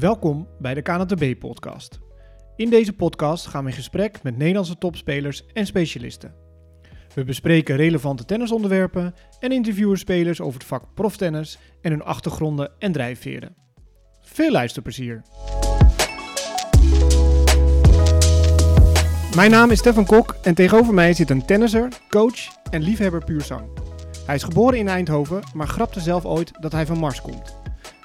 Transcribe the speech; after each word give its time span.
Welkom 0.00 0.48
bij 0.58 0.74
de 0.74 0.82
KNTB-podcast. 0.82 1.98
In 2.56 2.70
deze 2.70 2.92
podcast 2.92 3.46
gaan 3.46 3.64
we 3.64 3.70
in 3.70 3.76
gesprek 3.76 4.22
met 4.22 4.36
Nederlandse 4.36 4.78
topspelers 4.78 5.46
en 5.52 5.66
specialisten. 5.66 6.34
We 7.14 7.24
bespreken 7.24 7.76
relevante 7.76 8.24
tennisonderwerpen 8.24 9.14
en 9.40 9.52
interviewen 9.52 9.98
spelers 9.98 10.40
over 10.40 10.58
het 10.58 10.68
vak 10.68 10.94
proftennis 10.94 11.58
en 11.80 11.90
hun 11.90 12.02
achtergronden 12.02 12.70
en 12.78 12.92
drijfveren. 12.92 13.54
Veel 14.20 14.50
luisterplezier! 14.50 15.22
Mijn 19.34 19.50
naam 19.50 19.70
is 19.70 19.78
Stefan 19.78 20.06
Kok 20.06 20.36
en 20.42 20.54
tegenover 20.54 20.94
mij 20.94 21.12
zit 21.12 21.30
een 21.30 21.44
tennisser, 21.44 21.88
coach 22.08 22.48
en 22.70 22.82
liefhebber 22.82 23.24
puur 23.24 23.42
zang. 23.42 23.68
Hij 24.26 24.34
is 24.34 24.42
geboren 24.42 24.78
in 24.78 24.88
Eindhoven, 24.88 25.42
maar 25.54 25.68
grapte 25.68 26.00
zelf 26.00 26.24
ooit 26.24 26.52
dat 26.60 26.72
hij 26.72 26.86
van 26.86 26.98
Mars 26.98 27.20
komt. 27.20 27.59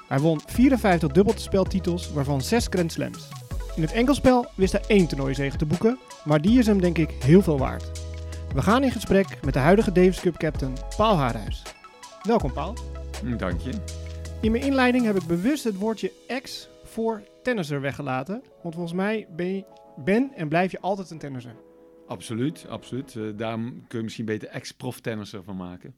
Hij 0.08 0.18
won 0.18 0.40
54 0.46 1.12
dubbelspeltitels, 1.12 2.12
waarvan 2.12 2.40
6 2.40 2.66
Grand 2.70 2.92
Slams. 2.92 3.28
In 3.76 3.82
het 3.82 3.92
enkelspel 3.92 4.46
wist 4.54 4.72
hij 4.72 4.84
één 4.86 5.08
toernooizege 5.08 5.56
te 5.56 5.66
boeken, 5.66 5.98
maar 6.24 6.40
die 6.40 6.58
is 6.58 6.66
hem 6.66 6.80
denk 6.80 6.98
ik 6.98 7.10
heel 7.10 7.42
veel 7.42 7.58
waard. 7.58 7.90
We 8.54 8.62
gaan 8.62 8.82
in 8.82 8.90
gesprek 8.90 9.44
met 9.44 9.54
de 9.54 9.60
huidige 9.60 9.92
Davis 9.92 10.20
Cup 10.20 10.36
captain 10.36 10.72
Paul 10.96 11.16
Haarhuis. 11.16 11.62
Welkom 12.22 12.52
Paul. 12.52 12.76
Dank 13.36 13.60
je. 13.60 13.70
In 14.40 14.50
mijn 14.50 14.64
inleiding 14.64 15.04
heb 15.04 15.16
ik 15.16 15.26
bewust 15.26 15.64
het 15.64 15.76
woordje 15.76 16.12
ex 16.28 16.68
voor 16.84 17.22
tennisser 17.42 17.80
weggelaten, 17.80 18.42
want 18.62 18.74
volgens 18.74 18.94
mij 18.94 19.26
ben, 19.36 19.54
je, 19.54 19.64
ben 19.96 20.32
en 20.34 20.48
blijf 20.48 20.70
je 20.70 20.80
altijd 20.80 21.10
een 21.10 21.18
tennisser. 21.18 21.54
Absoluut, 22.06 22.66
absoluut. 22.68 23.14
Uh, 23.14 23.32
daar 23.36 23.56
kun 23.88 23.98
je 23.98 24.02
misschien 24.02 24.24
beter 24.24 24.48
ex-prof 24.48 25.00
tennisser 25.00 25.42
van 25.42 25.56
maken. 25.56 25.94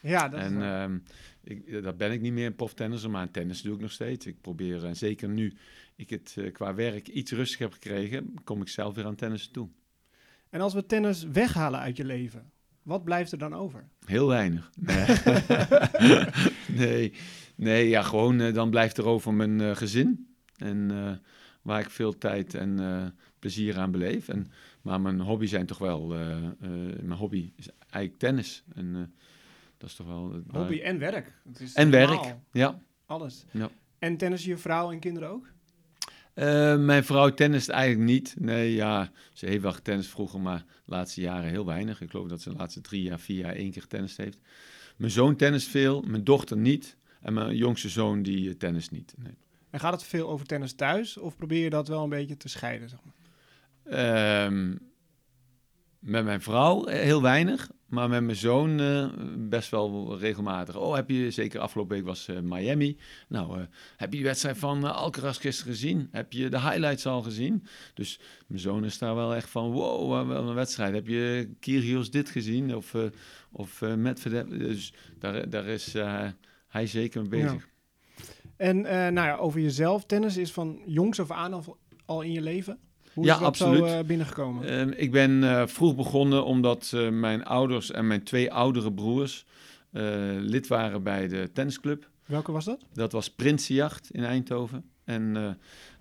Ja, 0.00 0.28
dat 0.28 0.40
en 0.40 0.60
is 0.62 1.00
ik, 1.42 1.82
dat 1.82 1.96
ben 1.96 2.12
ik 2.12 2.20
niet 2.20 2.32
meer 2.32 2.46
een 2.46 2.54
prof 2.54 2.74
tennisser, 2.74 3.10
maar 3.10 3.30
tennis 3.30 3.62
doe 3.62 3.74
ik 3.74 3.80
nog 3.80 3.92
steeds. 3.92 4.26
Ik 4.26 4.40
probeer, 4.40 4.84
en 4.84 4.96
zeker 4.96 5.28
nu 5.28 5.54
ik 5.96 6.10
het 6.10 6.34
uh, 6.38 6.52
qua 6.52 6.74
werk 6.74 7.08
iets 7.08 7.32
rustiger 7.32 7.64
heb 7.64 7.72
gekregen, 7.72 8.34
kom 8.44 8.60
ik 8.60 8.68
zelf 8.68 8.94
weer 8.94 9.04
aan 9.04 9.14
tennis 9.14 9.48
toe. 9.48 9.68
En 10.50 10.60
als 10.60 10.74
we 10.74 10.86
tennis 10.86 11.24
weghalen 11.24 11.80
uit 11.80 11.96
je 11.96 12.04
leven, 12.04 12.50
wat 12.82 13.04
blijft 13.04 13.32
er 13.32 13.38
dan 13.38 13.54
over? 13.54 13.88
Heel 14.04 14.26
weinig. 14.26 14.70
Nee, 14.76 16.26
nee, 16.88 17.12
nee, 17.54 17.88
ja, 17.88 18.02
gewoon 18.02 18.40
uh, 18.40 18.54
dan 18.54 18.70
blijft 18.70 18.96
er 18.96 19.04
over 19.04 19.34
mijn 19.34 19.60
uh, 19.60 19.76
gezin. 19.76 20.34
En 20.56 21.20
waar 21.62 21.80
ik 21.80 21.90
veel 21.90 22.18
tijd 22.18 22.54
en 22.54 23.14
plezier 23.38 23.78
aan 23.78 23.90
beleef. 23.90 24.28
En, 24.28 24.46
maar 24.82 25.00
mijn 25.00 25.20
hobby 25.20 25.46
zijn 25.46 25.66
toch 25.66 25.78
wel, 25.78 26.06
mijn 27.02 27.18
hobby 27.18 27.52
is 27.56 27.68
eigenlijk 27.78 28.18
tennis. 28.18 28.64
En 28.74 29.12
dat 29.80 29.88
is 29.88 29.94
toch 29.94 30.06
wel... 30.06 30.42
Hobby 30.48 30.80
en 30.80 30.98
werk. 30.98 31.34
Het 31.48 31.60
is 31.60 31.74
en 31.74 31.88
normaal. 31.88 32.22
werk, 32.22 32.36
ja. 32.52 32.82
Alles. 33.06 33.44
ja. 33.50 33.70
En 33.98 34.16
tennis 34.16 34.44
je 34.44 34.56
vrouw 34.56 34.92
en 34.92 34.98
kinderen 34.98 35.28
ook? 35.28 35.50
Uh, 36.34 36.76
mijn 36.76 37.04
vrouw 37.04 37.28
tennist 37.28 37.68
eigenlijk 37.68 38.10
niet. 38.10 38.34
Nee, 38.38 38.74
ja, 38.74 39.10
ze 39.32 39.46
heeft 39.46 39.62
wel 39.62 39.72
getennis 39.72 40.08
vroeger, 40.08 40.40
maar 40.40 40.58
de 40.58 40.92
laatste 40.92 41.20
jaren 41.20 41.50
heel 41.50 41.66
weinig. 41.66 42.00
Ik 42.00 42.10
geloof 42.10 42.28
dat 42.28 42.40
ze 42.40 42.50
de 42.50 42.56
laatste 42.56 42.80
drie 42.80 43.02
jaar, 43.02 43.20
vier 43.20 43.36
jaar 43.36 43.54
één 43.54 43.70
keer 43.70 43.82
getennist 43.82 44.16
heeft. 44.16 44.38
Mijn 44.96 45.10
zoon 45.10 45.36
tennis 45.36 45.68
veel, 45.68 46.02
mijn 46.02 46.24
dochter 46.24 46.56
niet. 46.56 46.96
En 47.20 47.32
mijn 47.32 47.56
jongste 47.56 47.88
zoon 47.88 48.22
die 48.22 48.48
uh, 48.48 48.54
tennis 48.54 48.88
niet. 48.88 49.14
Nee. 49.16 49.34
En 49.70 49.80
gaat 49.80 49.92
het 49.92 50.02
veel 50.02 50.28
over 50.28 50.46
tennis 50.46 50.72
thuis? 50.72 51.16
Of 51.16 51.36
probeer 51.36 51.62
je 51.62 51.70
dat 51.70 51.88
wel 51.88 52.02
een 52.02 52.08
beetje 52.08 52.36
te 52.36 52.48
scheiden? 52.48 52.88
Zeg 52.88 52.98
maar? 53.04 53.14
um, 54.46 54.78
met 55.98 56.24
mijn 56.24 56.40
vrouw 56.40 56.86
heel 56.86 57.22
weinig. 57.22 57.70
Maar 57.90 58.08
met 58.08 58.22
mijn 58.22 58.36
zoon 58.36 58.80
uh, 58.80 59.08
best 59.36 59.70
wel 59.70 60.18
regelmatig. 60.18 60.76
Oh, 60.76 60.94
heb 60.94 61.10
je, 61.10 61.30
zeker 61.30 61.60
afgelopen 61.60 61.96
week 61.96 62.06
was 62.06 62.28
uh, 62.28 62.38
Miami. 62.40 62.96
Nou, 63.28 63.58
uh, 63.58 63.64
heb 63.96 64.10
je 64.10 64.16
die 64.16 64.26
wedstrijd 64.26 64.58
van 64.58 64.94
Alcaraz 64.94 65.40
gisteren 65.40 65.72
gezien? 65.72 66.08
Heb 66.10 66.32
je 66.32 66.48
de 66.48 66.60
highlights 66.60 67.06
al 67.06 67.22
gezien? 67.22 67.66
Dus 67.94 68.20
mijn 68.46 68.60
zoon 68.60 68.84
is 68.84 68.98
daar 68.98 69.14
wel 69.14 69.34
echt 69.34 69.50
van, 69.50 69.70
wow, 69.70 70.28
wel 70.28 70.48
een 70.48 70.54
wedstrijd. 70.54 70.94
Heb 70.94 71.06
je 71.06 71.50
Kyrgios 71.60 72.10
dit 72.10 72.30
gezien? 72.30 72.76
Of, 72.76 72.94
of 73.52 73.80
Medvedev? 73.80 74.48
Dus 74.48 74.92
daar, 75.18 75.50
daar 75.50 75.66
is 75.66 75.92
hij 76.68 76.86
zeker 76.86 77.20
mee 77.20 77.42
bezig. 77.42 77.68
En 78.56 78.80
nou 78.80 79.14
ja, 79.14 79.36
over 79.36 79.60
jezelf. 79.60 80.04
Tennis 80.04 80.36
is 80.36 80.52
van 80.52 80.82
jongs 80.86 81.20
af 81.20 81.30
aan 81.30 81.64
al 82.04 82.22
in 82.22 82.32
je 82.32 82.42
leven? 82.42 82.78
Hoe 83.14 83.24
is 83.24 83.30
ja, 83.30 83.36
absoluut. 83.36 83.88
zo 83.88 83.98
uh, 83.98 84.04
binnengekomen? 84.04 84.88
Uh, 84.90 85.00
ik 85.00 85.10
ben 85.10 85.30
uh, 85.30 85.66
vroeg 85.66 85.94
begonnen 85.94 86.44
omdat 86.44 86.92
uh, 86.94 87.08
mijn 87.08 87.44
ouders 87.44 87.90
en 87.90 88.06
mijn 88.06 88.22
twee 88.22 88.52
oudere 88.52 88.92
broers 88.92 89.46
lid 90.38 90.66
waren 90.66 91.02
bij 91.02 91.28
de 91.28 91.50
tennisclub. 91.52 92.08
Welke 92.26 92.52
was 92.52 92.64
dat? 92.64 92.84
Dat 92.92 93.12
was 93.12 93.30
Prinsenjacht 93.30 94.10
in 94.10 94.24
Eindhoven. 94.24 94.84
En 95.04 95.56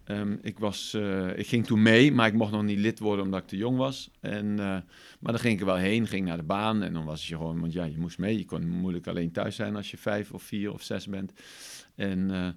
um, 0.06 0.40
ik, 0.42 0.60
was, 0.60 0.98
ik 1.36 1.48
ging 1.48 1.66
toen 1.66 1.82
mee, 1.82 2.12
maar 2.12 2.28
ik 2.28 2.34
mocht 2.34 2.52
nog 2.52 2.64
niet 2.64 2.80
lid 2.80 3.00
worden 3.00 3.26
omdat 3.26 3.42
ik 3.42 3.48
te 3.48 3.58
jong 3.58 3.78
was. 3.78 4.12
En, 4.20 4.56
maar 4.56 5.32
dan 5.32 5.40
ging 5.40 5.54
ik 5.54 5.60
er 5.60 5.66
wel 5.66 5.76
heen, 5.76 6.08
ging 6.08 6.26
naar 6.26 6.38
de 6.38 6.44
baan 6.44 6.84
en 6.84 6.94
dan 6.94 7.06
was 7.06 7.28
je 7.28 7.36
gewoon, 7.36 7.60
want 7.60 7.74
ja, 7.74 7.84
je 7.84 7.98
moest 7.98 8.18
mee. 8.18 8.38
Je 8.38 8.46
kon 8.46 8.70
moeilijk 8.70 9.08
alleen 9.08 9.32
thuis 9.32 9.56
zijn 9.56 9.76
als 9.76 9.92
je 9.92 9.98
vijf 9.98 10.32
of 10.32 10.44
vier 10.44 10.74
of 10.74 10.82
zes 10.82 11.08
bent. 11.08 11.34
En 11.96 12.56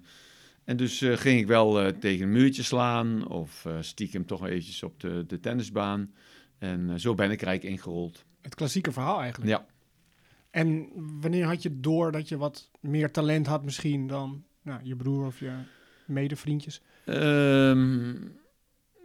en 0.63 0.77
dus 0.77 1.01
uh, 1.01 1.17
ging 1.17 1.39
ik 1.39 1.47
wel 1.47 1.85
uh, 1.85 1.87
tegen 1.87 2.25
een 2.25 2.31
muurtje 2.31 2.63
slaan 2.63 3.27
of 3.27 3.65
uh, 3.67 3.77
stiekem 3.79 4.25
toch 4.25 4.47
eventjes 4.47 4.83
op 4.83 4.99
de, 4.99 5.23
de 5.27 5.39
tennisbaan. 5.39 6.13
En 6.57 6.99
zo 6.99 7.13
ben 7.13 7.31
ik 7.31 7.41
rijk 7.41 7.63
ingerold. 7.63 8.25
Het 8.41 8.55
klassieke 8.55 8.91
verhaal 8.91 9.21
eigenlijk. 9.21 9.51
Ja. 9.51 9.65
En 10.49 10.89
wanneer 11.21 11.45
had 11.45 11.61
je 11.61 11.79
door 11.79 12.11
dat 12.11 12.29
je 12.29 12.37
wat 12.37 12.69
meer 12.79 13.11
talent 13.11 13.47
had 13.47 13.63
misschien 13.63 14.07
dan 14.07 14.43
nou, 14.61 14.79
je 14.83 14.95
broer 14.95 15.25
of 15.25 15.39
je 15.39 15.51
medevriendjes? 16.05 16.81
Um, 17.05 18.37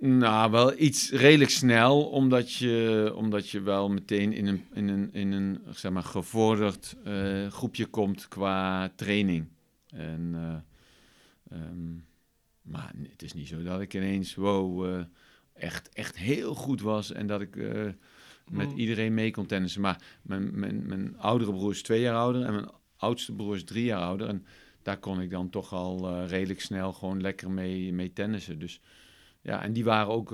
nou, 0.01 0.51
wel 0.51 0.79
iets 0.81 1.11
redelijk 1.11 1.51
snel, 1.51 2.05
omdat 2.05 2.53
je, 2.53 3.13
omdat 3.17 3.51
je 3.51 3.61
wel 3.61 3.89
meteen 3.91 4.33
in 4.33 4.47
een, 4.47 4.65
in 4.73 4.89
een, 4.89 5.13
in 5.13 5.33
een 5.33 5.61
zeg 5.71 5.93
maar, 5.93 6.03
gevorderd 6.03 6.97
groepje 7.49 7.87
komt 7.87 8.29
qua 8.29 8.89
training. 8.97 9.49
En... 9.89 10.35
Um, 11.53 12.07
maar 12.63 12.93
het 13.11 13.23
is 13.23 13.33
niet 13.33 13.49
zo 13.49 13.63
dat 13.63 13.81
ik 13.81 13.95
ineens, 13.95 14.35
wow, 14.35 14.87
uh, 14.87 15.05
echt, 15.53 15.89
echt 15.89 16.17
heel 16.17 16.55
goed 16.55 16.81
was 16.81 17.13
en 17.13 17.27
dat 17.27 17.41
ik 17.41 17.57
uh, 17.57 17.93
met 18.51 18.71
mm. 18.71 18.79
iedereen 18.79 19.15
mee 19.15 19.31
kon 19.31 19.47
tennissen. 19.47 19.81
Maar 19.81 20.03
mijn, 20.23 20.59
mijn, 20.59 20.87
mijn 20.87 21.19
oudere 21.19 21.53
broer 21.53 21.71
is 21.71 21.83
twee 21.83 22.01
jaar 22.01 22.17
ouder 22.17 22.43
en 22.43 22.53
mijn 22.53 22.71
oudste 22.97 23.33
broer 23.33 23.55
is 23.55 23.65
drie 23.65 23.85
jaar 23.85 24.03
ouder. 24.03 24.29
En 24.29 24.47
daar 24.83 24.99
kon 24.99 25.21
ik 25.21 25.31
dan 25.31 25.51
toch 25.51 25.73
al 25.73 26.11
uh, 26.11 26.29
redelijk 26.29 26.61
snel 26.61 26.93
gewoon 26.93 27.21
lekker 27.21 27.51
mee, 27.51 27.93
mee 27.93 28.13
tennissen. 28.13 28.59
Dus 28.59 28.81
ja, 29.41 29.63
en 29.63 29.73
die 29.73 29.85
waren 29.85 30.13
ook, 30.13 30.31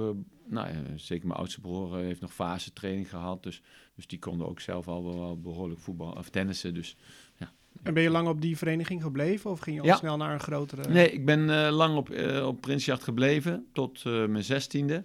nou 0.47 0.69
ja, 0.69 0.83
zeker 0.97 1.27
mijn 1.27 1.39
oudste 1.39 1.61
broer 1.61 1.97
heeft 1.97 2.21
nog 2.21 2.35
fase 2.35 2.73
training 2.73 3.09
gehad. 3.09 3.43
Dus, 3.43 3.63
dus 3.95 4.07
die 4.07 4.19
konden 4.19 4.49
ook 4.49 4.61
zelf 4.61 4.89
al 4.89 5.05
wel 5.05 5.41
behoorlijk 5.41 5.81
voetbal 5.81 6.13
of 6.13 6.29
tennissen. 6.29 6.75
Dus 6.75 6.97
ja, 7.37 7.53
en 7.84 7.95
ben 7.95 8.03
je 8.03 8.11
lang 8.11 8.28
op 8.28 8.41
die 8.41 8.56
vereniging 8.56 9.03
gebleven 9.03 9.50
of 9.50 9.61
ging 9.61 9.77
je 9.77 9.83
al 9.83 9.89
ja. 9.89 9.97
snel 9.97 10.17
naar 10.17 10.33
een 10.33 10.41
grotere? 10.41 10.89
Nee, 10.89 11.11
ik 11.11 11.25
ben 11.25 11.49
uh, 11.49 11.69
lang 11.71 11.97
op, 11.97 12.11
uh, 12.11 12.47
op 12.47 12.61
Prinsjacht 12.61 13.03
gebleven 13.03 13.67
tot 13.72 14.05
uh, 14.05 14.27
mijn 14.27 14.45
zestiende. 14.45 15.05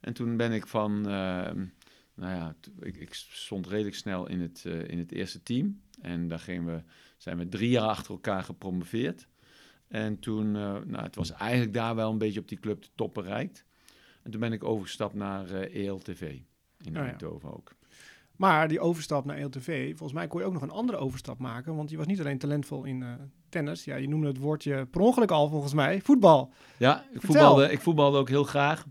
En 0.00 0.12
toen 0.12 0.36
ben 0.36 0.52
ik 0.52 0.66
van, 0.66 1.00
nou 1.00 1.64
ja, 2.14 2.54
ik, 2.80 2.96
ik, 2.96 3.14
stond 3.14 3.66
redelijk 3.66 3.96
snel 3.96 4.28
in 4.28 4.40
het, 4.40 4.64
in 4.64 4.98
het 4.98 5.12
eerste 5.12 5.42
team. 5.42 5.80
En 6.00 6.28
daar 6.28 6.38
gingen 6.38 6.64
we, 6.64 6.82
zijn 7.16 7.38
we 7.38 7.48
drie 7.48 7.70
jaar 7.70 7.88
achter 7.88 8.12
elkaar 8.12 8.42
gepromoveerd. 8.42 9.26
En 9.88 10.18
toen, 10.18 10.50
nou, 10.52 10.96
het 10.96 11.14
was 11.14 11.32
eigenlijk 11.32 11.72
daar 11.72 11.94
wel 11.94 12.10
een 12.10 12.18
beetje 12.18 12.40
op 12.40 12.48
die 12.48 12.58
club 12.58 12.82
de 12.82 12.88
top 12.94 13.14
bereikt. 13.14 13.64
En 14.22 14.30
toen 14.30 14.40
ben 14.40 14.52
ik 14.52 14.64
overgestapt 14.64 15.14
naar 15.14 15.50
ELTV 15.50 16.38
in 16.84 16.96
Oh 16.96 17.02
Eindhoven 17.02 17.54
ook. 17.54 17.75
Maar 18.36 18.68
die 18.68 18.80
overstap 18.80 19.24
naar 19.24 19.36
ELTV, 19.36 19.88
volgens 19.88 20.12
mij 20.12 20.26
kon 20.26 20.40
je 20.40 20.46
ook 20.46 20.52
nog 20.52 20.62
een 20.62 20.70
andere 20.70 20.98
overstap 20.98 21.38
maken. 21.38 21.76
Want 21.76 21.90
je 21.90 21.96
was 21.96 22.06
niet 22.06 22.20
alleen 22.20 22.38
talentvol 22.38 22.84
in 22.84 23.00
uh, 23.00 23.08
tennis. 23.48 23.84
Ja, 23.84 23.96
je 23.96 24.08
noemde 24.08 24.26
het 24.26 24.38
woordje 24.38 24.86
per 24.86 25.00
ongeluk 25.00 25.30
al 25.30 25.48
volgens 25.48 25.74
mij. 25.74 26.00
Voetbal. 26.00 26.52
Ja, 26.76 27.04
ik 27.12 27.20
voetbalde, 27.22 27.72
ik 27.72 27.80
voetbalde 27.80 28.18
ook 28.18 28.28
heel 28.28 28.44
graag. 28.44 28.84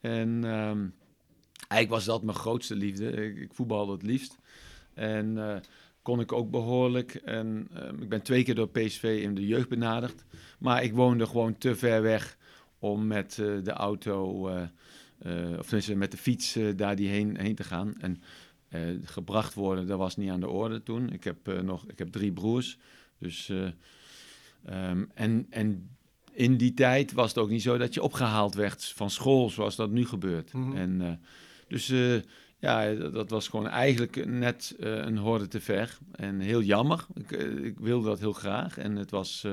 En 0.00 0.28
um, 0.44 0.94
eigenlijk 1.68 1.88
was 1.88 2.04
dat 2.04 2.22
mijn 2.22 2.36
grootste 2.36 2.74
liefde. 2.74 3.10
Ik, 3.10 3.36
ik 3.36 3.54
voetbalde 3.54 3.92
het 3.92 4.02
liefst. 4.02 4.38
En 4.94 5.36
uh, 5.36 5.56
kon 6.02 6.20
ik 6.20 6.32
ook 6.32 6.50
behoorlijk. 6.50 7.14
En 7.14 7.68
um, 7.76 8.02
ik 8.02 8.08
ben 8.08 8.22
twee 8.22 8.44
keer 8.44 8.54
door 8.54 8.68
PSV 8.68 9.20
in 9.22 9.34
de 9.34 9.46
jeugd 9.46 9.68
benaderd. 9.68 10.24
Maar 10.58 10.82
ik 10.82 10.94
woonde 10.94 11.26
gewoon 11.26 11.58
te 11.58 11.74
ver 11.76 12.02
weg 12.02 12.36
om 12.78 13.06
met 13.06 13.36
uh, 13.40 13.64
de 13.64 13.72
auto... 13.72 14.48
of 15.58 15.64
tenminste 15.64 15.94
met 15.94 16.10
de 16.10 16.16
fiets 16.16 16.58
daar 16.76 16.96
die 16.96 17.08
heen, 17.08 17.36
heen 17.38 17.54
te 17.54 17.64
gaan. 17.64 17.94
En 18.00 18.22
gebracht 19.04 19.54
worden, 19.54 19.86
dat 19.86 19.98
was 19.98 20.16
niet 20.16 20.30
aan 20.30 20.40
de 20.40 20.48
orde 20.48 20.82
toen. 20.82 21.12
Ik 21.12 21.24
heb, 21.24 21.48
uh, 21.48 21.60
nog, 21.60 21.84
ik 21.86 21.98
heb 21.98 22.08
drie 22.08 22.32
broers. 22.32 22.78
Dus, 23.18 23.48
uh, 23.48 23.68
um, 24.90 25.10
en, 25.14 25.46
en 25.50 25.96
in 26.32 26.56
die 26.56 26.74
tijd 26.74 27.12
was 27.12 27.28
het 27.28 27.38
ook 27.38 27.50
niet 27.50 27.62
zo 27.62 27.78
dat 27.78 27.94
je 27.94 28.02
opgehaald 28.02 28.54
werd 28.54 28.84
van 28.84 29.10
school, 29.10 29.50
zoals 29.50 29.76
dat 29.76 29.90
nu 29.90 30.06
gebeurt. 30.06 30.52
Mhm. 30.52 30.62
Mm 30.62 30.70
-hmm. 30.70 31.00
En, 31.00 31.20
dus 31.68 31.92
ja, 32.58 32.94
dat, 32.94 33.12
dat, 33.12 33.30
was 33.30 33.48
gewoon 33.48 33.68
eigenlijk 33.68 34.26
net 34.26 34.74
een 34.78 35.18
horde 35.18 35.48
te 35.48 35.60
ver. 35.60 35.98
En 36.12 36.40
heel 36.40 36.62
jammer. 36.62 37.06
Ik, 37.14 37.30
ik, 37.62 37.78
wilde 37.78 38.08
dat 38.08 38.18
heel 38.18 38.32
graag. 38.32 38.78
En 38.78 38.96
het 38.96 39.10
was 39.10 39.46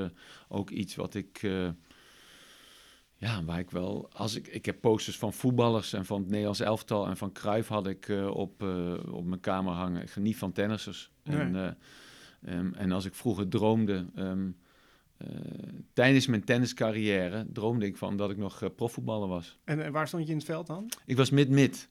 ook 0.48 0.70
iets 0.70 0.94
wat 0.94 1.14
ik 1.14 1.40
ja, 3.20 3.44
waar 3.44 3.58
ik 3.58 3.70
wel, 3.70 4.08
als 4.12 4.34
ik, 4.34 4.46
ik 4.46 4.64
heb 4.66 4.80
posters 4.80 5.18
van 5.18 5.32
voetballers 5.32 5.92
en 5.92 6.04
van 6.04 6.20
het 6.20 6.28
Nederlands 6.28 6.60
elftal 6.60 7.06
en 7.06 7.16
van 7.16 7.32
Cruijff 7.32 7.68
had 7.68 7.86
ik 7.86 8.08
eh, 8.08 8.26
op, 8.26 8.62
eh, 8.62 8.94
op 9.12 9.24
mijn 9.24 9.40
kamer 9.40 9.72
hangen. 9.72 10.02
Ik 10.02 10.10
geniet 10.10 10.36
van 10.36 10.52
tennissers. 10.52 11.10
En, 11.22 11.56
eh, 11.56 11.72
ehm, 12.54 12.72
en 12.74 12.92
als 12.92 13.04
ik 13.04 13.14
vroeger 13.14 13.48
droomde, 13.48 14.06
ehm, 14.14 14.48
eh, 15.16 15.28
tijdens 15.92 16.26
mijn 16.26 16.44
tenniscarrière, 16.44 17.46
droomde 17.52 17.86
ik 17.86 17.96
van 17.96 18.16
dat 18.16 18.30
ik 18.30 18.36
nog 18.36 18.74
profvoetballer 18.76 19.28
was. 19.28 19.58
En 19.64 19.92
waar 19.92 20.08
stond 20.08 20.24
je 20.24 20.30
in 20.30 20.36
het 20.36 20.46
veld 20.46 20.66
dan? 20.66 20.90
Ik 21.06 21.16
was 21.16 21.30
mid-mid. 21.30 21.88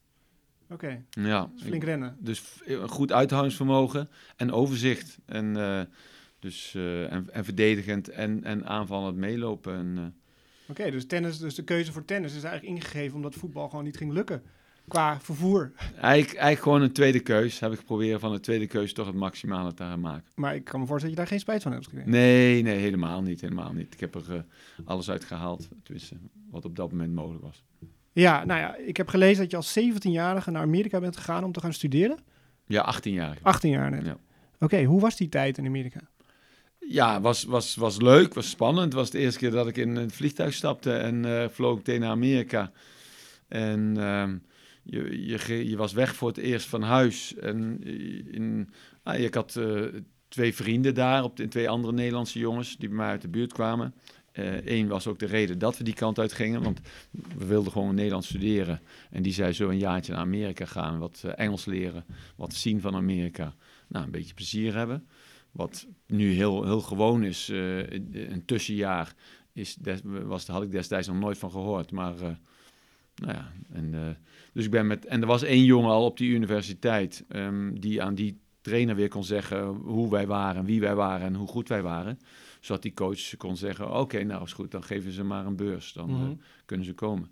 Oké, 0.69 1.05
Ja, 1.09 1.51
dus 1.53 1.63
flink 1.63 1.83
rennen. 1.83 2.17
dus 2.19 2.43
goed 2.85 3.11
uithoudingsvermogen 3.11 4.09
en 4.35 4.51
overzicht. 4.51 5.19
En, 5.25 5.53
dus, 6.39 6.75
en, 6.75 7.33
en 7.33 7.45
verdedigend 7.45 8.09
en, 8.09 8.43
en 8.43 8.65
aanvallend 8.65 9.15
meelopen. 9.17 9.73
En, 9.75 10.13
Oké, 10.69 10.92
dus 10.92 11.06
tennis, 11.06 11.38
dus 11.38 11.56
de 11.56 11.63
keuze 11.63 11.92
voor 11.92 12.06
tennis 12.06 12.36
is 12.36 12.44
eigenlijk 12.44 12.75
ingegeven 12.75 13.16
omdat 13.16 13.36
voetbal 13.36 13.69
gewoon 13.69 13.83
niet 13.83 13.98
ging 13.98 14.12
lukken. 14.12 14.44
Qua 14.88 15.19
vervoer. 15.19 15.71
eigenlijk, 15.77 16.33
eigenlijk 16.33 16.62
gewoon 16.62 16.81
een 16.81 16.92
tweede 16.92 17.19
keus. 17.19 17.60
Heb 17.60 17.71
ik 17.71 17.77
geprobeerd 17.77 18.19
van 18.19 18.31
de 18.31 18.39
tweede 18.39 18.68
keus 18.68 18.94
toch 18.94 19.06
het 19.06 19.16
maximale 19.16 19.74
te 19.74 19.83
gaan 19.83 20.00
maken. 20.00 20.31
Maar 20.36 20.56
ik 20.56 20.63
kan 20.63 20.80
me 20.80 20.86
voorstellen 20.86 21.16
dat 21.16 21.25
je 21.25 21.30
daar 21.30 21.39
geen 21.39 21.39
spijt 21.39 21.62
van 21.62 21.71
hebt 21.71 21.86
gekregen. 21.86 22.10
Nee, 22.10 22.62
nee, 22.62 22.77
helemaal 22.77 23.21
niet. 23.21 23.42
Helemaal 23.42 23.74
niet. 23.74 23.94
Ik 23.94 24.00
heb 24.00 24.16
er 24.16 24.36
eh, 24.36 24.42
alles 24.86 25.10
uit 25.10 25.24
gehaald. 25.24 25.68
Tenminste, 25.83 26.16
wat 26.51 26.66
op 26.66 26.75
dat 26.75 26.92
moment 26.92 27.13
mogelijk 27.13 27.44
was. 27.44 27.63
Ja, 28.12 28.45
nou 28.45 28.60
ja, 28.60 28.75
ik 28.75 28.98
heb 28.98 29.07
gelezen 29.07 29.42
dat 29.42 29.51
je 29.51 29.57
als 29.57 29.80
17-jarige 29.80 30.51
naar 30.51 30.62
Amerika 30.62 31.00
bent 31.00 31.18
gegaan 31.18 31.44
om 31.44 31.51
te 31.51 31.60
gaan 31.60 31.74
studeren. 31.74 32.18
Ja, 32.66 32.81
18 32.81 33.13
jaar. 33.13 33.38
18 33.42 33.69
jaar 33.69 33.92
net. 33.92 34.06
Ja. 34.06 34.18
Oké, 34.60 34.83
hoe 34.83 35.01
was 35.01 35.16
die 35.16 35.30
tijd 35.30 35.57
in 35.57 35.66
Amerika? 35.66 36.00
Ja, 36.91 37.21
was, 37.21 37.44
was, 37.44 37.75
was 37.75 38.01
leuk, 38.01 38.33
was 38.33 38.50
spannend. 38.50 38.86
Het 38.86 38.94
was 38.94 39.09
de 39.09 39.19
eerste 39.19 39.39
keer 39.39 39.51
dat 39.51 39.68
ik 39.68 39.77
in 39.77 39.95
een 39.95 40.12
vliegtuig 40.12 40.53
stapte 40.53 40.94
en 40.94 41.25
eh, 41.25 41.50
vloog 41.50 41.75
meteen 41.75 42.00
naar 42.00 42.09
Amerika. 42.09 42.71
En 43.47 43.97
ehm, 43.97 44.38
je, 44.83 45.25
je, 45.27 45.69
je 45.69 45.77
was 45.77 45.94
weg 45.94 46.15
voor 46.15 46.27
het 46.27 46.38
eerst 46.38 46.68
van 46.68 46.81
huis. 46.81 47.36
En 47.36 47.83
in, 48.31 48.69
ah, 49.03 49.19
ik 49.19 49.33
had 49.33 49.56
eh, 49.56 49.81
twee 50.27 50.56
vrienden 50.56 50.94
daar, 50.94 51.24
op 51.24 51.38
de, 51.38 51.47
twee 51.47 51.69
andere 51.69 51.94
Nederlandse 51.94 52.39
jongens 52.39 52.77
die 52.77 52.88
bij 52.88 52.97
mij 52.97 53.07
uit 53.07 53.21
de 53.21 53.27
buurt 53.27 53.53
kwamen. 53.53 53.94
Eén 54.65 54.88
was 54.88 55.07
ook 55.07 55.19
de 55.19 55.25
reden 55.25 55.59
dat 55.59 55.77
we 55.77 55.83
die 55.83 55.94
kant 55.94 56.19
uit 56.19 56.33
gingen, 56.33 56.63
want 56.63 56.80
we 57.38 57.45
wilden 57.45 57.71
gewoon 57.71 57.95
Nederlands 57.95 58.27
studeren. 58.27 58.81
En 59.09 59.21
die 59.24 59.33
zei 59.33 59.53
zo 59.53 59.69
een 59.69 59.77
jaartje 59.77 60.12
naar 60.12 60.21
Amerika 60.21 60.65
gaan, 60.65 61.00
wat 61.00 61.21
eh, 61.25 61.31
Engels 61.35 61.65
leren, 61.65 62.06
wat 62.35 62.53
zien 62.53 62.81
van 62.81 62.95
Amerika. 62.95 63.53
Nou, 63.88 64.06
een 64.06 64.12
beetje 64.12 64.33
plezier 64.33 64.75
hebben. 64.75 65.07
Wat 65.51 65.87
nu 66.07 66.31
heel, 66.31 66.63
heel 66.63 66.81
gewoon 66.81 67.23
is, 67.23 67.49
eh, 67.49 67.89
een 68.31 68.45
tussenjaar, 68.45 69.13
is 69.53 69.75
des, 69.75 69.99
was, 70.03 70.47
had 70.47 70.63
ik 70.63 70.71
destijds 70.71 71.07
nog 71.07 71.19
nooit 71.19 71.37
van 71.37 71.51
gehoord. 71.51 71.91
Maar, 71.91 72.15
eh, 72.15 72.29
nou 73.15 73.33
ja, 73.33 73.51
en, 73.71 73.93
eh, 73.93 74.15
dus 74.53 74.65
ik 74.65 74.71
ben 74.71 74.87
met, 74.87 75.05
en 75.05 75.21
er 75.21 75.27
was 75.27 75.43
één 75.43 75.63
jongen 75.63 75.89
al 75.91 76.05
op 76.05 76.17
die 76.17 76.29
universiteit, 76.29 77.25
ehm, 77.27 77.73
die 77.73 78.03
aan 78.03 78.15
die 78.15 78.39
trainer 78.61 78.95
weer 78.95 79.07
kon 79.09 79.23
zeggen 79.23 79.65
hoe 79.67 80.09
wij 80.09 80.27
waren, 80.27 80.65
wie 80.65 80.79
wij 80.79 80.95
waren 80.95 81.27
en 81.27 81.35
hoe 81.35 81.47
goed 81.47 81.67
wij 81.67 81.81
waren. 81.81 82.19
Zodat 82.59 82.81
die 82.81 82.93
coach 82.93 83.37
kon 83.37 83.57
zeggen, 83.57 83.99
oké, 83.99 84.23
nou 84.23 84.43
is 84.43 84.53
goed, 84.53 84.71
dan 84.71 84.83
geven 84.83 85.11
ze 85.11 85.23
maar 85.23 85.45
een 85.45 85.55
beurs, 85.55 85.93
dan 85.93 86.09
Mhm. 86.09 86.33
kunnen 86.65 86.85
ze 86.85 86.93
komen. 86.93 87.31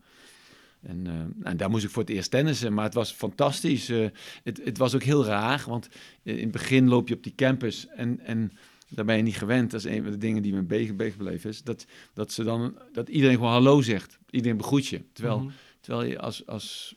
En, 0.88 1.07
eh, 1.07 1.50
en 1.51 1.57
daar 1.57 1.69
moest 1.69 1.84
ik 1.84 1.89
voor 1.89 2.01
het 2.04 2.12
eerst 2.12 2.31
tennissen, 2.31 2.74
maar 2.74 2.84
het 2.84 2.94
was 2.94 3.12
fantastisch. 3.12 3.89
Eh, 3.89 4.07
het, 4.44 4.62
het 4.63 4.78
was 4.78 4.95
ook 4.95 5.04
heel 5.04 5.25
raar, 5.25 5.63
want 5.68 5.89
eh, 6.24 6.36
in 6.36 6.44
het 6.44 6.51
begin 6.51 6.88
loop 6.88 7.07
je 7.07 7.16
op 7.16 7.24
die 7.24 7.36
campus 7.36 7.88
en, 7.88 8.19
en 8.19 8.51
daar 8.89 9.06
ben 9.06 9.18
je 9.18 9.24
niet 9.24 9.38
gewend. 9.38 9.72
Dat 9.72 9.86
is 9.86 9.92
een 9.92 10.04
van 10.04 10.12
de 10.12 10.18
dingen 10.18 10.42
die 10.42 10.54
me 10.54 10.62
bijgebleven 10.95 11.50
is. 11.50 11.63
Dat, 11.63 11.86
dat, 12.13 12.31
ze 12.31 12.44
dan, 12.44 12.78
dat 12.94 13.10
iedereen 13.10 13.36
gewoon 13.36 13.51
hallo 13.51 13.81
zegt. 13.81 14.18
Iedereen 14.30 14.57
begroet 14.57 14.88
je. 14.88 15.01
Terwijl, 15.13 15.39
Mhm. 15.39 15.50
terwijl 15.81 16.10
je 16.10 16.19
als, 16.19 16.45
als, 16.45 16.95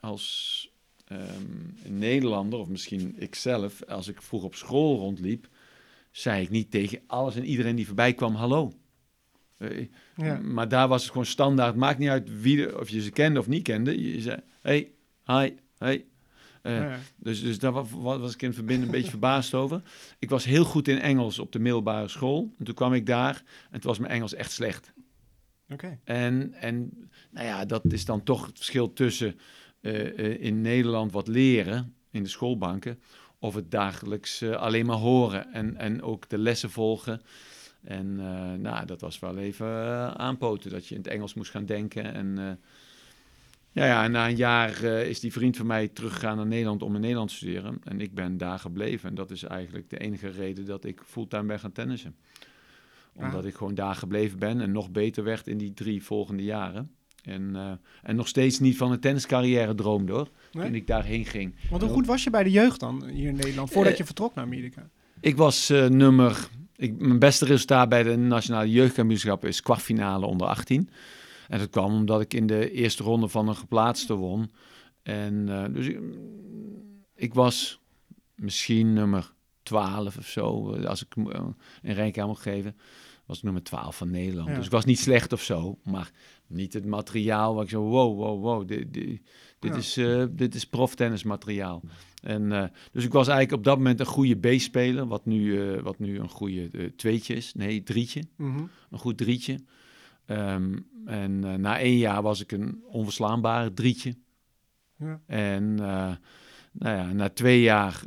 als 0.00 0.68
ehm, 1.04 1.20
een 1.84 1.98
Nederlander, 1.98 2.58
of 2.58 2.68
misschien 2.68 3.16
ikzelf, 3.18 3.84
als 3.84 4.08
ik 4.08 4.22
vroeg 4.22 4.42
op 4.42 4.54
school 4.54 4.98
rondliep, 4.98 5.48
zei 6.10 6.42
ik 6.42 6.50
niet 6.50 6.70
tegen 6.70 7.00
alles 7.06 7.36
en 7.36 7.44
iedereen 7.44 7.76
die 7.76 7.86
voorbij 7.86 8.14
kwam 8.14 8.34
hallo. 8.34 8.72
Eh, 9.58 9.86
Ja. 10.16 10.38
Maar 10.38 10.68
daar 10.68 10.88
was 10.88 11.02
het 11.02 11.10
gewoon 11.10 11.26
standaard. 11.26 11.76
Maakt 11.76 11.98
niet 11.98 12.08
uit 12.08 12.40
wie 12.40 12.56
de, 12.56 12.78
of 12.80 12.88
je 12.88 13.00
ze 13.02 13.10
kende 13.10 13.38
of 13.40 13.48
niet 13.48 13.62
kende. 13.62 14.12
Je 14.12 14.20
zei, 14.20 14.40
hey, 14.62 14.92
hi, 15.24 15.50
hey. 15.78 16.04
Eh, 16.62 16.78
Ja. 16.78 16.98
dus, 17.16 17.42
dus 17.42 17.58
daar 17.58 17.72
wa- 17.72 17.84
wa- 17.84 18.18
was 18.18 18.34
ik 18.34 18.40
in 18.42 18.46
het 18.46 18.56
verbinden 18.56 18.86
een 18.86 18.92
beetje 18.94 19.10
verbaasd 19.10 19.54
over. 19.54 19.82
Ik 20.18 20.30
was 20.30 20.44
heel 20.44 20.64
goed 20.64 20.88
in 20.88 20.98
Engels 21.00 21.38
op 21.38 21.52
de 21.52 21.58
middelbare 21.58 22.08
school. 22.08 22.54
En 22.58 22.64
toen 22.64 22.74
kwam 22.74 22.92
ik 22.94 23.06
daar 23.06 23.42
en 23.70 23.80
toen 23.80 23.90
was 23.90 23.98
mijn 23.98 24.12
Engels 24.12 24.34
echt 24.34 24.50
slecht. 24.52 24.92
Oké. 25.68 25.98
En, 26.04 26.52
en 26.54 27.08
nou 27.30 27.46
ja, 27.46 27.64
dat 27.64 27.92
is 27.92 28.04
dan 28.04 28.22
toch 28.22 28.46
het 28.46 28.56
verschil 28.56 28.92
tussen 28.92 29.38
eh, 29.80 30.40
in 30.42 30.60
Nederland 30.60 31.12
wat 31.12 31.28
leren 31.28 31.94
in 32.10 32.22
de 32.22 32.28
schoolbanken. 32.28 33.00
Of 33.38 33.54
het 33.54 33.70
dagelijks 33.70 34.42
alleen 34.42 34.86
maar 34.86 34.96
horen 34.96 35.52
en, 35.52 35.76
en 35.76 36.02
ook 36.02 36.28
de 36.28 36.38
lessen 36.38 36.70
volgen. 36.70 37.20
En 37.84 38.16
eh, 38.20 38.52
nou, 38.52 38.86
dat 38.86 39.00
was 39.00 39.18
wel 39.18 39.38
even 39.38 39.66
eh, 39.66 40.06
aanpoten, 40.10 40.70
dat 40.70 40.86
je 40.86 40.94
in 40.94 41.00
het 41.00 41.10
Engels 41.10 41.34
moest 41.34 41.50
gaan 41.50 41.66
denken. 41.66 42.14
En, 42.14 42.38
eh, 42.38 42.44
ja, 43.72 43.84
ja, 43.86 44.04
en 44.04 44.10
na 44.10 44.28
een 44.28 44.36
jaar 44.36 44.82
is 44.82 45.20
die 45.20 45.32
vriend 45.32 45.56
van 45.56 45.66
mij 45.66 45.88
teruggegaan 45.88 46.36
naar 46.36 46.46
Nederland 46.46 46.82
om 46.82 46.94
in 46.94 47.00
Nederland 47.00 47.28
te 47.28 47.34
studeren. 47.34 47.78
En 47.84 48.00
ik 48.00 48.14
ben 48.14 48.36
daar 48.36 48.58
gebleven. 48.58 49.08
En 49.08 49.14
dat 49.14 49.30
is 49.30 49.42
eigenlijk 49.42 49.90
de 49.90 49.98
enige 49.98 50.28
reden 50.28 50.64
dat 50.64 50.84
ik 50.84 51.00
fulltime 51.06 51.42
ben 51.46 51.58
gaan 51.60 51.72
tennissen. 51.72 52.16
Omdat 53.14 53.42
Ah. 53.42 53.46
ik 53.48 53.54
gewoon 53.54 53.74
daar 53.74 53.94
gebleven 53.94 54.38
ben 54.38 54.60
en 54.60 54.72
nog 54.72 54.90
beter 54.90 55.24
werd 55.24 55.46
in 55.46 55.58
die 55.58 55.72
drie 55.74 56.02
volgende 56.02 56.42
jaren. 56.44 56.90
En, 57.22 57.56
en 58.02 58.16
nog 58.16 58.28
steeds 58.28 58.58
niet 58.60 58.76
van 58.76 58.92
een 58.92 59.00
tenniscarrière 59.00 59.74
droomde 59.74 60.12
hoor, 60.12 60.28
Nee? 60.52 60.64
toen 60.64 60.74
ik 60.74 60.86
daarheen 60.86 61.24
ging. 61.24 61.54
Want 61.70 61.82
hoe 61.82 61.90
goed 61.90 62.06
was 62.06 62.24
je 62.24 62.30
bij 62.30 62.42
de 62.42 62.50
jeugd 62.50 62.80
dan 62.80 63.04
hier 63.04 63.28
in 63.28 63.36
Nederland, 63.36 63.70
voordat 63.70 63.96
je 63.96 64.04
vertrok 64.04 64.34
naar 64.34 64.44
Amerika? 64.44 64.88
Ik 65.20 65.36
was 65.36 65.68
nummer. 65.88 66.48
Ik, 66.76 66.98
mijn 67.00 67.18
beste 67.18 67.44
resultaat 67.44 67.88
bij 67.88 68.02
de 68.02 68.16
Nationale 68.16 68.70
Jeugdkampioenschappen 68.70 69.48
is 69.48 69.62
kwartfinale 69.62 70.26
onder 70.26 70.46
18. 70.46 70.88
En 71.48 71.58
dat 71.58 71.70
kwam 71.70 71.94
omdat 71.94 72.20
ik 72.20 72.34
in 72.34 72.46
de 72.46 72.70
eerste 72.70 73.02
ronde 73.02 73.28
van 73.28 73.48
een 73.48 73.56
geplaatste 73.56 74.14
won. 74.14 74.52
En 75.02 75.48
eh, 75.48 75.74
dus 75.74 75.86
ik, 75.86 76.00
ik 77.14 77.34
was 77.34 77.80
misschien 78.34 78.92
nummer 78.92 79.32
12 79.62 80.16
of 80.16 80.26
zo. 80.28 80.74
Als 80.74 81.04
ik 81.04 81.26
eh, 81.32 81.46
een 81.82 82.20
aan 82.20 82.28
moet 82.28 82.38
geven, 82.38 82.76
was 83.26 83.36
ik 83.36 83.42
nummer 83.42 83.62
12 83.62 83.96
van 83.96 84.10
Nederland. 84.10 84.48
Ja. 84.48 84.54
Dus 84.54 84.64
ik 84.64 84.70
was 84.70 84.84
niet 84.84 84.98
slecht 84.98 85.32
of 85.32 85.42
zo, 85.42 85.78
maar 85.84 86.10
niet 86.46 86.72
het 86.72 86.84
materiaal 86.84 87.54
waar 87.54 87.64
ik 87.64 87.70
zo 87.70 87.82
wow, 87.82 88.16
wow, 88.18 88.42
wow. 88.42 88.68
Dit, 88.68 88.92
dit, 88.92 89.20
dit 89.58 89.70
Ja. 89.72 89.76
is, 89.76 89.96
eh 89.96 90.24
dit 90.30 90.54
is 90.54 90.66
proftennismateriaal. 90.66 91.82
En, 92.22 92.52
eh, 92.52 92.64
dus 92.92 93.04
ik 93.04 93.12
was 93.12 93.28
eigenlijk 93.28 93.58
op 93.58 93.64
dat 93.64 93.76
moment 93.76 94.00
een 94.00 94.06
goede 94.06 94.34
B-speler, 94.34 95.06
wat 95.06 95.26
nu, 95.26 95.60
eh, 95.60 95.82
wat 95.82 95.98
nu 95.98 96.18
een 96.18 96.28
goede 96.28 96.68
eh, 96.72 96.86
tweetje 96.86 97.34
is. 97.34 97.54
Nee, 97.54 97.82
drietje. 97.82 98.22
Mhm. 98.36 98.64
Een 98.90 98.98
goed 98.98 99.18
drietje. 99.18 99.58
Ehm, 100.26 100.78
en 101.04 101.60
na 101.60 101.78
één 101.78 101.98
jaar 101.98 102.22
was 102.22 102.40
ik 102.40 102.52
een 102.52 102.82
onverslaanbare 102.86 103.72
drietje. 103.72 104.16
Ja. 104.98 105.20
En 105.26 105.74
nou 105.74 106.96
ja, 106.96 107.12
na 107.12 107.28
twee 107.28 107.60
jaar 107.60 108.02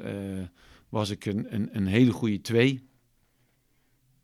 was 0.89 1.09
ik 1.09 1.25
een, 1.25 1.55
een, 1.55 1.69
een 1.71 1.87
hele 1.87 2.11
goede 2.11 2.41
twee. 2.41 2.89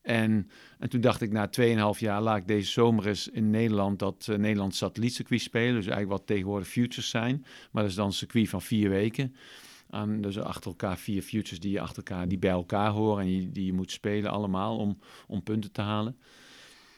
En, 0.05 0.49
en 0.79 0.89
toen 0.89 1.01
dacht 1.01 1.21
ik 1.21 1.31
na 1.31 1.49
2,5 1.93 1.99
jaar 1.99 2.21
laat 2.21 2.37
ik 2.37 2.47
deze 2.47 2.71
zomer 2.71 3.07
eens 3.07 3.27
in 3.27 3.49
Nederland 3.49 3.99
dat 3.99 4.27
uh, 4.29 4.37
Nederlands 4.37 4.77
satellietcircuit 4.77 5.41
spelen. 5.41 5.73
Dus 5.73 5.85
eigenlijk 5.85 6.17
wat 6.17 6.27
tegenwoordig 6.27 6.67
futures 6.67 7.09
zijn. 7.09 7.45
Maar 7.71 7.81
dat 7.81 7.91
is 7.91 7.97
dan 7.97 8.05
een 8.05 8.13
circuit 8.13 8.49
van 8.49 8.61
vier 8.61 8.89
weken. 8.89 9.35
Aan, 9.95 10.21
dus 10.21 10.39
achter 10.39 10.69
elkaar 10.69 10.97
vier 10.97 11.21
futures 11.21 11.59
die, 11.59 11.71
je 11.71 11.81
achter 11.81 11.97
elkaar, 11.97 12.27
die 12.27 12.37
bij 12.37 12.51
elkaar 12.51 12.91
horen 12.91 13.23
en 13.23 13.31
je, 13.31 13.51
die 13.51 13.65
je 13.65 13.73
moet 13.73 13.91
spelen 13.91 14.31
allemaal 14.31 14.77
om, 14.77 14.97
om 15.27 15.43
punten 15.43 15.71
te 15.71 15.81
halen. 15.81 16.15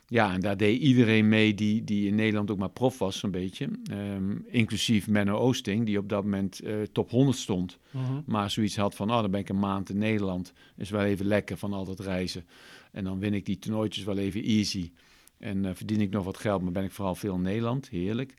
Ja, 0.10 0.34
en 0.34 0.40
daar 0.40 0.58
deed 0.58 0.82
iedereen 0.82 1.30
mee 1.30 1.54
die, 1.54 1.84
die 1.84 2.08
in 2.08 2.16
Nederland 2.16 2.52
ook 2.52 2.58
maar 2.58 2.70
prof 2.70 2.98
was, 2.98 3.20
zo'n 3.20 3.32
beetje. 3.32 3.70
Um, 3.92 4.46
inclusief 4.48 5.08
Menno 5.08 5.38
Oosting, 5.38 5.86
die 5.86 5.98
op 5.98 6.10
dat 6.10 6.24
moment 6.24 6.64
uh, 6.64 6.82
top 6.92 7.10
100 7.10 7.38
stond. 7.38 7.78
Mhm. 7.92 8.22
Maar 8.26 8.52
zoiets 8.52 8.76
had 8.76 8.96
van, 8.96 9.12
oh, 9.12 9.22
dan 9.22 9.32
ben 9.32 9.40
ik 9.40 9.50
een 9.50 9.60
maand 9.60 9.90
in 9.90 9.98
Nederland. 9.98 10.54
Is 10.78 10.90
wel 10.90 11.04
even 11.04 11.26
lekker 11.26 11.58
van 11.58 11.74
al 11.74 11.86
dat 11.86 12.00
reizen. 12.00 12.46
En 12.92 13.04
dan 13.04 13.20
win 13.20 13.34
ik 13.34 13.46
die 13.46 13.60
toernooitjes 13.60 14.04
wel 14.04 14.18
even 14.18 14.44
easy. 14.44 14.92
En 15.38 15.64
uh, 15.64 15.72
verdien 15.74 16.02
ik 16.02 16.10
nog 16.10 16.26
wat 16.26 16.38
geld, 16.38 16.62
maar 16.62 16.72
ben 16.72 16.84
ik 16.84 16.92
vooral 16.92 17.16
veel 17.16 17.36
in 17.36 17.42
Nederland. 17.42 17.90
Heerlijk. 17.90 18.34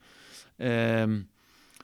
Um, 0.57 1.29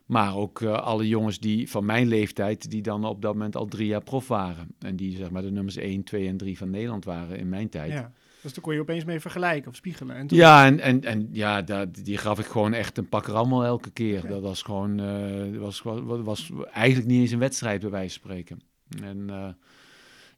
maar 0.06 0.36
ook 0.36 0.60
uh, 0.60 0.72
alle 0.72 1.08
jongens 1.08 1.38
die 1.38 1.70
van 1.70 1.84
mijn 1.84 2.06
leeftijd, 2.06 2.70
die 2.70 2.82
dan 2.82 3.04
op 3.04 3.22
dat 3.22 3.32
moment 3.32 3.56
al 3.56 3.66
drie 3.66 3.86
jaar 3.86 4.02
prof 4.02 4.28
waren. 4.28 4.68
En 4.78 4.96
die 4.96 5.16
zeg 5.16 5.30
maar 5.30 5.42
de 5.42 5.50
nummers 5.50 5.76
1, 5.76 6.04
2 6.04 6.28
en 6.28 6.36
3 6.36 6.58
van 6.58 6.70
Nederland 6.70 7.04
waren 7.04 7.38
in 7.38 7.48
mijn 7.48 7.68
tijd. 7.68 7.92
Ja. 7.92 8.12
Dus 8.42 8.52
daar 8.54 8.64
kon 8.64 8.74
je 8.74 8.80
opeens 8.80 9.04
mee 9.04 9.20
vergelijken 9.20 9.70
of 9.70 9.76
spiegelen. 9.76 10.16
En 10.16 10.26
toen... 10.26 10.38
Ja, 10.38 10.66
en, 10.66 10.80
en, 10.80 11.04
en 11.04 11.28
ja, 11.32 11.62
dat, 11.62 11.94
die 11.94 12.18
gaf 12.18 12.38
ik 12.38 12.46
gewoon 12.46 12.72
echt 12.72 12.98
een 12.98 13.08
pak 13.08 13.26
rammel 13.26 13.64
elke 13.64 13.90
keer. 13.90 14.22
Ja. 14.22 14.28
Dat 14.28 14.42
was 14.42 14.62
gewoon, 14.62 15.00
uh, 15.00 15.58
was, 15.58 15.82
was, 15.82 16.20
was 16.20 16.50
eigenlijk 16.72 17.08
niet 17.08 17.20
eens 17.20 17.30
een 17.30 17.38
wedstrijd 17.38 17.80
bij 17.80 17.90
wijze 17.90 18.20
van 18.20 18.30
spreken. 18.30 18.60
En 19.02 19.28
uh, 19.30 19.48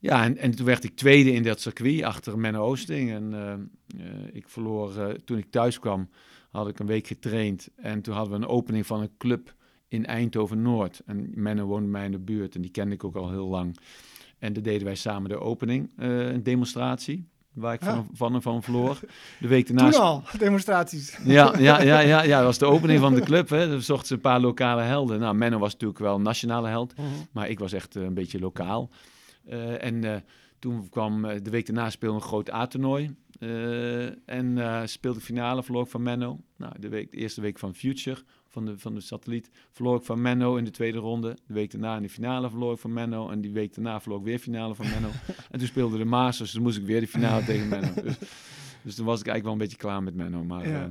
ja, 0.00 0.24
en, 0.24 0.36
en 0.36 0.50
toen 0.50 0.66
werd 0.66 0.84
ik 0.84 0.96
tweede 0.96 1.32
in 1.32 1.42
dat 1.42 1.60
circuit 1.60 2.02
achter 2.02 2.38
Menno 2.38 2.64
Oosting. 2.64 3.10
En 3.10 3.34
eh, 3.34 3.52
eh, 3.52 4.24
ik 4.32 4.48
verloor, 4.48 4.96
eh, 4.96 5.08
toen 5.08 5.38
ik 5.38 5.50
thuis 5.50 5.78
kwam, 5.78 6.10
had 6.50 6.68
ik 6.68 6.78
een 6.78 6.86
week 6.86 7.06
getraind. 7.06 7.68
En 7.76 8.02
toen 8.02 8.14
hadden 8.14 8.38
we 8.38 8.44
een 8.44 8.50
opening 8.50 8.86
van 8.86 9.00
een 9.00 9.16
club 9.18 9.54
in 9.88 10.06
Eindhoven-Noord. 10.06 11.00
En 11.06 11.30
Menno 11.34 11.64
woonde 11.64 11.88
mij 11.88 12.04
in 12.04 12.10
de 12.12 12.18
buurt 12.18 12.54
en 12.54 12.60
die 12.60 12.70
kende 12.70 12.94
ik 12.94 13.04
ook 13.04 13.16
al 13.16 13.30
heel 13.30 13.46
lang. 13.48 13.76
En 14.38 14.52
daar 14.52 14.62
deden 14.62 14.84
wij 14.84 14.94
samen 14.94 15.28
de 15.30 15.40
opening, 15.40 15.92
eh, 15.96 16.26
een 16.26 16.42
demonstratie. 16.42 17.28
Waar 17.52 17.74
ik 17.74 17.82
Ja. 17.84 17.94
van, 17.94 18.08
van 18.12 18.34
en 18.34 18.42
van 18.42 18.62
verloor. 18.62 18.98
De 19.40 19.48
week 19.48 19.66
Toen 19.66 19.76
daarna 19.76 19.96
al, 19.98 20.22
demonstraties. 20.38 21.18
ja, 21.24 21.58
ja, 21.58 21.82
ja, 21.82 22.00
ja, 22.00 22.22
ja, 22.22 22.36
dat 22.36 22.46
was 22.46 22.58
de 22.58 22.64
opening 22.66 23.00
van 23.00 23.14
de 23.14 23.20
club. 23.20 23.48
Hè. 23.48 23.80
Zochten 23.80 24.06
ze 24.06 24.14
een 24.14 24.20
paar 24.20 24.40
lokale 24.40 24.82
helden. 24.82 25.20
Nou, 25.20 25.34
Menno 25.34 25.58
was 25.58 25.72
natuurlijk 25.72 25.98
wel 26.00 26.14
een 26.14 26.22
nationale 26.22 26.68
held, 26.68 26.96
Mhm. 26.96 27.06
maar 27.32 27.48
ik 27.48 27.58
was 27.58 27.72
echt 27.72 27.96
eh, 27.96 28.02
een 28.02 28.14
beetje 28.14 28.38
lokaal. 28.38 28.90
Eh, 29.44 29.84
en 29.84 30.24
toen 30.58 30.88
kwam 30.88 31.22
de 31.22 31.50
week 31.50 31.66
daarna 31.66 31.90
speelde 31.90 32.16
een 32.16 32.22
groot 32.22 32.52
A-toernooi. 32.52 33.14
En 34.26 34.58
eh, 34.58 34.80
speelde 34.84 35.20
finale, 35.20 35.62
verloor 35.62 35.82
ik 35.82 35.90
van 35.90 36.02
Menno. 36.02 36.40
Nou, 36.56 36.72
de, 36.80 36.88
week, 36.88 37.10
de 37.10 37.16
eerste 37.16 37.40
week 37.40 37.58
van 37.58 37.74
Future, 37.74 38.20
van 38.56 38.64
de, 38.66 38.78
van 38.78 38.94
de 38.94 39.00
satelliet, 39.00 39.50
verloor 39.70 39.96
ik 39.96 40.02
van 40.04 40.20
Menno 40.22 40.56
in 40.56 40.64
de 40.64 40.70
tweede 40.70 40.98
ronde. 40.98 41.36
De 41.46 41.54
week 41.54 41.70
daarna 41.70 41.96
in 41.96 42.02
de 42.02 42.08
finale 42.08 42.50
verloor 42.50 42.72
ik 42.72 42.78
van 42.78 42.92
Menno. 42.92 43.30
En 43.30 43.40
die 43.40 43.52
week 43.52 43.74
daarna 43.74 44.00
verloor 44.00 44.18
ik 44.18 44.24
weer 44.24 44.38
finale 44.38 44.74
van 44.74 44.88
Menno. 44.90 45.08
en 45.50 45.58
toen 45.58 45.66
speelde 45.68 45.98
de 45.98 46.04
Masters, 46.04 46.52
dus 46.52 46.60
moest 46.62 46.78
ik 46.78 46.84
weer 46.84 47.00
de 47.00 47.06
finale 47.08 47.44
tegen 47.44 47.68
Menno. 47.68 47.92
Dus, 48.02 48.18
dus 48.82 48.94
toen 48.94 49.06
was 49.06 49.20
ik 49.20 49.26
eigenlijk 49.26 49.42
wel 49.42 49.52
een 49.52 49.58
beetje 49.58 49.76
klaar 49.76 50.02
met 50.02 50.14
Menno. 50.14 50.44
Maar 50.44 50.68
Ja. 50.68 50.90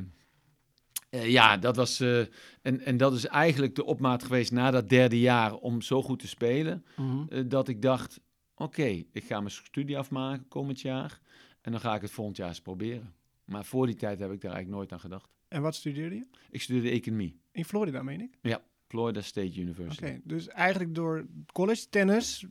ja, 1.09 1.21
ja 1.21 1.57
dat 1.57 1.75
was... 1.75 1.99
eh, 1.99 2.19
en, 2.61 2.79
en 2.85 2.97
dat 2.97 3.13
is 3.13 3.25
eigenlijk 3.25 3.75
de 3.75 3.85
opmaat 3.85 4.23
geweest 4.23 4.51
na 4.51 4.71
dat 4.71 4.89
derde 4.89 5.19
jaar 5.19 5.53
om 5.53 5.81
zo 5.81 6.01
goed 6.01 6.19
te 6.19 6.27
spelen. 6.27 6.85
Mhm. 6.97 7.23
eh, 7.29 7.43
dat 7.47 7.67
ik 7.67 7.81
dacht, 7.81 8.19
oké, 8.55 9.03
ik 9.11 9.23
ga 9.23 9.39
mijn 9.39 9.51
studie 9.51 9.97
afmaken 9.97 10.47
komend 10.47 10.81
jaar. 10.81 11.19
En 11.61 11.71
dan 11.71 11.79
ga 11.81 11.95
ik 11.95 12.01
het 12.01 12.11
volgend 12.11 12.37
jaar 12.37 12.47
eens 12.47 12.61
proberen. 12.61 13.13
Maar 13.45 13.65
voor 13.65 13.85
die 13.85 13.95
tijd 13.95 14.19
heb 14.19 14.31
ik 14.31 14.41
daar 14.41 14.51
eigenlijk 14.51 14.77
nooit 14.79 14.91
aan 14.91 14.99
gedacht. 14.99 15.29
En 15.47 15.61
wat 15.61 15.75
studeerde 15.75 16.15
je? 16.15 16.25
Ik 16.49 16.61
studeerde 16.61 16.89
economie. 16.89 17.39
In 17.55 17.65
Florida, 17.65 18.01
meen 18.03 18.21
ik. 18.21 18.59
Florida 18.87 19.21
State 19.21 19.47
Oké, 19.47 19.59
University. 19.59 20.19
dus 20.23 20.47
eigenlijk 20.47 20.95
door 20.95 21.25
college 21.53 21.89
tennis 21.89 22.45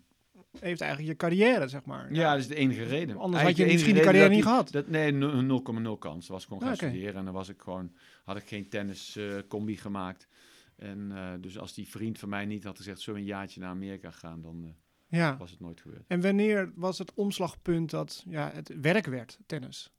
heeft 0.61 0.81
eigenlijk 0.81 1.11
je 1.11 1.17
carrière, 1.17 1.69
zeg 1.69 1.85
maar. 1.85 2.13
Ja, 2.13 2.31
dat 2.31 2.41
is 2.41 2.47
de 2.49 2.55
enige 2.55 2.83
reden. 2.83 3.17
Anders 3.17 3.43
Eigenlijk 3.43 3.47
had 3.47 3.57
je 3.57 3.65
de 3.65 3.71
misschien 3.73 3.93
enige 3.95 4.05
carrière 4.07 4.29
niet 4.29 4.43
gehad. 4.43 4.71
Dat, 4.71 4.89
nee, 4.89 5.13
nul- 5.13 5.63
0,0 5.95 5.99
kans. 5.99 6.29
Was 6.29 6.45
gewoon 6.45 6.61
gaan 6.61 6.69
Ah, 6.71 6.75
oké. 6.77 6.89
studeren 6.89 7.15
en 7.15 7.25
dan 7.25 7.35
was 7.35 7.49
ik 7.49 7.61
gewoon, 7.63 7.93
had 8.25 8.37
ik 8.37 8.47
geen 8.49 8.69
tennis 8.69 9.17
eh, 9.17 9.35
combi 9.49 9.77
gemaakt. 9.77 10.29
En 10.77 11.13
eh, 11.15 11.33
dus 11.41 11.59
als 11.59 11.75
die 11.75 11.89
vriend 11.89 12.19
van 12.19 12.29
mij 12.29 12.47
niet 12.47 12.65
had 12.65 12.77
gezegd, 12.77 13.01
zo 13.01 13.15
een 13.15 13.25
jaartje 13.25 13.61
naar 13.61 13.69
Amerika 13.71 14.11
gaan, 14.11 14.41
dan 14.43 14.65
eh, 14.65 15.19
Ja. 15.19 15.37
was 15.37 15.51
het 15.51 15.61
nooit 15.61 15.81
gebeurd. 15.81 16.05
En 16.09 16.21
wanneer 16.21 16.73
was 16.75 16.99
het 16.99 17.15
omslagpunt 17.15 17.91
dat 17.91 18.25
ja, 18.29 18.51
het 18.55 18.81
werk 18.81 19.07
werd, 19.07 19.39
tennis? 19.47 19.93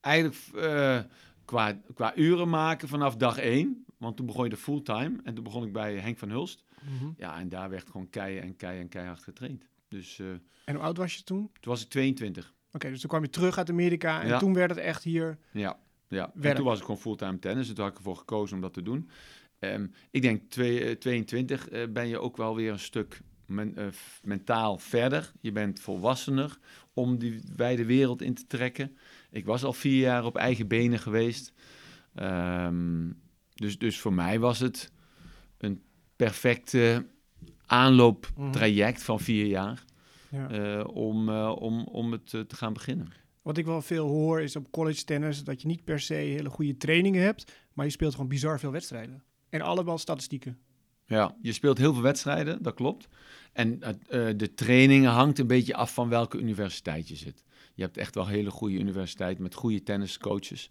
Eigenlijk 0.00 0.36
qua, 1.44 1.80
qua 1.94 2.16
uren 2.16 2.48
maken 2.48 2.88
vanaf 2.88 3.16
dag 3.16 3.38
één. 3.38 3.84
Want 4.02 4.16
toen 4.16 4.26
begon 4.26 4.44
je 4.44 4.50
de 4.50 4.56
fulltime. 4.56 5.20
En 5.24 5.34
toen 5.34 5.44
begon 5.44 5.66
ik 5.66 5.72
bij 5.72 5.96
Henk 5.96 6.18
van 6.18 6.30
Hulst. 6.30 6.64
Ja, 7.16 7.38
en 7.38 7.48
daar 7.48 7.70
werd 7.70 7.90
gewoon 7.90 8.10
kei 8.10 8.38
en 8.38 8.56
kei 8.56 8.80
en 8.80 8.88
keihard 8.88 9.22
getraind. 9.22 9.64
Dus 9.88 10.18
eh, 10.18 10.26
En 10.64 10.74
hoe 10.74 10.82
oud 10.84 10.96
was 10.96 11.14
je 11.14 11.22
toen? 11.22 11.50
toen 11.60 11.72
was 11.72 11.82
ik 11.82 11.88
22. 11.88 12.54
Oké, 12.72 12.88
dus 12.90 13.00
toen 13.00 13.08
kwam 13.08 13.22
je 13.22 13.30
terug 13.30 13.58
uit 13.58 13.70
Amerika 13.70 14.20
en 14.22 14.28
Ja. 14.28 14.38
toen 14.38 14.54
werd 14.54 14.70
het 14.70 14.78
echt 14.78 15.02
hier... 15.04 15.38
Ja, 15.52 15.78
ja. 16.08 16.32
En 16.40 16.54
toen 16.54 16.64
was 16.64 16.78
ik 16.78 16.84
gewoon 16.84 17.00
fulltime 17.00 17.38
tennis. 17.38 17.68
En 17.68 17.74
toen 17.74 17.82
had 17.84 17.92
ik 17.92 17.98
ervoor 17.98 18.16
gekozen 18.16 18.56
om 18.56 18.62
dat 18.62 18.72
te 18.74 18.82
doen. 18.82 19.08
Ehm, 19.58 19.86
ik 20.10 20.22
denk 20.22 20.50
twee, 20.50 20.84
eh, 20.84 20.94
22 20.96 21.68
eh, 21.68 21.88
ben 21.92 22.08
je 22.08 22.18
ook 22.18 22.36
wel 22.36 22.56
weer 22.56 22.72
een 22.72 22.78
stuk 22.78 23.20
men- 23.46 23.92
mentaal 24.22 24.78
verder. 24.78 25.32
Je 25.40 25.52
bent 25.52 25.80
volwassener 25.80 26.58
om 26.92 27.18
die 27.18 27.42
wijde 27.56 27.84
wereld 27.84 28.22
in 28.22 28.34
te 28.34 28.46
trekken. 28.46 28.96
Ik 29.30 29.44
was 29.44 29.64
al 29.64 29.72
vier 29.72 30.00
jaar 30.00 30.24
op 30.24 30.36
eigen 30.36 30.68
benen 30.68 30.98
geweest. 30.98 31.52
Ehm, 32.14 33.10
dus, 33.54 33.78
dus 33.78 34.00
voor 34.00 34.12
mij 34.12 34.38
was 34.38 34.58
het 34.58 34.92
een 35.58 35.82
perfecte 36.16 37.06
aanlooptraject 37.66 39.02
van 39.02 39.20
vier 39.20 39.46
jaar. 39.46 39.84
Ja. 40.32 40.50
eh, 40.50 40.86
om, 40.86 41.28
eh, 41.28 41.56
om, 41.58 41.84
om 41.84 42.12
het 42.12 42.34
eh, 42.34 42.40
te 42.40 42.56
gaan 42.56 42.72
beginnen. 42.72 43.12
Wat 43.42 43.58
ik 43.58 43.64
wel 43.64 43.82
veel 43.82 44.06
hoor 44.06 44.40
is 44.40 44.56
op 44.56 44.70
college 44.70 45.04
tennis 45.04 45.44
dat 45.44 45.62
je 45.62 45.68
niet 45.68 45.84
per 45.84 46.00
se 46.00 46.14
hele 46.14 46.48
goede 46.48 46.76
trainingen 46.76 47.22
hebt, 47.22 47.52
maar 47.72 47.84
je 47.84 47.90
speelt 47.92 48.12
gewoon 48.12 48.28
bizar 48.28 48.58
veel 48.58 48.70
wedstrijden. 48.70 49.22
En 49.48 49.60
allemaal 49.60 49.98
statistieken. 49.98 50.58
Ja, 51.06 51.36
je 51.42 51.52
speelt 51.52 51.78
heel 51.78 51.92
veel 51.92 52.02
wedstrijden, 52.02 52.62
dat 52.62 52.74
klopt. 52.74 53.08
En 53.52 53.78
de 54.36 54.52
trainingen 54.54 55.10
hangt 55.10 55.38
een 55.38 55.46
beetje 55.46 55.74
af 55.74 55.94
van 55.94 56.08
welke 56.08 56.38
universiteit 56.38 57.08
je 57.08 57.16
zit. 57.16 57.44
Je 57.74 57.82
hebt 57.82 57.96
echt 57.96 58.14
wel 58.14 58.26
hele 58.26 58.50
goede 58.50 58.78
universiteiten 58.78 59.42
met 59.42 59.54
goede 59.54 59.82
tenniscoaches. 59.82 60.70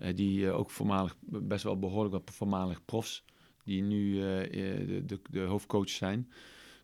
Eh, 0.00 0.16
die 0.16 0.46
eh, 0.46 0.58
ook 0.58 0.70
voormalig, 0.70 1.16
best 1.20 1.64
wel 1.64 1.78
behoorlijk 1.78 2.14
wat 2.14 2.34
voormalig 2.34 2.84
profs, 2.84 3.24
die 3.64 3.82
nu 3.82 4.16
eh, 4.16 4.50
de, 4.86 5.02
de, 5.06 5.20
de 5.30 5.40
hoofdcoach 5.40 5.88
zijn. 5.88 6.30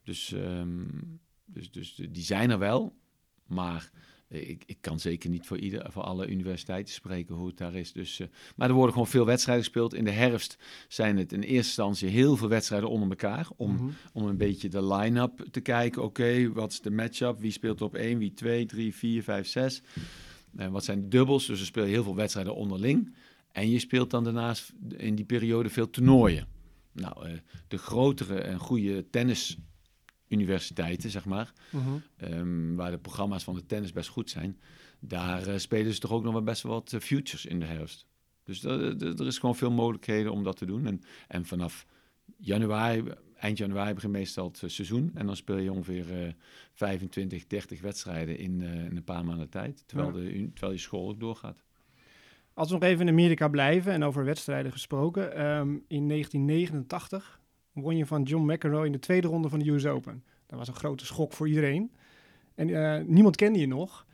Dus, 0.04 0.32
ehm, 0.32 0.84
dus, 1.44 1.70
dus 1.70 1.94
die 1.94 2.22
zijn 2.24 2.50
er 2.50 2.58
wel. 2.58 2.96
Maar 3.46 3.90
ik, 4.28 4.62
ik 4.66 4.78
kan 4.80 5.00
zeker 5.00 5.30
niet 5.30 5.46
voor, 5.46 5.58
ieder, 5.58 5.92
voor 5.92 6.02
alle 6.02 6.26
universiteiten 6.28 6.94
spreken 6.94 7.34
hoe 7.34 7.46
het 7.46 7.56
daar 7.56 7.74
is. 7.74 7.92
Dus, 7.92 8.20
maar 8.56 8.68
er 8.68 8.74
worden 8.74 8.92
gewoon 8.92 9.08
veel 9.08 9.26
wedstrijden 9.26 9.64
gespeeld. 9.64 9.94
In 9.94 10.04
de 10.04 10.10
herfst 10.10 10.58
zijn 10.88 11.16
het 11.16 11.32
in 11.32 11.40
eerste 11.40 11.54
instantie 11.56 12.08
heel 12.08 12.36
veel 12.36 12.48
wedstrijden 12.48 12.88
onder 12.90 13.08
elkaar. 13.08 13.48
Om, 13.56 13.72
Mhm. 13.74 13.88
om 14.12 14.26
een 14.26 14.36
beetje 14.36 14.68
de 14.68 14.86
line-up 14.94 15.46
te 15.50 15.60
kijken. 15.60 16.02
Oké, 16.02 16.52
wat 16.52 16.72
is 16.72 16.80
de 16.80 16.90
matchup? 16.90 17.38
Wie 17.40 17.50
speelt 17.50 17.82
op 17.82 17.94
1, 17.94 18.18
wie 18.18 18.32
2, 18.34 18.66
3, 18.66 18.94
4, 18.94 19.22
5, 19.22 19.46
6? 19.46 19.82
En 20.56 20.72
wat 20.72 20.84
zijn 20.84 21.00
de 21.00 21.08
dubbels? 21.08 21.46
Dus 21.46 21.60
er 21.60 21.66
spelen 21.66 21.88
heel 21.88 22.02
veel 22.02 22.14
wedstrijden 22.14 22.54
onderling. 22.54 23.14
En 23.52 23.70
je 23.70 23.78
speelt 23.78 24.10
dan 24.10 24.24
daarnaast 24.24 24.72
in 24.96 25.14
die 25.14 25.24
periode 25.24 25.68
veel 25.68 25.90
toernooien. 25.90 26.46
Nou, 26.92 27.26
eh, 27.28 27.32
de 27.68 27.78
grotere 27.78 28.38
en 28.38 28.58
goede 28.58 29.06
tennisuniversiteiten, 29.10 31.10
zeg 31.10 31.24
maar, 31.24 31.52
Mhm. 31.70 31.88
ehm, 32.16 32.74
waar 32.74 32.90
de 32.90 32.98
programma's 32.98 33.44
van 33.44 33.54
de 33.54 33.66
tennis 33.66 33.92
best 33.92 34.08
goed 34.08 34.30
zijn, 34.30 34.60
daar 35.00 35.46
eh, 35.46 35.58
spelen 35.58 35.94
ze 35.94 36.00
toch 36.00 36.12
ook 36.12 36.22
nog 36.22 36.32
wel 36.32 36.42
best 36.42 36.62
wel 36.62 36.72
wat 36.72 36.92
eh, 36.92 37.00
futures 37.00 37.46
in 37.46 37.60
de 37.60 37.66
herfst. 37.66 38.06
Dus 38.44 38.64
er 38.64 39.26
is 39.26 39.38
gewoon 39.38 39.56
veel 39.56 39.70
mogelijkheden 39.70 40.32
om 40.32 40.42
dat 40.44 40.56
te 40.56 40.66
doen. 40.66 40.86
En, 40.86 41.00
en 41.28 41.46
vanaf 41.46 41.86
januari, 42.36 43.02
eind 43.38 43.58
januari 43.58 43.94
begint 43.94 44.12
meestal 44.12 44.46
het 44.48 44.62
eh, 44.62 44.68
seizoen. 44.68 45.10
En 45.14 45.26
dan 45.26 45.36
speel 45.36 45.56
je 45.58 45.72
ongeveer 45.72 46.22
eh 46.26 46.32
25, 46.74 47.46
30 47.46 47.80
wedstrijden 47.80 48.38
in, 48.38 48.62
eh, 48.62 48.84
in 48.84 48.96
een 48.96 49.04
paar 49.04 49.24
maanden 49.24 49.48
tijd. 49.48 49.82
Terwijl, 49.86 50.18
Ja. 50.18 50.24
de, 50.30 50.50
terwijl 50.52 50.72
je 50.72 50.78
school 50.78 51.08
ook 51.08 51.20
doorgaat. 51.20 51.64
Als 52.54 52.68
we 52.68 52.74
nog 52.74 52.82
even 52.82 53.06
in 53.06 53.12
Amerika 53.12 53.48
blijven 53.48 53.92
en 53.92 54.04
over 54.04 54.24
wedstrijden 54.24 54.72
gesproken. 54.72 55.36
ehm, 55.36 55.76
in 55.88 56.06
1989 56.06 57.40
won 57.72 57.96
je 57.96 58.06
van 58.06 58.22
John 58.22 58.52
McEnroe 58.52 58.86
in 58.86 58.92
de 58.92 58.98
tweede 58.98 59.28
ronde 59.28 59.48
van 59.48 59.58
de 59.58 59.70
US 59.70 59.86
Open. 59.86 60.24
Dat 60.46 60.58
was 60.58 60.68
een 60.68 60.74
grote 60.74 61.06
schok 61.06 61.32
voor 61.32 61.48
iedereen. 61.48 61.90
En 62.54 62.68
eh, 62.98 63.04
niemand 63.06 63.36
kende 63.36 63.58
je 63.58 63.66
nog. 63.66 64.06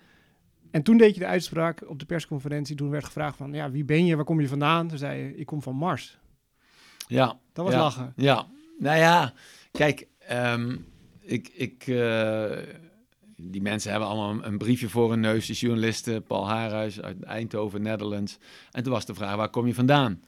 En 0.70 0.82
toen 0.82 0.96
deed 0.96 1.14
je 1.14 1.20
de 1.20 1.26
uitspraak 1.26 1.88
op 1.88 1.98
de 1.98 2.06
persconferentie. 2.06 2.76
Toen 2.76 2.90
werd 2.90 3.04
gevraagd 3.04 3.36
van, 3.36 3.52
ja, 3.52 3.70
wie 3.70 3.84
ben 3.84 4.06
je? 4.06 4.16
Waar 4.16 4.24
kom 4.24 4.40
je 4.40 4.48
vandaan? 4.48 4.88
Toen 4.88 4.98
zei 4.98 5.22
je, 5.22 5.36
ik 5.36 5.46
kom 5.46 5.62
van 5.62 5.76
Mars. 5.76 6.18
Ja, 7.08 7.38
Dat 7.52 7.64
was 7.64 7.74
Ja. 7.74 7.80
lachen. 7.80 8.12
Ja, 8.16 8.46
nou 8.82 8.98
ja, 8.98 9.32
kijk, 9.72 10.06
ehm, 10.18 10.76
ik, 11.20 11.48
ik, 11.48 11.86
eh, 11.86 12.50
die 13.36 13.62
mensen 13.62 13.90
hebben 13.90 14.08
allemaal 14.08 14.30
een, 14.30 14.46
een 14.46 14.58
briefje 14.58 14.88
voor 14.88 15.10
hun 15.10 15.20
neus, 15.20 15.46
die 15.46 15.56
journalisten, 15.56 16.22
Paul 16.22 16.48
Haarhuis 16.48 17.00
uit 17.00 17.22
Eindhoven, 17.22 17.82
Netherlands. 17.82 18.38
En 18.70 18.82
toen 18.82 18.92
was 18.92 19.06
de 19.06 19.14
vraag, 19.14 19.36
waar 19.36 19.48
kom 19.50 19.66
je 19.66 19.74
vandaan? 19.74 20.20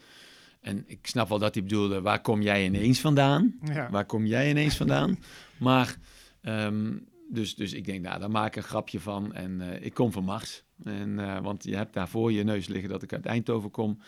En 0.61 0.85
ik 0.87 1.07
snap 1.07 1.29
wel 1.29 1.39
dat 1.39 1.55
hij 1.55 1.63
bedoelde, 1.63 2.01
waar 2.01 2.21
kom 2.21 2.43
jij 2.43 2.65
ineens 2.65 3.01
vandaan? 3.01 3.59
Ja. 3.65 3.91
Waar 3.91 4.05
kom 4.07 4.27
jij 4.27 4.51
ineens 4.51 4.77
vandaan? 4.77 5.19
maar, 5.59 5.97
ehm, 6.43 6.93
dus, 7.31 7.55
dus 7.55 7.73
ik 7.73 7.85
denk, 7.85 8.03
nou, 8.03 8.21
daar 8.21 8.31
maak 8.31 8.47
ik 8.47 8.57
een 8.57 8.63
grapje 8.69 9.01
van. 9.01 9.33
En 9.35 9.61
eh, 9.61 9.85
ik 9.87 9.95
kom 9.95 10.13
van 10.13 10.25
Mars. 10.25 10.63
En, 10.85 11.19
eh, 11.19 11.41
want 11.41 11.65
je 11.65 11.77
hebt 11.77 11.93
daar 11.95 12.09
voor 12.09 12.33
je 12.33 12.45
neus 12.45 12.67
liggen 12.67 12.89
dat 12.91 13.03
ik 13.03 13.13
uit 13.13 13.27
Eindhoven 13.27 13.71
kom. 13.71 13.99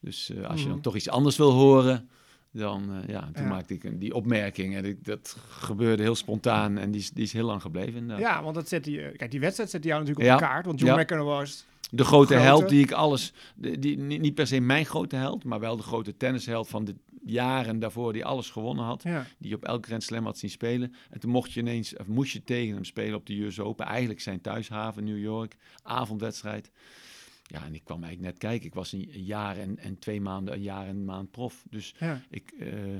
Dus 0.00 0.32
als 0.46 0.58
je 0.60 0.64
dan 0.66 0.72
Mhm. 0.74 0.82
toch 0.82 0.96
iets 0.96 1.08
anders 1.08 1.36
wil 1.36 1.50
horen, 1.50 2.08
dan 2.56 2.90
eh, 3.02 3.08
ja, 3.08 3.30
toen 3.32 3.42
Ja. 3.44 3.48
maakte 3.48 3.74
ik 3.74 3.84
een- 3.84 3.98
die 3.98 4.14
opmerking. 4.14 4.76
En 4.76 4.84
ik, 4.84 5.04
dat 5.04 5.36
gebeurde 5.48 6.02
heel 6.02 6.14
spontaan 6.14 6.78
en 6.78 6.90
die 6.90 7.00
is, 7.00 7.10
die 7.10 7.24
is 7.24 7.32
heel 7.32 7.46
lang 7.46 7.62
gebleven. 7.62 7.94
inderdaad. 7.94 8.18
Ja, 8.20 8.42
want 8.42 8.54
dat 8.54 8.68
zette 8.68 8.90
je, 8.90 9.12
kijk, 9.16 9.30
die 9.30 9.40
wedstrijd 9.40 9.70
zette 9.70 9.88
jou 9.88 10.00
natuurlijk 10.00 10.30
op 10.32 10.38
de 10.38 10.44
kaart. 10.44 10.66
Want 10.66 10.80
John 10.80 10.92
Ja. 10.94 11.00
McEnroe 11.02 11.26
was... 11.26 11.64
De 11.90 12.04
grote 12.04 12.26
Grote. 12.26 12.42
held 12.42 12.68
die 12.68 12.82
ik 12.82 12.92
alles, 12.92 13.32
die, 13.54 13.78
die, 13.78 13.96
niet 13.98 14.34
per 14.34 14.46
se 14.46 14.60
mijn 14.60 14.86
grote 14.86 15.16
held, 15.16 15.44
maar 15.44 15.60
wel 15.60 15.76
de 15.76 15.82
grote 15.82 16.16
tennisheld 16.16 16.68
van 16.68 16.84
de 16.84 16.94
jaren 17.24 17.78
daarvoor 17.78 18.12
die 18.12 18.24
alles 18.24 18.50
gewonnen 18.50 18.84
had. 18.84 19.02
Ja, 19.02 19.26
die 19.38 19.54
op 19.54 19.64
elk 19.64 19.86
Grand 19.86 20.02
Slam 20.02 20.24
had 20.24 20.38
zien 20.38 20.50
spelen. 20.50 20.94
En 21.10 21.20
toen 21.20 21.30
mocht 21.30 21.52
je 21.52 21.60
ineens, 21.60 21.96
of 21.96 22.06
moest 22.06 22.32
je 22.32 22.44
tegen 22.44 22.74
hem 22.74 22.84
spelen 22.84 23.14
op 23.14 23.26
de 23.26 23.42
US 23.44 23.60
Open. 23.60 23.86
Eigenlijk 23.86 24.20
zijn 24.20 24.40
thuishaven, 24.40 25.04
New 25.04 25.18
York, 25.18 25.56
avondwedstrijd. 25.82 26.70
Ja, 27.46 27.64
en 27.64 27.74
ik 27.74 27.84
kwam 27.84 28.02
eigenlijk 28.02 28.32
net 28.32 28.42
kijken. 28.42 28.66
Ik 28.66 28.74
was 28.74 28.92
een 28.92 29.10
jaar 29.10 29.56
en, 29.56 29.78
en 29.78 29.98
twee 29.98 30.20
maanden, 30.20 30.54
een 30.54 30.62
jaar 30.62 30.86
en 30.86 30.96
een 30.96 31.04
maand 31.04 31.30
prof. 31.30 31.64
Dus 31.70 31.94
ja. 31.98 32.22
ik, 32.30 32.50
eh, 32.50 32.96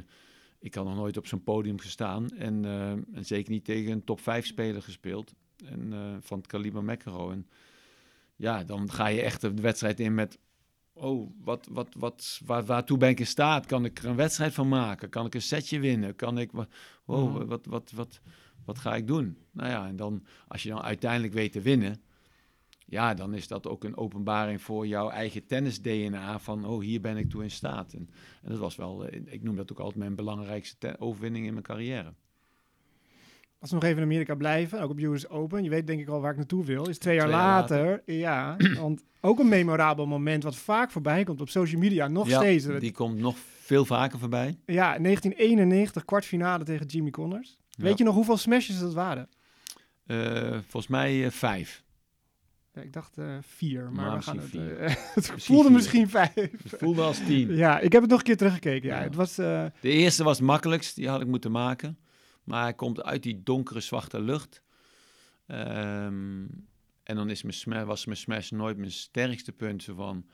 ik 0.58 0.74
had 0.74 0.84
nog 0.84 0.94
nooit 0.94 1.16
op 1.16 1.26
zo'n 1.26 1.42
podium 1.42 1.78
gestaan. 1.78 2.30
En, 2.30 2.64
eh, 2.64 2.90
en 2.90 3.24
zeker 3.24 3.52
niet 3.52 3.64
tegen 3.64 3.92
een 3.92 4.04
top 4.04 4.20
5 4.20 4.46
speler 4.46 4.82
gespeeld. 4.82 5.32
En, 5.64 5.92
eh, 5.92 6.16
van 6.20 6.38
het 6.38 6.46
kaliber. 6.46 6.98
En 7.30 7.48
ja, 8.36 8.64
dan 8.64 8.90
ga 8.90 9.06
je 9.06 9.22
echt 9.22 9.40
de 9.40 9.54
wedstrijd 9.54 10.00
in 10.00 10.14
met... 10.14 10.38
Oh, 10.92 11.30
wat, 11.40 11.68
wat, 11.70 11.94
wat, 11.98 12.40
waar, 12.44 12.64
waartoe 12.64 12.98
ben 12.98 13.08
ik 13.08 13.20
in 13.20 13.26
staat? 13.26 13.66
Kan 13.66 13.84
ik 13.84 13.98
er 13.98 14.06
een 14.06 14.16
wedstrijd 14.16 14.54
van 14.54 14.68
maken? 14.68 15.08
Kan 15.08 15.26
ik 15.26 15.34
een 15.34 15.42
setje 15.42 15.80
winnen? 15.80 16.16
Kan 16.16 16.38
ik... 16.38 16.50
Wow, 17.04 17.48
wat, 17.48 17.66
wat, 17.66 17.90
wat, 17.94 18.20
wat 18.64 18.78
ga 18.78 18.94
ik 18.94 19.06
doen? 19.06 19.38
Nou 19.50 19.70
ja, 19.70 19.86
en 19.86 19.96
dan 19.96 20.24
als 20.48 20.62
je 20.62 20.68
dan 20.68 20.82
uiteindelijk 20.82 21.32
weet 21.32 21.52
te 21.52 21.60
winnen... 21.60 22.00
Ja, 22.88 23.14
dan 23.14 23.34
is 23.34 23.48
dat 23.48 23.66
ook 23.66 23.84
een 23.84 23.96
openbaring 23.96 24.62
voor 24.62 24.86
jouw 24.86 25.10
eigen 25.10 25.46
tennis-DNA. 25.46 26.38
Van, 26.38 26.64
oh, 26.66 26.82
hier 26.82 27.00
ben 27.00 27.16
ik 27.16 27.30
toe 27.30 27.42
in 27.42 27.50
staat. 27.50 27.92
En, 27.92 28.10
en 28.42 28.50
dat 28.50 28.58
was 28.58 28.76
wel, 28.76 29.06
eh, 29.06 29.20
ik 29.26 29.42
noem 29.42 29.56
dat 29.56 29.72
ook 29.72 29.78
altijd 29.78 29.98
mijn 29.98 30.14
belangrijkste 30.14 30.76
te- 30.78 31.00
overwinning 31.00 31.46
in 31.46 31.52
mijn 31.52 31.64
carrière. 31.64 32.12
Als 33.58 33.70
we 33.70 33.76
nog 33.76 33.84
even 33.84 33.96
in 33.96 34.04
Amerika 34.04 34.34
blijven, 34.34 34.80
ook 34.80 34.90
op 34.90 34.98
US 34.98 35.28
Open. 35.28 35.62
Je 35.62 35.70
weet 35.70 35.86
denk 35.86 36.00
ik 36.00 36.08
al 36.08 36.20
waar 36.20 36.30
ik 36.30 36.36
naartoe 36.36 36.64
wil. 36.64 36.88
Is 36.88 36.98
twee 36.98 37.14
jaar, 37.14 37.26
Twee 37.26 37.36
jaar 37.38 37.48
later, 37.48 38.02
ja. 38.06 38.56
Want 38.78 39.04
ook 39.20 39.38
een 39.38 39.48
memorabel 39.48 40.06
moment 40.06 40.42
wat 40.42 40.56
vaak 40.56 40.90
voorbij 40.90 41.24
komt 41.24 41.40
op 41.40 41.48
social 41.48 41.80
media. 41.80 42.08
Nog 42.08 42.28
ja, 42.28 42.38
steeds. 42.38 42.66
die 42.78 42.92
komt 42.92 43.18
nog 43.18 43.36
veel 43.60 43.84
vaker 43.84 44.18
voorbij. 44.18 44.58
Ja, 44.66 44.98
1991 44.98 46.04
kwartfinale 46.04 46.64
tegen 46.64 46.86
Jimmy 46.86 47.10
Connors. 47.10 47.58
Weet 47.76 47.98
je 47.98 48.04
nog 48.04 48.14
hoeveel 48.14 48.36
smashes 48.36 48.78
dat 48.78 48.94
waren? 48.94 49.28
Eh, 50.06 50.50
volgens 50.50 50.86
mij 50.86 51.24
eh, 51.24 51.30
vijf. 51.30 51.84
Ja, 52.76 52.82
ik 52.82 52.92
dacht 52.92 53.18
eh, 53.18 53.36
vier, 53.40 53.90
maar 53.92 54.16
we 54.16 54.22
gaan 54.22 54.38
het... 54.38 54.44
misschien 54.54 54.76
eh, 54.78 54.94
het 55.14 55.26
voelde 55.44 55.62
vier. 55.64 55.72
misschien 55.72 56.08
vijf. 56.08 56.34
Het 56.34 56.74
voelde 56.78 57.02
als 57.02 57.18
tien. 57.24 57.54
Ja, 57.54 57.78
ik 57.80 57.92
heb 57.92 58.00
het 58.02 58.10
nog 58.10 58.18
een 58.20 58.24
keer 58.26 58.36
teruggekeken. 58.36 58.88
Ja, 58.88 58.96
Ja. 58.96 59.02
het 59.02 59.14
was... 59.14 59.38
eh, 59.38 59.64
De 59.80 59.88
eerste 59.90 60.24
was 60.24 60.36
het 60.38 60.46
makkelijkst, 60.46 60.96
die 60.96 61.08
had 61.08 61.20
ik 61.20 61.26
moeten 61.26 61.50
maken. 61.50 61.98
Maar 62.44 62.62
hij 62.62 62.74
komt 62.74 63.02
uit 63.02 63.22
die 63.22 63.42
donkere, 63.42 63.80
zwarte 63.80 64.20
lucht. 64.20 64.62
Ehm, 65.46 66.44
en 67.02 67.16
dan 67.16 67.30
is 67.30 67.42
mijn 67.42 67.54
smash, 67.54 67.84
was 67.84 68.04
mijn 68.06 68.18
smash 68.18 68.50
nooit 68.50 68.76
mijn 68.76 68.90
sterkste 68.90 69.52
punt. 69.52 69.82
zo 69.82 69.94
Van, 69.94 70.26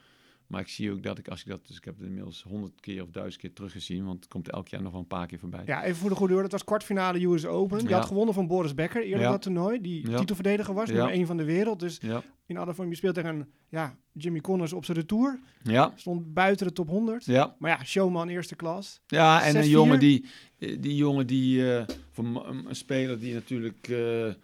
maar 0.53 0.61
ik 0.61 0.69
zie 0.69 0.93
ook 0.93 1.03
dat 1.03 1.19
ik, 1.19 1.29
als 1.29 1.41
ik 1.41 1.47
dat, 1.47 1.67
dus 1.67 1.77
ik 1.77 1.85
heb 1.85 1.97
het 1.97 2.07
inmiddels 2.07 2.43
honderd 2.43 2.81
keer 2.81 3.03
of 3.03 3.11
duizend 3.11 3.41
keer 3.43 3.53
teruggezien, 3.53 4.05
want 4.05 4.21
het 4.23 4.29
komt 4.33 4.51
elk 4.51 4.69
jaar 4.69 4.83
nog 4.83 4.93
wel 4.93 5.01
een 5.01 5.07
paar 5.07 5.27
keer 5.27 5.39
voorbij. 5.39 5.63
ja, 5.67 5.85
even 5.85 5.97
voor 5.97 6.09
de 6.11 6.17
goede 6.17 6.33
orde. 6.33 6.43
Het 6.45 6.53
was 6.53 6.65
kwartfinale 6.65 7.25
US 7.27 7.47
Open. 7.47 7.83
Je 7.83 7.89
Ja. 7.89 7.99
had 7.99 8.07
gewonnen 8.07 8.35
van 8.35 8.47
Boris 8.47 8.75
Becker 8.75 9.03
eerder 9.03 9.21
Ja. 9.21 9.31
dat 9.31 9.43
toernooi. 9.43 9.81
Die 9.81 10.11
Ja. 10.11 10.19
titelverdediger 10.19 10.75
was, 10.75 10.91
nummer 10.91 11.13
1 11.13 11.27
van 11.27 11.37
de 11.37 11.45
wereld. 11.45 11.81
Dus 11.81 11.99
Ja, 12.03 12.23
in 12.47 12.57
alle 12.57 12.75
vorm, 12.75 12.89
je 12.89 12.95
speelt 12.97 13.15
tegen 13.15 13.49
ja, 13.69 13.97
Jimmy 14.13 14.41
Connors 14.41 14.73
op 14.73 14.85
zijn 14.85 14.97
retour. 14.99 15.41
ja, 15.63 15.93
Stond 15.97 16.35
buiten 16.35 16.67
de 16.67 16.73
top 16.73 16.89
100. 16.89 17.25
ja. 17.25 17.57
Maar 17.59 17.71
ja, 17.71 17.85
showman 17.85 18.29
eerste 18.29 18.57
klas. 18.57 19.01
Ja, 19.07 19.41
en 19.43 19.47
een 19.57 19.63
6-4. 19.63 19.71
jongen 19.71 19.99
die, 19.99 20.25
eh, 20.59 20.77
die 20.81 20.97
jongen 20.97 21.27
die, 21.27 21.75
eh, 21.77 21.87
voor 22.11 22.25
een 22.25 22.67
een 22.69 22.77
speler 22.77 23.19
die 23.19 23.35
natuurlijk 23.35 23.89
eh, 23.89 24.27
ehm, 24.27 24.35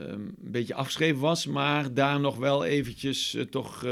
een 0.00 0.34
beetje 0.38 0.74
afgeschreven 0.74 1.20
was, 1.20 1.46
maar 1.46 1.94
daar 1.94 2.20
nog 2.20 2.36
wel 2.36 2.64
eventjes 2.64 3.36
toch 3.50 3.86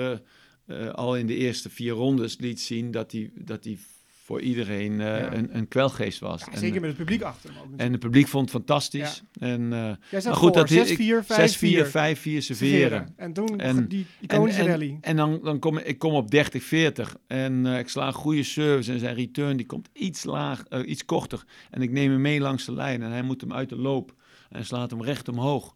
eh, 0.66 0.88
al 0.88 1.16
in 1.16 1.26
de 1.26 1.34
eerste 1.34 1.70
vier 1.70 1.92
rondes 1.92 2.38
liet 2.38 2.60
zien 2.60 2.90
dat 2.90 3.12
hij, 3.12 3.30
dat 3.34 3.64
hij 3.64 3.78
voor 4.24 4.40
iedereen 4.40 4.92
eh, 4.92 5.06
Ja. 5.06 5.32
een, 5.32 5.56
een 5.56 5.68
kwelgeest 5.68 6.18
was. 6.18 6.40
Ja, 6.40 6.52
en, 6.52 6.58
zeker 6.58 6.80
met 6.80 6.88
het 6.88 6.98
publiek 6.98 7.22
achter 7.22 7.50
hem 7.50 7.58
ook 7.58 7.68
en 7.76 7.90
het 7.90 8.00
publiek 8.00 8.26
vond 8.26 8.42
het 8.42 8.52
fantastisch. 8.52 9.22
En, 9.38 9.72
eh, 9.72 9.78
maar 10.10 10.22
goed, 10.22 10.38
voor, 10.38 10.52
dat 10.52 10.70
6-4, 10.70 11.24
5-4. 11.24 11.86
6-4, 11.86 11.86
5-4 11.86 12.42
serveren. 12.42 13.12
En 13.16 13.32
toen 13.32 13.60
En- 13.60 13.88
die 13.88 14.06
iconische 14.20 14.60
en, 14.60 14.66
rally. 14.66 14.98
En 15.00 15.16
dan, 15.16 15.40
dan 15.42 15.58
kom 15.58 15.78
ik, 15.78 15.98
kom 15.98 16.12
op 16.12 16.30
30-40 16.30 17.16
en 17.26 17.66
ik 17.66 17.88
sla 17.88 18.06
een 18.06 18.12
goede 18.12 18.42
service 18.42 18.92
en 18.92 18.98
zijn 18.98 19.14
return 19.14 19.56
die 19.56 19.66
komt 19.66 19.88
iets 19.92 20.24
laag, 20.24 20.62
iets 20.84 21.04
korter. 21.04 21.44
En 21.70 21.82
ik 21.82 21.90
neem 21.90 22.10
hem 22.10 22.20
mee 22.20 22.40
langs 22.40 22.64
de 22.64 22.72
lijn 22.72 23.02
en 23.02 23.10
hij 23.10 23.22
moet 23.22 23.40
hem 23.40 23.52
uit 23.52 23.68
de 23.68 23.76
loop 23.76 24.14
en 24.50 24.64
slaat 24.64 24.90
hem 24.90 25.02
recht 25.02 25.28
omhoog. 25.28 25.74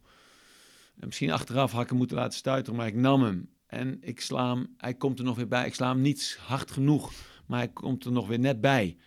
En 0.99 1.07
misschien 1.07 1.31
achteraf 1.31 1.71
had 1.71 1.81
ik 1.83 1.89
hem 1.89 1.97
moeten 1.97 2.17
laten 2.17 2.37
stuiteren, 2.37 2.77
maar 2.77 2.87
ik 2.87 2.95
nam 2.95 3.23
hem. 3.23 3.49
En 3.71 3.97
ik 4.01 4.21
sla 4.21 4.65
hij 4.77 4.93
komt 4.93 5.19
er 5.19 5.25
nog 5.25 5.35
weer 5.35 5.47
bij. 5.47 5.65
Ik 5.65 5.73
sla 5.73 5.89
hem 5.89 6.01
niet 6.01 6.39
hard 6.41 6.71
genoeg, 6.71 7.11
maar 7.45 7.59
hij 7.59 7.67
komt 7.67 8.05
er 8.05 8.11
nog 8.11 8.27
weer 8.27 8.39
net 8.39 8.61
bij. 8.61 8.97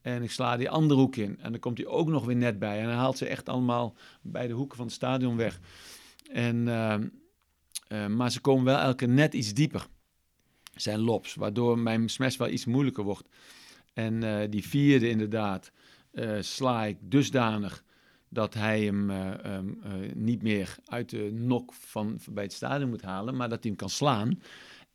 En 0.00 0.22
ik 0.22 0.30
sla 0.30 0.56
die 0.56 0.70
andere 0.70 1.00
hoek 1.00 1.16
in. 1.16 1.38
En 1.40 1.50
dan 1.50 1.60
komt 1.60 1.78
hij 1.78 1.86
ook 1.86 2.08
nog 2.08 2.24
weer 2.24 2.36
net 2.36 2.58
bij. 2.58 2.80
En 2.80 2.84
hij 2.84 2.94
haalt 2.94 3.18
ze 3.18 3.26
echt 3.26 3.48
allemaal 3.48 3.96
bij 4.22 4.46
de 4.46 4.52
hoeken 4.52 4.76
van 4.76 4.86
het 4.86 4.94
stadion 4.94 5.36
weg. 5.36 5.60
En, 6.30 6.68
ehm, 6.68 7.08
eh, 7.88 8.06
maar 8.06 8.30
ze 8.30 8.40
komen 8.40 8.64
wel 8.64 8.78
elke 8.78 9.06
net 9.06 9.34
iets 9.34 9.54
dieper. 9.54 9.86
Zijn 10.74 10.98
lops, 10.98 11.34
waardoor 11.34 11.78
mijn 11.78 12.08
smash 12.08 12.36
wel 12.36 12.48
iets 12.48 12.64
moeilijker 12.64 13.04
wordt. 13.04 13.28
En 13.92 14.22
eh, 14.22 14.50
die 14.50 14.68
vierde 14.68 15.08
inderdaad 15.08 15.72
eh, 16.12 16.36
sla 16.40 16.84
ik 16.84 16.96
dusdanig 17.00 17.84
dat 18.28 18.54
hij 18.54 18.84
hem 18.84 19.10
eh, 19.10 19.44
ehm, 19.44 19.68
eh, 19.82 19.92
niet 20.14 20.42
meer 20.42 20.76
uit 20.84 21.10
de 21.10 21.30
nok 21.32 21.72
van, 21.72 22.14
van 22.18 22.34
bij 22.34 22.42
het 22.42 22.52
stadion 22.52 22.88
moet 22.88 23.02
halen, 23.02 23.36
maar 23.36 23.48
dat 23.48 23.58
hij 23.58 23.68
hem 23.68 23.78
kan 23.78 23.88
slaan. 23.88 24.40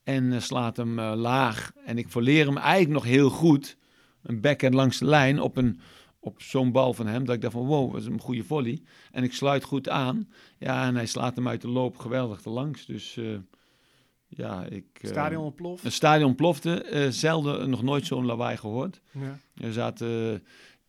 En 0.04 0.34
eh, 0.34 0.40
slaat 0.40 0.78
hem 0.78 1.00
laag. 1.02 1.72
En 1.86 1.98
ik 1.98 2.10
verleer 2.10 2.46
hem 2.46 2.58
eigenlijk 2.58 2.94
nog 2.94 3.04
heel 3.04 3.30
goed. 3.30 3.78
Een 4.24 4.42
backhand 4.42 4.74
langs 4.74 4.98
de 4.98 5.06
lijn 5.06 5.40
op, 5.40 5.58
een, 5.58 5.80
op 6.20 6.42
zo'n 6.42 6.72
bal 6.72 6.94
van 6.94 7.08
hem. 7.08 7.26
Dat 7.26 7.36
ik 7.36 7.42
dacht 7.42 7.54
van 7.54 7.66
wow, 7.66 7.92
dat 7.92 8.02
is 8.02 8.08
een 8.08 8.20
goede 8.20 8.44
volley. 8.44 8.82
En 9.12 9.24
ik 9.24 9.34
sluit 9.34 9.64
goed 9.64 9.90
aan. 9.90 10.30
Ja, 10.58 10.86
en 10.86 10.96
hij 10.96 11.06
slaat 11.06 11.36
hem 11.36 11.48
uit 11.48 11.62
de 11.62 11.68
loop 11.68 11.98
geweldig 11.98 12.44
erlangs. 12.44 12.86
Dus 12.86 13.20
ja, 14.28 14.66
ik... 14.66 14.86
Stadion 15.02 15.44
ontploft. 15.44 15.84
Het 15.84 15.94
stadion 15.94 16.36
plofte. 16.36 17.08
zelden, 17.10 17.70
nog 17.70 17.84
nooit 17.84 18.06
zo'n 18.06 18.26
lawaai 18.26 18.58
gehoord. 18.58 19.02
Ja. 19.12 19.40
Er 19.56 19.74
zaten 19.74 20.44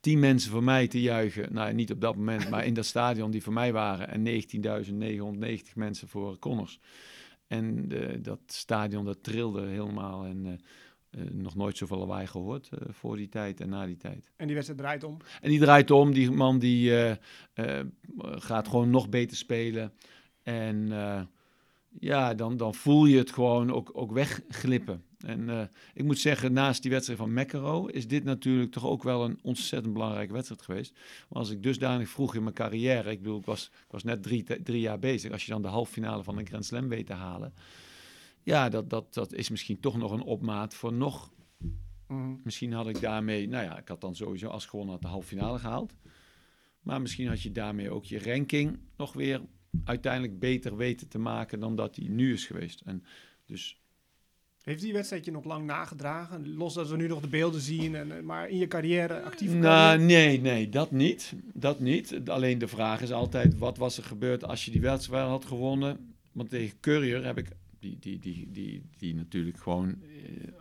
tien 0.04 0.18
mensen 0.18 0.50
voor 0.50 0.64
mij 0.64 0.88
te 0.88 1.00
juichen. 1.00 1.52
Nou, 1.52 1.72
niet 1.72 1.92
op 1.92 2.00
dat 2.00 2.16
moment, 2.16 2.50
maar 2.50 2.66
in 2.66 2.74
dat 2.74 2.84
stadion 2.84 3.30
die 3.30 3.42
voor 3.42 3.52
mij 3.52 3.72
waren. 3.72 4.08
En 4.08 4.42
19.990 5.44 5.74
mensen 5.74 6.08
voor 6.08 6.38
Connors. 6.38 6.80
En 7.46 7.86
eh, 7.88 8.18
dat 8.22 8.40
stadion 8.46 9.04
dat 9.04 9.22
trilde 9.22 9.66
helemaal. 9.66 10.24
En 10.24 10.46
eh, 10.46 10.52
eh, 11.20 11.30
nog 11.30 11.54
nooit 11.54 11.76
zoveel 11.76 11.98
lawaai 11.98 12.26
gehoord 12.26 12.68
eh, 12.68 12.78
voor 12.90 13.16
die 13.16 13.28
tijd 13.28 13.60
en 13.60 13.68
na 13.68 13.86
die 13.86 13.96
tijd. 13.96 14.32
En 14.36 14.46
die 14.46 14.54
wedstrijd 14.54 14.80
draait 14.80 15.04
om. 15.04 15.16
En 15.40 15.50
die 15.50 15.60
draait 15.60 15.90
om. 15.90 16.12
Die 16.12 16.30
man 16.30 16.58
die 16.58 16.92
gaat 18.20 18.68
gewoon 18.68 18.90
nog 18.90 19.08
beter 19.08 19.36
spelen. 19.36 19.92
En 20.42 20.88
ja, 22.00 22.34
dan, 22.34 22.56
dan 22.56 22.74
voel 22.74 23.04
je 23.04 23.18
het 23.18 23.32
gewoon 23.32 23.72
ook, 23.72 23.90
ook 23.92 24.12
wegglippen. 24.12 25.04
En 25.18 25.48
eh, 25.48 25.66
ik 25.94 26.04
moet 26.04 26.18
zeggen, 26.18 26.52
naast 26.52 26.82
die 26.82 26.90
wedstrijd 26.90 27.18
van 27.18 27.32
McEnroe 27.32 27.92
is 27.92 28.08
dit 28.08 28.24
natuurlijk 28.24 28.72
toch 28.72 28.86
ook 28.86 29.02
wel 29.02 29.24
een 29.24 29.38
ontzettend 29.42 29.92
belangrijke 29.92 30.32
wedstrijd 30.32 30.62
geweest. 30.62 30.92
Maar 31.28 31.38
als 31.38 31.50
ik 31.50 31.62
dusdanig 31.62 32.08
vroeg 32.08 32.34
in 32.34 32.42
mijn 32.42 32.54
carrière, 32.54 33.10
ik 33.10 33.22
bedoel, 33.22 33.38
ik 33.38 33.44
was, 33.44 33.70
ik 33.72 33.90
was 33.90 34.04
net 34.04 34.22
drie, 34.22 34.62
drie 34.62 34.80
jaar 34.80 34.98
bezig. 34.98 35.32
Als 35.32 35.44
je 35.44 35.52
dan 35.52 35.62
de 35.62 35.68
halve 35.68 35.92
finale 35.92 36.22
van 36.22 36.38
een 36.38 36.46
Grand 36.46 36.64
Slam 36.64 36.88
weet 36.88 37.06
te 37.06 37.12
halen. 37.12 37.54
Ja, 38.42 38.68
dat, 38.68 38.90
dat, 38.90 39.14
dat 39.14 39.32
is 39.32 39.50
misschien 39.50 39.80
toch 39.80 39.96
nog 39.96 40.10
een 40.12 40.22
opmaat 40.22 40.74
voor 40.74 40.92
nog 40.92 41.32
Mhm. 42.08 42.36
Misschien 42.42 42.72
had 42.72 42.88
ik 42.88 43.00
daarmee, 43.00 43.48
nou 43.48 43.64
ja, 43.64 43.78
ik 43.78 43.88
had 43.88 44.00
dan 44.00 44.16
sowieso 44.16 44.48
als 44.48 44.66
gewonnen 44.66 44.94
had 44.94 45.02
de 45.02 45.08
halve 45.08 45.26
finale 45.26 45.58
gehaald. 45.58 45.94
Maar 46.80 47.00
misschien 47.00 47.28
had 47.28 47.42
je 47.42 47.52
daarmee 47.52 47.90
ook 47.90 48.04
je 48.04 48.22
ranking 48.22 48.78
nog 48.96 49.12
weer 49.12 49.40
uiteindelijk 49.84 50.38
beter 50.38 50.76
weten 50.76 51.08
te 51.08 51.18
maken 51.18 51.60
dan 51.60 51.76
dat 51.76 51.94
die 51.94 52.10
nu 52.10 52.32
is 52.32 52.46
geweest. 52.46 52.80
En 52.84 53.04
dus 53.46 53.78
Heeft 54.62 54.80
die 54.82 54.92
wedstrijd 54.92 55.24
je 55.24 55.30
nog 55.30 55.44
lang 55.44 55.66
nagedragen? 55.66 56.54
Los 56.54 56.74
dat 56.74 56.88
we 56.88 56.96
nu 56.96 57.06
nog 57.08 57.20
de 57.20 57.28
beelden 57.28 57.60
zien, 57.60 57.94
en, 57.94 58.16
eh, 58.16 58.22
maar 58.22 58.48
in 58.48 58.58
je 58.58 58.66
carrière 58.68 59.22
actief 59.22 59.52
Nou, 59.52 59.62
carrière? 59.62 59.98
nee, 60.04 60.40
nee, 60.40 60.68
dat 60.68 60.90
niet. 60.90 61.34
Dat 61.54 61.80
niet. 61.80 62.20
Alleen 62.28 62.58
de 62.58 62.68
vraag 62.68 63.00
is 63.02 63.12
altijd, 63.12 63.58
wat 63.58 63.76
was 63.76 63.96
er 63.96 64.04
gebeurd 64.04 64.44
als 64.44 64.64
je 64.64 64.70
die 64.70 64.80
wedstrijd 64.80 65.28
had 65.28 65.44
gewonnen? 65.44 66.14
Want 66.32 66.50
tegen 66.50 66.80
Courier 66.80 67.24
heb 67.24 67.38
ik, 67.38 67.48
die, 67.78 67.96
die, 68.00 68.18
die, 68.18 68.48
die, 68.50 68.82
die 68.98 69.14
natuurlijk 69.14 69.58
gewoon 69.58 69.88
eh, 70.02 70.08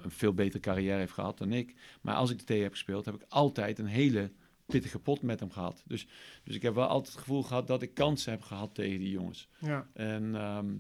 een 0.04 0.12
veel 0.12 0.34
betere 0.34 0.60
carrière 0.60 0.98
heeft 0.98 1.14
gehad 1.14 1.38
dan 1.38 1.52
ik. 1.54 1.74
Maar 2.02 2.16
als 2.16 2.30
ik 2.32 2.38
de 2.38 2.44
tegen 2.44 2.64
heb 2.64 2.72
gespeeld, 2.72 3.06
heb 3.06 3.16
ik 3.16 3.26
altijd 3.28 3.80
een 3.80 3.86
hele 3.86 4.32
pittige 4.74 5.00
pot 5.00 5.22
met 5.22 5.40
hem 5.40 5.52
gehad. 5.52 5.84
Dus, 5.88 6.08
dus 6.44 6.56
ik 6.56 6.62
heb 6.62 6.76
wel 6.76 6.88
altijd 6.88 7.14
het 7.14 7.22
gevoel 7.24 7.44
gehad 7.44 7.68
dat 7.68 7.82
ik 7.82 7.94
kansen 7.94 8.32
heb 8.32 8.42
gehad 8.42 8.76
tegen 8.76 9.00
die 9.00 9.10
jongens. 9.12 9.48
Ja, 9.60 9.88
En 9.94 10.36
ehm, 10.36 10.76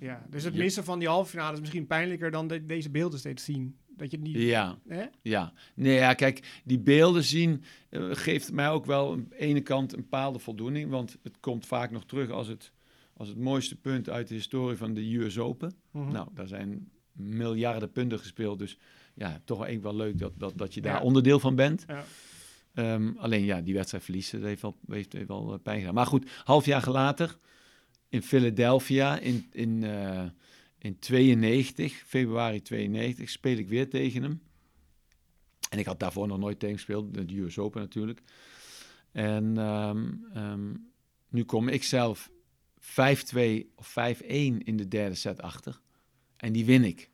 ja. 0.00 0.26
Dus 0.30 0.44
het 0.44 0.54
missen 0.54 0.84
van 0.84 0.98
die 0.98 1.08
halve 1.08 1.30
finale 1.30 1.52
is 1.54 1.60
misschien 1.60 1.86
pijnlijker 1.86 2.30
dan 2.30 2.46
de- 2.48 2.66
deze 2.66 2.90
beelden 2.90 3.18
steeds 3.18 3.44
zien. 3.44 3.76
Dat 3.96 4.10
je 4.10 4.16
het 4.16 4.26
niet... 4.26 4.36
ja, 4.36 4.78
Hè? 4.88 5.04
Ja, 5.22 5.52
nee, 5.74 5.94
ja, 5.94 6.14
kijk, 6.14 6.60
die 6.64 6.78
beelden 6.78 7.24
zien 7.24 7.62
eh, 7.88 8.08
geeft 8.12 8.52
mij 8.52 8.68
ook 8.70 8.84
wel 8.86 9.12
aan 9.12 9.26
de 9.28 9.36
ene 9.38 9.60
kant 9.60 9.92
een 9.92 10.00
bepaalde 10.00 10.38
voldoening, 10.38 10.90
want 10.90 11.18
het 11.22 11.40
komt 11.40 11.66
vaak 11.66 11.90
nog 11.90 12.04
terug 12.04 12.30
als 12.30 12.46
het, 12.48 12.72
als 13.16 13.28
het 13.28 13.38
mooiste 13.38 13.76
punt 13.76 14.08
uit 14.08 14.28
de 14.28 14.34
historie 14.34 14.76
van 14.76 14.94
de 14.94 15.16
US 15.18 15.38
Open. 15.38 15.74
Mhm. 15.90 16.12
Nou, 16.12 16.28
daar 16.34 16.46
zijn 16.46 16.90
miljarden 17.12 17.92
punten 17.92 18.18
gespeeld, 18.18 18.58
dus 18.58 18.78
ja, 19.14 19.40
toch 19.44 19.66
wel 19.66 19.80
wel 19.80 19.94
leuk 19.96 20.18
dat, 20.18 20.32
dat, 20.36 20.58
dat 20.58 20.74
je 20.74 20.80
daar 20.80 20.94
Ja. 20.98 21.02
onderdeel 21.02 21.38
van 21.40 21.54
bent. 21.54 21.84
Ja. 21.86 22.04
Ehm, 22.74 23.12
alleen 23.16 23.44
ja, 23.44 23.60
die 23.60 23.74
wedstrijd 23.74 24.04
verliezen, 24.04 24.38
dat 24.38 24.48
heeft 24.48 24.62
wel, 24.62 24.76
heeft, 24.88 25.12
heeft 25.12 25.28
wel 25.28 25.52
eh, 25.52 25.58
pijn 25.62 25.78
gedaan. 25.78 25.94
Maar 25.94 26.06
goed, 26.06 26.30
half 26.44 26.64
jaar 26.64 26.90
later 26.90 27.38
in 28.08 28.22
Philadelphia 28.22 29.18
in, 29.18 29.46
in, 29.52 29.84
eh, 29.84 30.24
in 30.78 30.98
92, 30.98 32.02
februari 32.06 32.62
92, 32.62 33.30
speel 33.30 33.56
ik 33.56 33.68
weer 33.68 33.90
tegen 33.90 34.22
hem. 34.22 34.42
En 35.70 35.78
ik 35.78 35.86
had 35.86 36.00
daarvoor 36.00 36.26
nog 36.26 36.38
nooit 36.38 36.58
tegen 36.58 36.76
gespeeld, 36.76 37.14
de 37.28 37.40
US 37.40 37.58
Open 37.58 37.80
natuurlijk. 37.80 38.20
En 39.12 39.58
ehm, 39.58 40.06
ehm, 40.34 40.74
nu 41.28 41.44
kom 41.44 41.68
ik 41.68 41.82
zelf 41.84 42.30
5-2 42.78 43.72
of 43.74 43.86
5-1 43.86 44.62
in 44.62 44.76
de 44.76 44.88
derde 44.88 45.14
set 45.14 45.42
achter. 45.42 45.80
En 46.36 46.52
die 46.52 46.64
win 46.64 46.84
ik. 46.84 47.10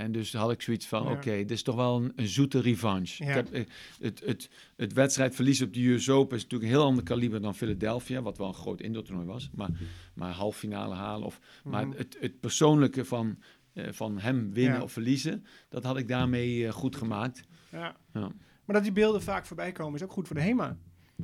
En 0.00 0.12
dus 0.12 0.32
had 0.32 0.50
ik 0.50 0.62
zoiets 0.62 0.86
van, 0.86 1.04
Ja. 1.04 1.10
oké, 1.10 1.30
dit 1.36 1.50
is 1.50 1.62
toch 1.62 1.74
wel 1.76 1.96
een, 1.96 2.12
een 2.16 2.26
zoete 2.28 2.60
revanche. 2.60 3.24
Ja. 3.24 3.28
Ik 3.30 3.34
heb, 3.36 3.52
eh, 3.52 3.64
het, 4.00 4.22
het, 4.24 4.50
het 4.76 4.92
wedstrijdverlies 4.92 5.62
op 5.62 5.72
de 5.74 5.86
US 5.88 6.08
Open 6.08 6.36
is 6.36 6.42
natuurlijk 6.42 6.70
een 6.70 6.76
heel 6.78 6.86
ander 6.86 7.04
kaliber 7.04 7.40
dan 7.40 7.54
Philadelphia, 7.54 8.22
wat 8.22 8.38
wel 8.38 8.48
een 8.48 8.54
groot 8.54 8.80
indoortoernooi 8.80 9.26
was. 9.26 9.50
Maar, 9.54 9.70
maar 10.14 10.32
halffinale 10.32 10.94
halen 10.94 11.26
of... 11.26 11.40
Maar 11.64 11.86
Mhm. 11.88 11.96
het, 11.96 12.16
het 12.20 12.40
persoonlijke 12.40 13.04
van, 13.04 13.38
eh, 13.72 13.92
van 13.92 14.18
hem 14.18 14.52
winnen 14.52 14.76
Ja. 14.76 14.82
of 14.82 14.92
verliezen, 14.92 15.44
dat 15.68 15.84
had 15.84 15.96
ik 15.96 16.08
daarmee 16.08 16.66
eh, 16.66 16.72
goed 16.72 16.96
gemaakt. 16.96 17.42
Ja. 17.72 17.96
Ja. 18.12 18.32
Maar 18.64 18.74
dat 18.78 18.82
die 18.82 18.92
beelden 18.92 19.22
vaak 19.22 19.46
voorbij 19.46 19.72
komen 19.72 19.94
is 19.94 20.02
ook 20.02 20.12
goed 20.12 20.26
voor 20.26 20.36
de 20.36 20.42
HEMA. 20.42 20.76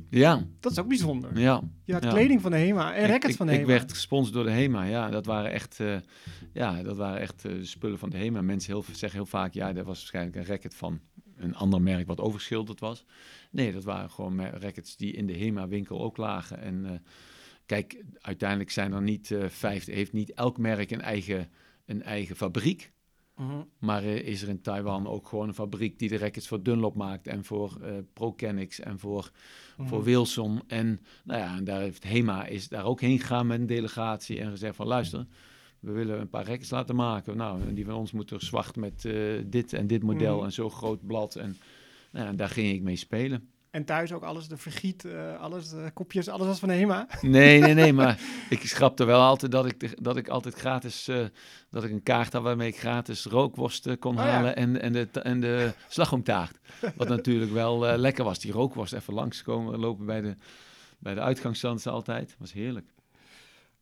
Ja, 0.09 0.47
Dat 0.59 0.71
is 0.71 0.79
ook 0.79 0.87
bijzonder. 0.87 1.39
ja. 1.39 1.61
Je 1.83 1.93
had 1.93 2.03
Ja. 2.03 2.09
kleding 2.09 2.41
van 2.41 2.51
de 2.51 2.57
HEMA 2.57 2.93
en 2.93 3.07
rackets 3.07 3.35
van 3.35 3.45
de 3.45 3.51
ik 3.53 3.59
HEMA. 3.59 3.71
werd 3.71 3.91
gesponsord 3.91 4.33
door 4.33 4.43
de 4.43 4.51
HEMA. 4.51 4.83
Ja, 4.83 5.09
dat 5.09 5.25
waren 5.25 5.51
echt, 5.51 5.79
eh, 5.79 5.95
ja, 6.53 6.83
dat 6.83 6.97
waren 6.97 7.19
echt 7.19 7.45
eh, 7.45 7.51
spullen 7.61 7.99
van 7.99 8.09
de 8.09 8.17
HEMA. 8.17 8.41
Mensen 8.41 8.73
heel, 8.73 8.83
zeggen 8.91 9.19
heel 9.19 9.25
vaak, 9.25 9.53
ja, 9.53 9.73
dat 9.73 9.85
was 9.85 9.97
waarschijnlijk 9.97 10.35
een 10.35 10.45
racket 10.45 10.75
van 10.75 10.99
een 11.35 11.55
ander 11.55 11.81
merk 11.81 12.07
wat 12.07 12.19
overschilderd 12.19 12.79
was. 12.79 13.05
Nee, 13.51 13.71
dat 13.73 13.83
waren 13.83 14.09
gewoon 14.09 14.45
rackets 14.45 14.95
die 14.97 15.13
in 15.13 15.27
de 15.27 15.37
HEMA-winkel 15.37 16.01
ook 16.01 16.17
lagen. 16.17 16.61
En 16.61 16.85
eh, 16.85 16.91
kijk, 17.65 18.03
uiteindelijk 18.21 18.71
zijn 18.71 18.91
er 18.93 19.01
niet 19.01 19.35
vijf, 19.47 19.85
heeft 19.85 20.13
niet 20.13 20.33
elk 20.33 20.57
merk 20.57 20.91
een 20.91 21.01
eigen, 21.01 21.49
een 21.85 22.03
eigen 22.03 22.35
fabriek. 22.35 22.91
Mhm. 23.37 23.61
Maar 23.79 24.03
eh, 24.03 24.15
is 24.27 24.41
er 24.41 24.49
in 24.49 24.61
Taiwan 24.61 25.07
ook 25.07 25.27
gewoon 25.27 25.47
een 25.47 25.53
fabriek 25.53 25.99
die 25.99 26.09
de 26.09 26.17
rackets 26.17 26.47
voor 26.47 26.63
Dunlop 26.63 26.95
maakt 26.95 27.27
en 27.27 27.43
voor 27.45 27.77
ProCanix 28.13 28.79
en 28.79 28.99
voor, 28.99 29.31
Mhm. 29.77 29.87
voor 29.87 30.03
Wilson. 30.03 30.61
En, 30.67 30.99
nou 31.23 31.39
ja, 31.39 31.55
en 31.57 31.63
daar 31.63 31.79
heeft 31.81 32.03
HEMA 32.03 32.45
is 32.45 32.67
daar 32.67 32.85
ook 32.85 33.01
heen 33.01 33.19
gegaan 33.19 33.47
met 33.47 33.59
een 33.59 33.65
delegatie 33.67 34.39
en 34.39 34.49
gezegd 34.51 34.75
van 34.75 34.87
luister, 34.87 35.25
we 35.79 35.91
willen 35.91 36.19
een 36.19 36.29
paar 36.29 36.45
rackets 36.47 36.69
laten 36.69 36.95
maken. 36.95 37.37
Nou, 37.37 37.61
en 37.61 37.73
die 37.75 37.85
van 37.85 37.93
ons 37.95 38.11
moeten 38.11 38.39
zwart 38.39 38.75
met 38.75 39.05
eh, 39.05 39.13
dit 39.45 39.73
en 39.73 39.87
dit 39.87 40.03
model 40.03 40.35
Mhm. 40.35 40.45
en 40.45 40.51
zo'n 40.51 40.71
groot 40.71 41.05
blad. 41.05 41.35
En, 41.35 41.55
nou 42.11 42.25
ja, 42.25 42.31
en 42.31 42.35
daar 42.37 42.49
ging 42.49 42.73
ik 42.73 42.81
mee 42.81 42.95
spelen. 42.95 43.49
En 43.77 43.85
thuis 43.85 44.11
ook 44.13 44.23
alles, 44.23 44.47
de 44.47 44.57
vergiet, 44.57 45.05
eh, 45.05 45.39
alles, 45.39 45.69
de 45.69 45.91
kopjes, 45.93 46.29
alles 46.29 46.47
was 46.47 46.59
van 46.59 46.69
HEMA. 46.69 47.07
Nee, 47.21 47.59
nee, 47.59 47.73
nee, 47.73 47.93
maar 47.93 48.19
ik 48.49 48.61
schrapte 48.61 49.03
wel 49.05 49.21
altijd 49.21 49.51
dat 49.51 49.65
ik, 49.65 49.79
de- 49.79 49.97
dat 50.01 50.17
ik 50.17 50.27
altijd 50.27 50.55
gratis, 50.55 51.07
eh, 51.07 51.25
dat 51.69 51.83
ik 51.83 51.91
een 51.91 52.03
kaart 52.03 52.33
had 52.33 52.41
waarmee 52.43 52.67
ik 52.67 52.77
gratis 52.79 53.25
rookworst 53.25 53.99
kon 53.99 54.17
Oh 54.17 54.23
ja. 54.23 54.29
halen 54.29 54.55
en, 54.55 54.81
en 54.81 54.93
de, 54.93 55.07
en 55.21 55.39
de 55.39 55.73
slagroomtaart. 55.87 56.57
Wat 56.95 57.07
natuurlijk 57.07 57.51
wel 57.51 57.87
eh, 57.87 57.97
lekker 57.97 58.23
was. 58.23 58.39
Die 58.39 58.51
rookworst 58.51 58.93
even 58.93 59.13
langskomen, 59.13 59.79
lopen 59.79 60.05
bij 60.05 60.21
de, 60.21 60.35
bij 60.99 61.13
de 61.13 61.21
uitgangsstansen 61.21 61.91
altijd. 61.91 62.35
Was 62.39 62.53
heerlijk. 62.53 62.93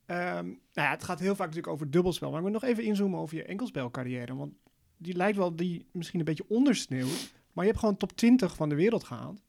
Ehm, 0.06 0.44
nou 0.44 0.56
ja, 0.72 0.90
het 0.90 1.04
gaat 1.04 1.20
heel 1.20 1.34
vaak 1.36 1.46
natuurlijk 1.46 1.72
over 1.72 1.90
dubbelspel. 1.90 2.28
Maar 2.28 2.38
ik 2.38 2.44
wil 2.44 2.52
nog 2.54 2.64
even 2.64 2.84
inzoomen 2.84 3.20
over 3.20 3.36
je 3.36 3.44
enkelspelcarrière. 3.44 4.34
Want 4.36 4.52
die 4.96 5.16
lijkt 5.16 5.36
wel 5.36 5.56
die 5.56 5.86
misschien 5.92 6.18
een 6.18 6.24
beetje 6.24 6.48
ondersneeuwt. 6.48 7.32
Maar 7.52 7.64
je 7.64 7.70
hebt 7.70 7.82
gewoon 7.82 7.96
top 7.96 8.12
20 8.16 8.56
van 8.56 8.68
de 8.68 8.74
wereld 8.74 9.04
gehaald. 9.04 9.40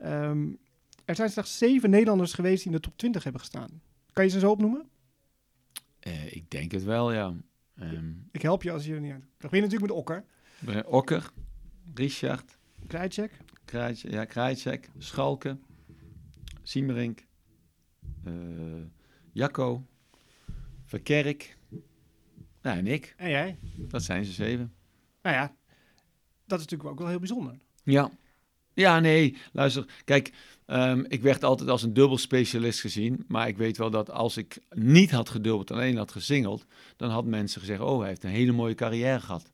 Ehm, 0.00 0.48
er 1.04 1.14
zijn 1.14 1.30
slechts 1.30 1.58
zeven 1.58 1.90
Nederlanders 1.90 2.32
geweest 2.32 2.62
die 2.62 2.72
in 2.72 2.78
de 2.78 2.82
top 2.82 2.96
20 2.96 3.22
hebben 3.22 3.40
gestaan. 3.40 3.82
Kan 4.12 4.24
je 4.24 4.30
ze 4.30 4.38
zo 4.38 4.50
opnoemen? 4.50 4.88
Eh, 6.00 6.32
ik 6.32 6.50
denk 6.50 6.72
het 6.72 6.84
wel, 6.84 7.12
ja. 7.12 7.34
Ehm 7.74 8.12
Ik 8.32 8.42
help 8.42 8.62
je 8.62 8.72
als 8.72 8.84
je 8.84 8.94
er 8.94 9.00
niet 9.00 9.12
uit. 9.12 9.20
Dan 9.20 9.30
begin 9.38 9.56
je 9.58 9.62
natuurlijk 9.64 9.92
met 9.92 10.00
Okker. 10.00 10.24
Okker, 10.86 11.30
Richard, 11.94 12.58
Krajcek. 12.86 13.36
Krajcek, 13.64 14.10
ja, 14.10 14.24
Krajcek, 14.24 14.90
Schalke, 14.98 15.58
Siemerink, 16.62 17.26
eh 18.24 18.32
Jacco, 19.32 19.86
Verkerk, 20.84 21.58
nou, 22.62 22.78
en 22.78 22.86
ik. 22.86 23.14
En 23.16 23.30
jij. 23.30 23.56
Dat 23.76 24.02
zijn 24.02 24.24
ze 24.24 24.32
zeven. 24.32 24.72
Nou 25.22 25.36
ja, 25.36 25.56
dat 26.46 26.58
is 26.58 26.64
natuurlijk 26.64 26.90
ook 26.90 26.98
wel 26.98 27.08
heel 27.08 27.18
bijzonder. 27.18 27.58
Ja. 27.84 28.10
Ja, 28.74 29.00
nee, 29.00 29.36
luister. 29.52 29.84
Kijk, 30.04 30.32
ehm, 30.66 31.04
ik 31.08 31.22
werd 31.22 31.44
altijd 31.44 31.68
als 31.68 31.82
een 31.82 31.94
dubbelspecialist 31.94 32.80
gezien. 32.80 33.24
Maar 33.28 33.48
ik 33.48 33.56
weet 33.56 33.76
wel 33.76 33.90
dat 33.90 34.10
als 34.10 34.36
ik 34.36 34.58
niet 34.74 35.10
had 35.10 35.28
gedubbeld, 35.28 35.70
alleen 35.70 35.96
had 35.96 36.12
gesingeld, 36.12 36.64
dan 36.96 37.10
had 37.10 37.24
mensen 37.24 37.60
gezegd, 37.60 37.80
oh, 37.80 37.98
hij 37.98 38.08
heeft 38.08 38.24
een 38.24 38.30
hele 38.30 38.52
mooie 38.52 38.74
carrière 38.74 39.20
gehad. 39.20 39.52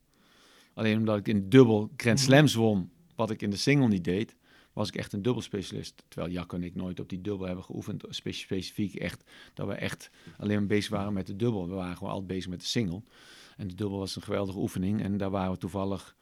Alleen 0.74 0.98
omdat 0.98 1.16
ik 1.18 1.28
in 1.28 1.48
dubbel 1.48 1.90
Grand 1.96 2.18
Mhm. 2.18 2.26
Slams 2.26 2.54
won, 2.54 2.90
wat 3.14 3.30
ik 3.30 3.42
in 3.42 3.50
de 3.50 3.56
single 3.56 3.88
niet 3.88 4.04
deed, 4.04 4.34
was 4.72 4.88
ik 4.88 4.96
echt 4.96 5.12
een 5.12 5.22
dubbelspecialist. 5.22 6.02
Terwijl 6.08 6.32
Jacco 6.32 6.56
en 6.56 6.62
ik 6.64 6.74
nooit 6.74 7.00
op 7.00 7.08
die 7.08 7.20
dubbel 7.20 7.46
hebben 7.46 7.64
geoefend. 7.64 8.04
Spe- 8.08 8.32
specifiek 8.32 8.94
echt, 8.94 9.24
dat 9.54 9.66
we 9.66 9.74
echt 9.74 10.10
alleen 10.38 10.56
maar 10.58 10.66
bezig 10.66 10.90
waren 10.90 11.12
met 11.12 11.26
de 11.26 11.36
dubbel. 11.36 11.68
We 11.68 11.74
waren 11.74 11.96
gewoon 11.96 12.12
altijd 12.12 12.28
bezig 12.28 12.50
met 12.50 12.60
de 12.60 12.66
single. 12.66 13.02
En 13.56 13.68
de 13.68 13.74
dubbel 13.74 13.98
was 13.98 14.16
een 14.16 14.22
geweldige 14.22 14.58
oefening. 14.58 15.02
En 15.02 15.16
daar 15.16 15.30
waren 15.30 15.52
we 15.52 15.58
toevallig 15.58 16.16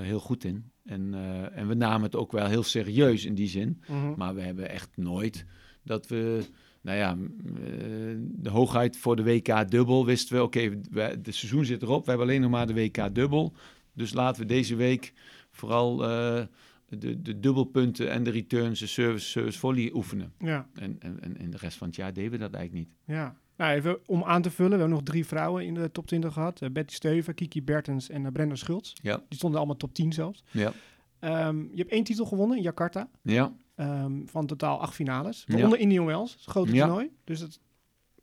heel 0.00 0.20
goed 0.20 0.44
in. 0.44 0.70
En, 0.84 1.14
eh, 1.14 1.56
en 1.58 1.68
we 1.68 1.74
namen 1.74 2.02
het 2.02 2.16
ook 2.16 2.32
wel 2.32 2.46
heel 2.46 2.62
serieus 2.62 3.24
in 3.24 3.34
die 3.34 3.48
zin. 3.48 3.82
Mhm. 3.88 4.12
Maar 4.16 4.34
we 4.34 4.40
hebben 4.40 4.68
echt 4.70 4.88
nooit 4.96 5.46
dat 5.84 6.06
we, 6.06 6.44
nou 6.80 6.98
ja, 6.98 7.10
eh, 7.12 8.16
de 8.18 8.50
hoogheid 8.50 8.96
voor 8.96 9.16
de 9.16 9.22
WK 9.24 9.70
dubbel 9.70 10.06
wisten 10.06 10.36
we, 10.36 10.42
oké, 10.42 10.80
we- 10.90 11.18
de 11.22 11.32
seizoen 11.32 11.64
zit 11.64 11.82
erop, 11.82 12.04
we 12.04 12.08
hebben 12.10 12.26
alleen 12.28 12.40
nog 12.40 12.50
maar 12.50 12.66
de 12.66 12.74
WK 12.74 13.14
dubbel. 13.14 13.52
Dus 13.94 14.12
laten 14.12 14.42
we 14.42 14.48
deze 14.48 14.74
week 14.76 15.12
vooral 15.50 16.04
eh, 16.04 16.42
de, 16.88 17.22
de 17.22 17.38
dubbelpunten 17.40 18.10
en 18.10 18.22
de 18.22 18.30
returns, 18.30 18.80
de 18.80 18.86
service, 18.86 19.26
service 19.28 19.58
volley 19.58 19.90
oefenen. 19.94 20.32
Ja, 20.38 20.68
En, 20.74 20.96
en, 20.98 21.20
en 21.22 21.36
en 21.38 21.50
de 21.50 21.56
rest 21.56 21.76
van 21.78 21.86
het 21.86 21.96
jaar 21.96 22.12
deden 22.12 22.30
we 22.30 22.38
dat 22.38 22.52
eigenlijk 22.54 22.86
niet. 22.88 22.96
ja. 23.16 23.36
Nou, 23.56 23.72
even 23.74 23.98
om 24.06 24.24
aan 24.24 24.42
te 24.42 24.50
vullen. 24.50 24.70
We 24.72 24.78
hebben 24.78 24.96
nog 24.96 25.04
drie 25.06 25.26
vrouwen 25.26 25.64
in 25.66 25.74
de 25.74 25.90
top 25.92 26.06
20 26.06 26.32
gehad. 26.32 26.60
Eh, 26.62 26.70
Betty 26.70 26.94
Steuven, 26.94 27.34
Kiki 27.34 27.62
Bertens 27.62 28.08
en 28.08 28.22
uh, 28.22 28.28
Brenda 28.32 28.54
Schultz. 28.54 28.92
Ja, 29.02 29.16
Die 29.28 29.38
stonden 29.38 29.58
allemaal 29.58 29.76
top 29.76 29.94
10 29.94 30.12
zelfs. 30.12 30.42
ja, 30.50 30.72
Ehm, 31.18 31.60
je 31.60 31.76
hebt 31.76 31.90
één 31.90 32.04
titel 32.04 32.24
gewonnen 32.26 32.56
in 32.56 32.62
Jakarta. 32.62 33.08
ja. 33.22 33.52
ehm, 33.74 34.12
van 34.26 34.46
totaal 34.46 34.80
acht 34.80 34.94
finales. 34.94 35.44
Ja. 35.46 35.52
Waaronder 35.54 35.78
Indian 35.78 36.04
Wells, 36.06 36.32
het 36.32 36.44
grote 36.44 36.74
Ja. 36.74 36.84
toernooi. 36.86 37.10
Dus 37.24 37.40
het, 37.40 37.60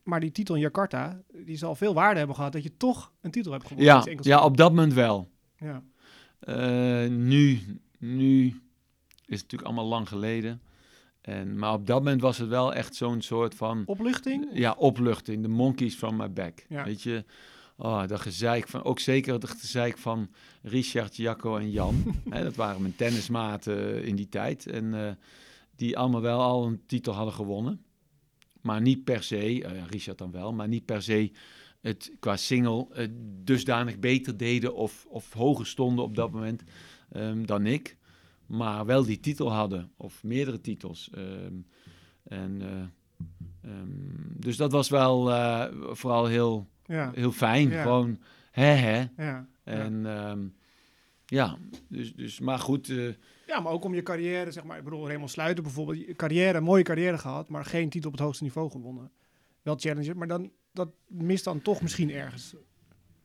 maar 0.04 0.20
die 0.20 0.32
titel 0.32 0.56
in 0.56 0.62
Jakarta, 0.62 1.22
die 1.46 1.58
zal 1.58 1.76
veel 1.76 1.94
waarde 1.94 2.18
hebben 2.18 2.36
gehad 2.36 2.52
dat 2.54 2.64
je 2.64 2.78
toch 2.78 3.12
een 3.22 3.32
titel 3.32 3.52
hebt 3.52 3.68
gewonnen. 3.68 3.94
Ja, 3.94 4.06
in 4.06 4.18
ja, 4.22 4.44
op 4.44 4.58
dat 4.58 4.70
moment 4.70 4.94
wel. 4.94 5.30
ja. 5.58 5.84
Eh, 6.40 7.10
nu, 7.10 7.60
nu 8.00 8.46
is 8.46 8.54
het 9.26 9.42
natuurlijk 9.42 9.64
allemaal 9.64 9.86
lang 9.88 10.08
geleden. 10.08 10.62
En, 11.30 11.58
maar 11.58 11.74
op 11.74 11.88
dat 11.88 11.98
moment 11.98 12.22
was 12.22 12.38
het 12.38 12.50
wel 12.50 12.74
echt 12.74 12.96
zo'n 12.96 13.22
soort 13.22 13.56
van 13.56 13.84
Opluchting? 13.86 14.50
ja, 14.54 14.76
opluchting. 14.78 15.42
De 15.42 15.48
monkeys 15.48 15.96
from 15.96 16.16
my 16.16 16.34
back. 16.34 16.66
Ja. 16.70 16.84
Weet 16.84 17.02
je, 17.02 17.26
oh, 17.78 18.08
dat 18.08 18.20
gezeik 18.20 18.68
van, 18.68 18.84
ook 18.84 19.00
zeker 19.00 19.34
het 19.34 19.50
gezeik 19.50 19.98
van 19.98 20.30
Richard, 20.62 21.16
Jacco 21.16 21.58
en 21.58 21.72
Jan. 21.72 22.04
Hè, 22.30 22.44
dat 22.44 22.56
waren 22.56 22.82
mijn 22.82 22.96
tennismaten 22.96 24.04
in 24.04 24.16
die 24.16 24.30
tijd. 24.30 24.68
En 24.68 25.06
eh, 25.06 25.12
die 25.76 25.98
allemaal 25.98 26.22
wel 26.22 26.42
al 26.42 26.66
een 26.66 26.82
titel 26.86 27.14
hadden 27.14 27.34
gewonnen. 27.34 27.84
Maar 28.62 28.82
niet 28.82 29.04
per 29.04 29.24
se, 29.24 29.64
eh, 29.64 29.86
Richard 29.90 30.18
dan 30.18 30.32
wel, 30.32 30.54
maar 30.54 30.68
niet 30.68 30.86
per 30.86 31.02
se 31.02 31.32
het 31.82 32.12
qua 32.20 32.38
single 32.38 32.88
eh, 32.94 33.08
dusdanig 33.44 34.00
beter 34.00 34.38
deden 34.38 34.76
of, 34.76 35.06
of 35.10 35.34
hoger 35.34 35.68
stonden 35.68 36.04
op 36.06 36.16
dat 36.16 36.32
moment 36.32 36.64
ehm, 37.12 37.46
dan 37.46 37.66
ik. 37.66 37.98
Maar 38.50 38.86
wel 38.86 39.04
die 39.04 39.20
titel 39.20 39.52
hadden, 39.52 39.92
of 39.98 40.24
meerdere 40.24 40.62
titels. 40.62 41.10
Ehm, 41.14 41.54
en, 42.24 42.62
eh, 42.62 43.72
ehm, 43.72 43.88
dus 44.40 44.58
dat 44.58 44.72
was 44.72 44.90
wel 44.90 45.32
eh, 45.32 45.66
vooral 45.92 46.26
heel, 46.26 46.68
Ja, 46.86 47.12
heel 47.16 47.32
fijn. 47.32 47.70
Ja. 47.70 47.82
Gewoon 47.82 48.20
hè 48.52 48.64
hè. 48.74 49.06
ja. 49.18 49.48
En 49.64 50.06
ehm, 50.06 50.48
ja, 51.26 51.58
dus, 51.88 52.14
dus, 52.14 52.40
maar 52.40 52.60
goed. 52.60 52.90
eh, 52.90 53.14
ja, 53.48 53.60
maar 53.60 53.72
ook 53.72 53.84
om 53.84 53.94
je 53.94 54.04
carrière, 54.04 54.52
zeg 54.52 54.64
maar. 54.64 54.78
Ik 54.78 54.84
bedoel, 54.84 55.08
Raymond 55.08 55.32
Sluiter 55.32 55.64
bijvoorbeeld. 55.64 55.98
Je 55.98 56.16
carrière, 56.16 56.62
mooie 56.62 56.84
carrière 56.84 57.18
gehad, 57.18 57.50
maar 57.50 57.66
geen 57.66 57.90
titel 57.90 58.10
op 58.10 58.16
het 58.16 58.26
hoogste 58.26 58.44
niveau 58.44 58.72
gewonnen. 58.72 59.12
Wel 59.62 59.76
challenger, 59.78 60.18
maar 60.18 60.28
dan, 60.28 60.52
dat 60.72 60.90
mist 61.08 61.44
dan 61.44 61.62
toch 61.62 61.82
misschien 61.82 62.12
ergens. 62.12 62.56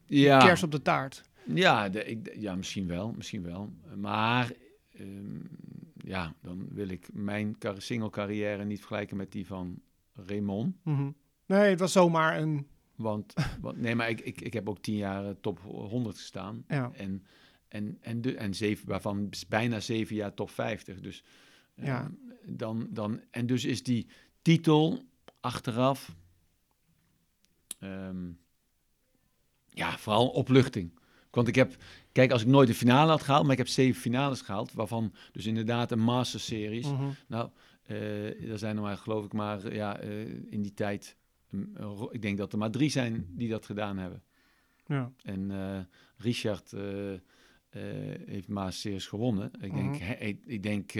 ja, 0.06 0.38
Kers 0.38 0.62
op 0.62 0.70
de 0.70 0.82
taart. 0.82 1.22
Ja, 1.54 1.88
de, 1.88 2.04
ik, 2.04 2.34
ja, 2.36 2.54
misschien 2.54 2.86
wel, 2.86 3.12
misschien 3.16 3.42
wel. 3.42 3.72
Maar 3.96 4.52
ehm, 4.94 5.40
ja, 6.04 6.34
dan 6.42 6.68
wil 6.70 6.88
ik 6.88 7.08
mijn 7.12 7.56
single 7.76 8.10
carrière 8.10 8.64
niet 8.64 8.78
vergelijken 8.78 9.16
met 9.16 9.32
die 9.32 9.46
van 9.46 9.80
Raymond. 10.12 10.76
Mhm. 10.82 11.10
Nee, 11.46 11.70
het 11.70 11.80
was 11.80 11.92
zomaar 11.92 12.38
een... 12.40 12.66
Want, 12.94 13.34
want 13.60 13.76
nee, 13.80 13.94
maar 13.94 14.08
ik, 14.10 14.20
ik, 14.20 14.40
ik 14.40 14.52
heb 14.52 14.68
ook 14.68 14.78
tien 14.82 14.96
jaar 14.96 15.24
eh, 15.24 15.34
top 15.40 15.58
100 15.60 16.16
gestaan. 16.16 16.64
Ja, 16.68 16.90
En, 16.94 17.24
en, 17.68 17.98
en, 18.00 18.20
de, 18.20 18.36
en 18.36 18.54
zeven, 18.54 18.88
waarvan 18.88 19.30
bijna 19.48 19.80
zeven 19.80 20.16
jaar 20.16 20.34
top 20.34 20.50
50. 20.50 21.00
Dus, 21.00 21.24
ehm, 21.76 21.86
Ja. 21.86 22.10
dan, 22.46 22.86
dan, 22.90 23.20
en 23.30 23.46
dus 23.46 23.64
is 23.64 23.82
die 23.82 24.06
titel 24.42 25.02
achteraf... 25.40 26.14
ehm, 27.78 28.30
ja, 29.68 29.98
vooral 29.98 30.28
opluchting. 30.28 30.98
Want 31.30 31.48
ik 31.48 31.54
heb, 31.54 31.76
kijk, 32.14 32.30
als 32.30 32.42
ik 32.42 32.48
nooit 32.48 32.68
de 32.68 32.74
finale 32.74 33.10
had 33.10 33.22
gehaald, 33.22 33.42
maar 33.42 33.52
ik 33.52 33.58
heb 33.58 33.68
zeven 33.68 34.00
finales 34.00 34.40
gehaald, 34.40 34.72
waarvan 34.72 35.12
dus 35.32 35.46
inderdaad 35.46 35.90
een 35.92 36.00
Master 36.00 36.40
Series. 36.40 36.86
Mhm. 36.90 37.08
Nou, 37.28 37.48
eh 37.86 38.50
er 38.50 38.58
zijn 38.58 38.76
er 38.76 38.82
maar, 38.82 38.96
geloof 38.96 39.24
ik, 39.24 39.32
maar 39.32 39.64
eh, 39.64 39.74
ja, 39.74 39.98
eh, 39.98 40.20
in 40.50 40.62
die 40.62 40.74
tijd, 40.74 41.16
mm, 41.50 42.08
ik 42.10 42.22
denk 42.22 42.38
dat 42.38 42.52
er 42.52 42.58
maar 42.58 42.70
drie 42.70 42.90
zijn 42.90 43.26
die 43.28 43.48
dat 43.48 43.66
gedaan 43.66 43.98
hebben. 43.98 44.22
Ja. 44.86 45.12
En 45.22 45.50
Richard 46.16 46.72
heeft 48.26 48.48
Master 48.48 48.72
Series 48.80 49.06
gewonnen. 49.06 49.50
Ik 49.60 49.74
denk, 49.74 49.98
Mhm. 50.00 50.12
ik, 50.18 50.42
ik 50.46 50.62
denk 50.62 50.92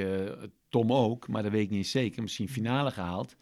Tom 0.69 0.93
ook, 0.93 1.29
maar 1.29 1.43
dat 1.43 1.53
weet 1.53 1.63
ik 1.65 1.71
niet 1.71 1.87
zeker. 1.87 2.23
Misschien 2.23 2.49
finale 2.49 2.91
gehaald. 2.91 3.37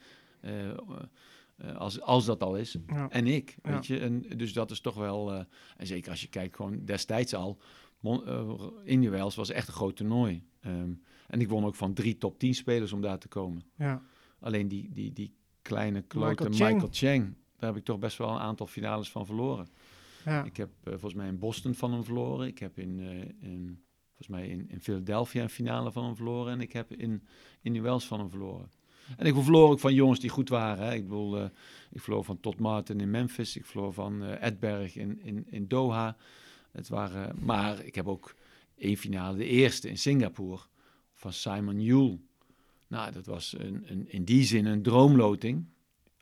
Eh, 1.62 1.68
eh, 1.70 1.76
als, 1.76 2.00
als 2.00 2.24
dat 2.24 2.42
al 2.42 2.56
is. 2.56 2.76
Ja. 2.86 3.08
En 3.10 3.26
ik, 3.26 3.56
Ja. 3.62 3.70
weet 3.72 3.86
je. 3.86 3.98
En, 3.98 4.20
dus 4.36 4.52
dat 4.52 4.70
is 4.70 4.80
toch 4.80 4.94
wel... 4.94 5.32
eh, 5.32 5.44
en 5.76 5.86
zeker 5.86 6.10
als 6.10 6.20
je 6.20 6.28
kijkt, 6.28 6.56
gewoon 6.56 6.84
destijds 6.84 7.34
al... 7.34 7.58
Mon, 8.00 8.22
uh, 8.28 8.52
Indië 8.84 9.08
Wells 9.10 9.34
was 9.34 9.50
echt 9.50 9.68
een 9.68 9.74
groot 9.74 9.96
toernooi. 9.96 10.44
Ehm, 10.60 10.92
en 11.26 11.40
ik 11.40 11.48
won 11.48 11.64
ook 11.64 11.74
van 11.74 11.94
drie 11.94 12.18
top 12.18 12.38
10 12.38 12.54
spelers 12.54 12.92
om 12.92 13.00
daar 13.00 13.18
te 13.18 13.28
komen. 13.28 13.64
Ja. 13.76 14.02
Alleen 14.40 14.68
die, 14.68 14.90
die, 14.92 15.12
die 15.12 15.34
kleine 15.62 16.02
klote 16.02 16.48
Michael 16.48 16.72
Michael 16.72 16.92
Chang. 16.92 17.34
Daar 17.56 17.68
heb 17.70 17.78
ik 17.78 17.84
toch 17.84 17.98
best 17.98 18.18
wel 18.18 18.28
een 18.28 18.38
aantal 18.38 18.66
finales 18.66 19.10
van 19.10 19.26
verloren. 19.26 19.68
Ja. 20.24 20.44
Ik 20.44 20.56
heb 20.56 20.70
eh, 20.82 20.90
volgens 20.90 21.14
mij 21.14 21.28
in 21.28 21.38
Boston 21.38 21.74
van 21.74 21.92
hem 21.92 22.04
verloren. 22.04 22.46
Ik 22.46 22.58
heb 22.58 22.78
in, 22.78 23.00
eh, 23.00 23.50
in, 23.50 23.84
volgens 24.06 24.28
mij 24.28 24.48
in, 24.48 24.68
in 24.68 24.80
Philadelphia 24.80 25.42
een 25.42 25.48
finale 25.50 25.92
van 25.92 26.04
hem 26.04 26.16
verloren. 26.16 26.52
En 26.52 26.60
ik 26.60 26.72
heb 26.72 26.92
in, 26.92 27.22
in 27.60 27.72
New 27.72 27.84
Wales 27.84 28.04
van 28.06 28.18
hem 28.18 28.30
verloren. 28.30 28.70
En 29.16 29.26
ik 29.26 29.34
verloor 29.34 29.70
ook 29.70 29.80
van 29.80 29.94
jongens 29.94 30.20
die 30.20 30.30
goed 30.30 30.48
waren. 30.48 30.86
Hè. 30.86 30.94
Ik 30.94 31.02
bedoel, 31.02 31.38
eh, 31.38 31.44
ik 31.90 32.00
verloor 32.00 32.24
van 32.24 32.40
Todd 32.40 32.58
Martin 32.58 33.00
in 33.00 33.10
Memphis. 33.10 33.56
Ik 33.56 33.66
verloor 33.66 33.92
van 33.92 34.24
eh 34.24 34.46
Edberg 34.46 34.96
in, 34.96 35.20
in, 35.22 35.46
in 35.50 35.68
Doha. 35.68 36.16
Het 36.72 36.88
waren, 36.88 37.36
maar 37.44 37.84
ik 37.84 37.94
heb 37.94 38.08
ook 38.08 38.34
één 38.76 38.96
finale, 38.96 39.36
de 39.36 39.46
eerste 39.46 39.88
in 39.88 39.98
Singapore, 39.98 40.60
van 41.14 41.32
Simon 41.32 41.80
Yule. 41.80 42.18
Nou, 42.88 43.12
dat 43.12 43.26
was 43.26 43.54
een, 43.58 43.84
een, 43.86 44.10
in 44.10 44.24
die 44.24 44.44
zin 44.44 44.66
een 44.66 44.82
droomloting. 44.82 45.64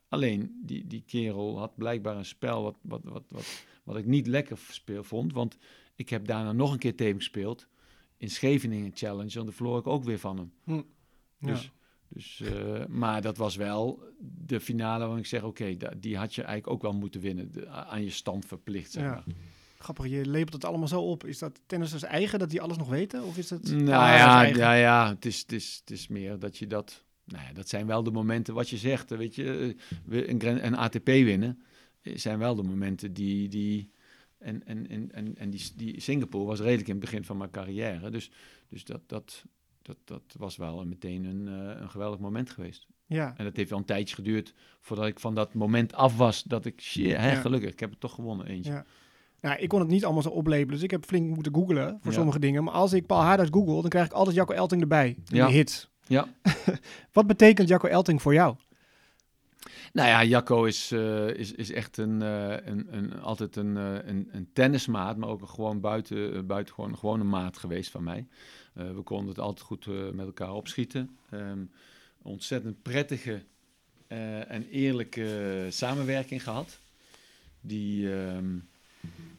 Alleen, 0.09 0.61
die, 0.63 0.87
die 0.87 1.03
kerel 1.05 1.57
had 1.57 1.75
blijkbaar 1.75 2.17
een 2.17 2.25
spel 2.25 2.63
wat, 2.63 2.77
wat, 2.81 3.01
wat, 3.03 3.23
wat, 3.27 3.63
wat 3.83 3.97
ik 3.97 4.05
niet 4.05 4.27
lekker 4.27 4.57
speel 4.69 5.03
vond. 5.03 5.33
Want 5.33 5.57
ik 5.95 6.09
heb 6.09 6.25
daarna 6.27 6.51
nog 6.51 6.71
een 6.71 6.79
keer 6.79 6.95
tegen 6.95 7.15
gespeeld. 7.15 7.67
In 8.17 8.29
Scheveningen 8.29 8.91
Challenge. 8.93 9.39
En 9.39 9.45
daar 9.45 9.53
verloor 9.53 9.79
ik 9.79 9.87
ook 9.87 10.03
weer 10.03 10.19
van 10.19 10.37
hem. 10.37 10.51
Hm. 10.63 10.81
Dus, 11.39 11.63
Ja. 11.63 11.69
Dus, 12.13 12.41
eh, 12.41 12.85
maar 12.85 13.21
dat 13.21 13.37
was 13.37 13.55
wel 13.55 14.03
de 14.19 14.59
finale 14.59 15.07
waar 15.07 15.17
ik 15.17 15.25
zeg... 15.25 15.43
Oké, 15.43 15.77
die 15.99 16.17
had 16.17 16.35
je 16.35 16.41
eigenlijk 16.41 16.73
ook 16.73 16.81
wel 16.91 16.99
moeten 16.99 17.21
winnen. 17.21 17.51
De- 17.51 17.67
aan 17.67 18.03
je 18.03 18.09
stand 18.09 18.45
verplicht, 18.45 18.91
zeg 18.91 19.03
Ja. 19.03 19.09
maar. 19.09 19.23
Grappig, 19.77 20.07
je 20.07 20.25
lepelt 20.25 20.53
het 20.53 20.65
allemaal 20.65 20.87
zo 20.87 21.01
op. 21.01 21.25
Is 21.25 21.37
dat 21.39 21.59
tennissers 21.65 22.03
eigen 22.03 22.39
dat 22.39 22.49
die 22.49 22.61
alles 22.61 22.77
nog 22.77 22.89
weten? 22.89 23.23
Of 23.23 23.37
is 23.37 23.49
het 23.49 23.71
Nou 23.71 23.85
ja, 23.87 24.43
ja, 24.43 24.73
ja 24.73 25.09
het, 25.09 25.25
is, 25.25 25.39
het, 25.39 25.51
is, 25.51 25.77
het 25.79 25.91
is 25.91 26.07
meer 26.07 26.39
dat 26.39 26.57
je 26.57 26.67
dat... 26.67 27.03
Nou 27.25 27.43
ja, 27.47 27.53
dat 27.53 27.69
zijn 27.69 27.87
wel 27.87 28.03
de 28.03 28.11
momenten 28.11 28.53
wat 28.53 28.69
je 28.69 28.77
zegt. 28.77 29.09
hè, 29.09 29.17
Weet 29.17 29.35
je, 29.35 29.75
eh, 30.09 30.27
een, 30.29 30.65
een 30.65 30.75
ATP 30.77 31.05
winnen 31.05 31.61
eh, 32.01 32.17
zijn 32.17 32.39
wel 32.39 32.55
de 32.55 32.63
momenten 32.63 33.13
die... 33.13 33.47
die 33.47 33.91
en 34.37 34.65
en, 34.65 34.89
en, 34.89 35.11
en, 35.11 35.37
en 35.37 35.49
die, 35.49 35.71
die 35.75 35.99
Singapore 36.01 36.45
was 36.45 36.59
redelijk 36.59 36.87
in 36.87 36.95
het 36.95 37.03
begin 37.03 37.23
van 37.25 37.37
mijn 37.37 37.51
carrière. 37.51 38.09
Dus, 38.09 38.31
dus 38.69 38.83
dat, 38.83 39.01
dat, 39.07 39.45
dat, 39.81 39.97
dat 40.05 40.21
was 40.37 40.57
wel 40.57 40.85
meteen 40.85 41.23
een, 41.25 41.47
eh, 41.47 41.81
een 41.81 41.89
geweldig 41.89 42.19
moment 42.19 42.49
geweest. 42.49 42.87
Ja. 43.05 43.33
En 43.37 43.45
dat 43.45 43.55
heeft 43.55 43.69
wel 43.69 43.79
een 43.79 43.85
tijdje 43.85 44.15
geduurd 44.15 44.53
voordat 44.79 45.05
ik 45.07 45.19
van 45.19 45.35
dat 45.35 45.53
moment 45.53 45.93
af 45.93 46.17
was. 46.17 46.43
Dat 46.43 46.65
ik, 46.65 46.81
shit, 46.81 47.17
hè, 47.17 47.31
Ja. 47.31 47.39
gelukkig, 47.39 47.71
ik 47.71 47.79
heb 47.79 47.89
het 47.89 47.99
toch 47.99 48.13
gewonnen 48.13 48.45
eentje. 48.47 48.71
Ja. 48.71 48.85
Nou, 49.41 49.59
ik 49.59 49.69
kon 49.69 49.79
het 49.79 49.89
niet 49.89 50.03
allemaal 50.05 50.21
zo 50.21 50.29
oplepelen, 50.29 50.73
dus 50.73 50.83
ik 50.83 50.91
heb 50.91 51.05
flink 51.05 51.35
moeten 51.35 51.53
googlen 51.55 51.97
voor 52.01 52.11
Ja. 52.11 52.17
sommige 52.17 52.39
dingen. 52.39 52.63
Maar 52.63 52.73
als 52.73 52.93
ik 52.93 53.05
Paul 53.05 53.21
Haardas 53.21 53.47
google, 53.51 53.81
dan 53.81 53.89
krijg 53.89 54.05
ik 54.05 54.11
altijd 54.11 54.35
Jacco 54.35 54.53
Elting 54.53 54.81
erbij. 54.81 55.17
Ja. 55.25 55.45
Die 55.47 55.55
hits. 55.55 55.89
Ja. 56.07 56.27
Wat 57.13 57.27
betekent 57.27 57.67
Jacco 57.67 57.87
Elting 57.87 58.21
voor 58.21 58.33
jou? 58.33 58.55
Nou 59.93 60.07
ja, 60.07 60.23
Jacco 60.23 60.63
is, 60.63 60.91
eh, 60.91 61.27
is, 61.27 61.51
is 61.51 61.71
echt 61.71 61.97
een, 61.97 62.21
eh, 62.21 62.49
een, 62.65 62.87
een, 62.97 63.21
altijd 63.21 63.55
een, 63.55 63.75
een, 63.75 64.29
een 64.31 64.49
tennismaat, 64.53 65.17
maar 65.17 65.29
ook 65.29 65.41
een 65.41 65.47
gewoon 65.49 65.79
buiten, 65.79 66.45
buiten 66.47 66.73
gewoon, 66.73 66.97
gewoon 66.97 67.19
een 67.19 67.29
maat 67.29 67.57
geweest 67.57 67.91
van 67.91 68.03
mij. 68.03 68.27
Eh, 68.73 68.91
we 68.91 69.01
konden 69.01 69.27
het 69.27 69.39
altijd 69.39 69.65
goed 69.65 69.87
eh, 69.87 70.09
met 70.09 70.25
elkaar 70.25 70.53
opschieten. 70.53 71.17
Ehm, 71.29 71.63
ontzettend 72.21 72.81
prettige 72.81 73.43
eh, 74.07 74.51
en 74.51 74.67
eerlijke 74.67 75.67
samenwerking 75.69 76.43
gehad. 76.43 76.79
Die, 77.61 78.13
ehm, 78.15 78.57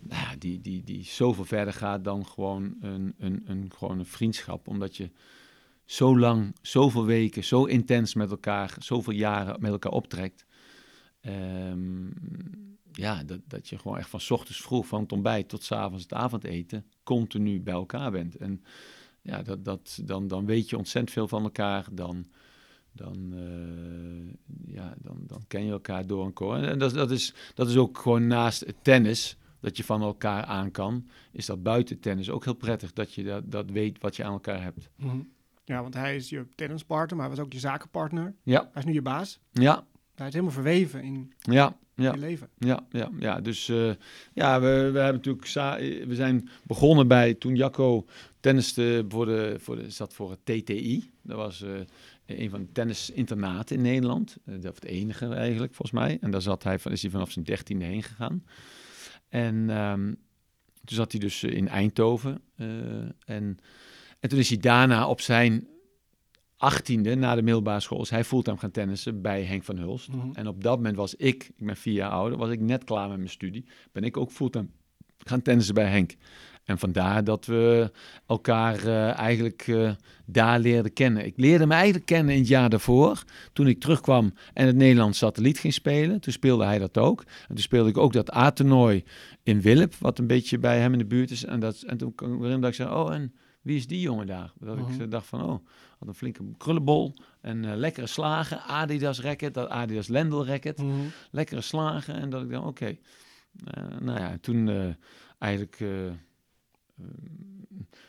nou, 0.00 0.38
die, 0.38 0.60
die, 0.60 0.84
die 0.84 1.04
zoveel 1.04 1.44
verder 1.44 1.74
gaat 1.74 2.04
dan 2.04 2.26
gewoon 2.26 2.76
een, 2.80 3.14
een, 3.18 3.42
een, 3.46 3.72
gewoon 3.76 3.98
een 3.98 4.06
vriendschap. 4.06 4.68
Omdat 4.68 4.96
je 4.96 5.10
zo 5.84 6.18
lang, 6.18 6.54
zoveel 6.62 7.04
weken, 7.04 7.44
zo 7.44 7.64
intens 7.64 8.14
met 8.14 8.30
elkaar, 8.30 8.76
zoveel 8.78 9.12
jaren 9.12 9.60
met 9.60 9.70
elkaar 9.70 9.92
optrekt. 9.92 10.46
Ehm, 11.20 12.06
ja, 12.92 13.24
dat, 13.24 13.40
dat 13.46 13.68
je 13.68 13.78
gewoon 13.78 13.98
echt 13.98 14.08
van 14.08 14.20
ochtends 14.28 14.60
vroeg, 14.60 14.86
van 14.86 15.02
het 15.02 15.12
ontbijt 15.12 15.48
tot 15.48 15.62
's 15.62 15.72
avonds 15.72 16.02
het 16.02 16.12
avondeten, 16.12 16.86
continu 17.02 17.60
bij 17.60 17.74
elkaar 17.74 18.10
bent. 18.10 18.36
En 18.36 18.64
ja, 19.22 19.42
dat, 19.42 19.64
dat, 19.64 19.98
dan, 20.04 20.28
dan 20.28 20.46
weet 20.46 20.70
je 20.70 20.76
ontzettend 20.78 21.12
veel 21.12 21.28
van 21.28 21.42
elkaar. 21.42 21.86
Dan, 21.92 22.26
dan, 22.92 23.32
eh, 23.34 24.74
ja, 24.74 24.94
dan, 24.98 25.18
dan 25.26 25.44
ken 25.48 25.64
je 25.64 25.72
elkaar 25.72 26.06
door 26.06 26.24
en 26.24 26.32
koor. 26.32 26.56
En 26.56 26.78
dat, 26.78 26.94
dat, 26.94 27.10
is, 27.10 27.34
dat 27.54 27.68
is 27.68 27.76
ook 27.76 27.98
gewoon 27.98 28.26
naast 28.26 28.60
het 28.60 28.76
tennis, 28.82 29.36
dat 29.60 29.76
je 29.76 29.84
van 29.84 30.02
elkaar 30.02 30.44
aan 30.44 30.70
kan, 30.70 31.08
is 31.32 31.46
dat 31.46 31.62
buiten 31.62 32.00
tennis 32.00 32.30
ook 32.30 32.44
heel 32.44 32.54
prettig. 32.54 32.92
Dat 32.92 33.14
je 33.14 33.24
dat, 33.24 33.50
dat 33.50 33.70
weet 33.70 34.00
wat 34.00 34.16
je 34.16 34.24
aan 34.24 34.32
elkaar 34.32 34.62
hebt. 34.62 34.88
Ja, 35.64 35.82
want 35.82 35.94
hij 35.94 36.16
is 36.16 36.28
je 36.28 36.46
tennispartner, 36.54 37.16
maar 37.16 37.26
hij 37.26 37.36
was 37.36 37.44
ook 37.44 37.52
je 37.52 37.58
zakenpartner. 37.58 38.34
Ja, 38.42 38.60
Hij 38.60 38.82
is 38.82 38.84
nu 38.84 38.92
je 38.92 39.02
baas. 39.02 39.40
ja, 39.50 39.84
Hij 40.14 40.26
is 40.26 40.32
helemaal 40.32 40.54
verweven 40.54 41.02
in 41.02 41.32
ja, 41.38 41.76
ja. 41.94 42.12
je 42.12 42.18
leven. 42.18 42.48
Ja, 42.58 42.86
ja, 42.90 43.10
ja. 43.18 43.40
dus 43.40 43.68
eh, 43.68 43.90
ja, 44.32 44.60
we, 44.60 44.90
we 44.92 44.98
hebben 44.98 45.22
natuurlijk 45.24 46.06
we 46.08 46.14
zijn 46.14 46.48
begonnen 46.62 47.08
bij 47.08 47.34
toen 47.34 47.54
Jacco 47.54 48.06
tenniste 48.42 49.04
voor 49.08 49.26
de, 49.26 49.54
voor 49.58 49.76
de, 49.76 49.90
zat 49.90 50.14
voor 50.14 50.30
het 50.30 50.44
TTI. 50.44 51.10
Dat 51.22 51.36
was 51.36 51.62
eh, 51.62 51.70
een 52.26 52.50
van 52.50 52.60
de 52.60 52.72
tennisinternaten 52.72 53.76
in 53.76 53.82
Nederland. 53.82 54.36
Eh, 54.44 54.54
dat 54.54 54.64
was 54.64 54.74
het 54.74 54.84
enige 54.84 55.26
eigenlijk, 55.26 55.74
volgens 55.74 56.00
mij. 56.00 56.18
En 56.20 56.30
daar 56.30 56.42
zat 56.42 56.62
hij, 56.62 56.78
van- 56.78 56.92
is 56.92 57.02
hij 57.02 57.10
vanaf 57.10 57.30
zijn 57.30 57.44
dertiende 57.44 57.84
heen 57.84 58.02
gegaan. 58.02 58.44
En 59.28 59.70
ehm, 59.70 60.06
toen 60.84 60.96
zat 60.96 61.12
hij 61.12 61.20
dus 61.20 61.42
eh, 61.42 61.52
in 61.52 61.68
Eindhoven. 61.68 62.40
en, 63.24 63.58
en 64.20 64.28
toen 64.28 64.38
is 64.38 64.48
hij 64.48 64.58
daarna 64.58 65.08
op 65.08 65.20
zijn 65.20 65.68
achttiende, 66.56 67.14
na 67.14 67.34
de 67.34 67.42
middelbare 67.42 67.80
school, 67.80 68.02
is 68.02 68.10
hij 68.10 68.24
fulltime 68.24 68.58
gaan 68.58 68.70
tennissen 68.70 69.22
bij 69.22 69.42
Henk 69.42 69.64
van 69.64 69.76
Hulst. 69.76 70.08
Mhm. 70.08 70.32
En 70.32 70.48
op 70.48 70.62
dat 70.62 70.76
moment 70.76 70.96
was 70.96 71.14
ik, 71.14 71.44
ik 71.56 71.66
ben 71.66 71.76
vier 71.76 71.94
jaar 71.94 72.10
ouder, 72.10 72.38
was 72.38 72.50
ik 72.50 72.60
net 72.60 72.84
klaar 72.84 73.08
met 73.08 73.16
mijn 73.16 73.30
studie. 73.30 73.64
Ben 73.92 74.04
ik 74.04 74.16
ook 74.16 74.30
fulltime 74.30 74.66
gaan 75.18 75.42
tennissen 75.42 75.74
bij 75.74 75.88
Henk. 75.90 76.14
En 76.64 76.78
vandaar 76.78 77.24
dat 77.24 77.46
we 77.46 77.90
elkaar 78.26 78.86
eh, 78.86 79.18
eigenlijk 79.18 79.62
eh, 79.68 79.90
daar 80.26 80.58
leerden 80.60 80.92
kennen. 80.92 81.24
Ik 81.26 81.36
leerde 81.36 81.66
me 81.66 81.74
eigenlijk 81.74 82.06
kennen 82.06 82.32
in 82.34 82.40
het 82.40 82.48
jaar 82.48 82.68
daarvoor. 82.70 83.24
Toen 83.52 83.66
ik 83.66 83.80
terugkwam 83.80 84.34
en 84.54 84.66
het 84.66 84.76
Nederlands 84.76 85.18
satelliet 85.18 85.58
ging 85.58 85.72
spelen. 85.72 86.20
Toen 86.20 86.32
speelde 86.32 86.64
hij 86.64 86.78
dat 86.78 86.98
ook. 86.98 87.20
En 87.20 87.46
toen 87.54 87.58
speelde 87.58 87.90
ik 87.90 87.96
ook 87.98 88.12
dat 88.12 88.34
A-toernooi 88.34 89.04
in 89.42 89.60
Willep, 89.60 89.94
wat 89.98 90.18
een 90.18 90.26
beetje 90.26 90.58
bij 90.58 90.78
hem 90.80 90.92
in 90.92 90.98
de 90.98 91.04
buurt 91.06 91.30
is. 91.30 91.44
En, 91.44 91.60
dat, 91.60 91.82
en 91.82 91.96
toen 91.96 92.14
kwam 92.14 92.34
ik 92.34 92.40
erin 92.42 92.60
dat 92.60 92.70
ik 92.70 92.76
zei, 92.76 92.90
oh 92.94 93.14
en 93.14 93.34
wie 93.62 93.76
is 93.76 93.86
die 93.86 94.00
jongen 94.00 94.26
daar? 94.26 94.52
Dat 94.58 94.76
Mhm. 94.78 94.92
ik 94.92 95.00
eh, 95.00 95.06
dacht 95.10 95.26
van, 95.26 95.42
oh, 95.42 95.66
had 95.98 96.08
een 96.08 96.14
flinke 96.14 96.42
krullenbol. 96.58 97.14
En 97.40 97.64
eh, 97.64 97.76
lekkere 97.76 98.06
slagen, 98.06 98.62
Adidas 98.62 99.20
racket, 99.20 99.54
dat 99.54 99.68
Adidas 99.68 100.08
Lendl 100.08 100.44
racket 100.44 100.78
Mhm. 100.82 100.92
lekkere 101.30 101.60
slagen. 101.60 102.14
En 102.14 102.30
dat 102.30 102.42
ik 102.42 102.50
dacht, 102.50 102.66
oké. 102.66 102.96
Eh, 103.64 103.82
nou 104.00 104.18
ja, 104.20 104.36
toen 104.40 104.94
eigenlijk 105.38 105.78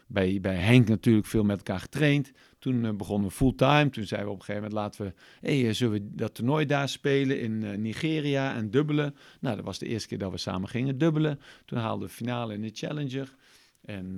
bij, 0.08 0.40
bij 0.42 0.56
Henk 0.56 0.88
natuurlijk 0.88 1.28
veel 1.28 1.44
met 1.44 1.58
elkaar 1.58 1.80
getraind. 1.80 2.32
Toen 2.60 2.86
eh, 2.86 2.94
begonnen 2.94 3.30
we 3.30 3.36
fulltime. 3.36 3.90
Toen 3.90 4.04
zeiden 4.04 4.30
we 4.30 4.36
op 4.36 4.40
een 4.40 4.46
gegeven 4.46 4.70
moment, 4.70 4.82
laten 4.82 5.06
we, 5.06 5.48
hey, 5.48 5.68
eh, 5.68 5.74
zullen 5.74 5.94
we 5.94 6.16
dat 6.16 6.36
toernooi 6.36 6.66
daar 6.66 6.90
spelen 6.90 7.40
in 7.40 7.64
eh, 7.64 7.78
Nigeria 7.78 8.56
en 8.56 8.72
dubbelen? 8.72 9.16
Nou, 9.40 9.56
dat 9.56 9.66
was 9.66 9.80
de 9.80 9.88
eerste 9.88 10.08
keer 10.08 10.18
dat 10.18 10.32
we 10.32 10.38
samen 10.38 10.70
gingen 10.70 10.98
dubbelen. 10.98 11.40
Toen 11.66 11.80
haalden 11.80 12.08
we 12.08 12.14
finale 12.14 12.54
in 12.54 12.62
de 12.62 12.72
Challenger. 12.74 13.36
En, 13.82 14.16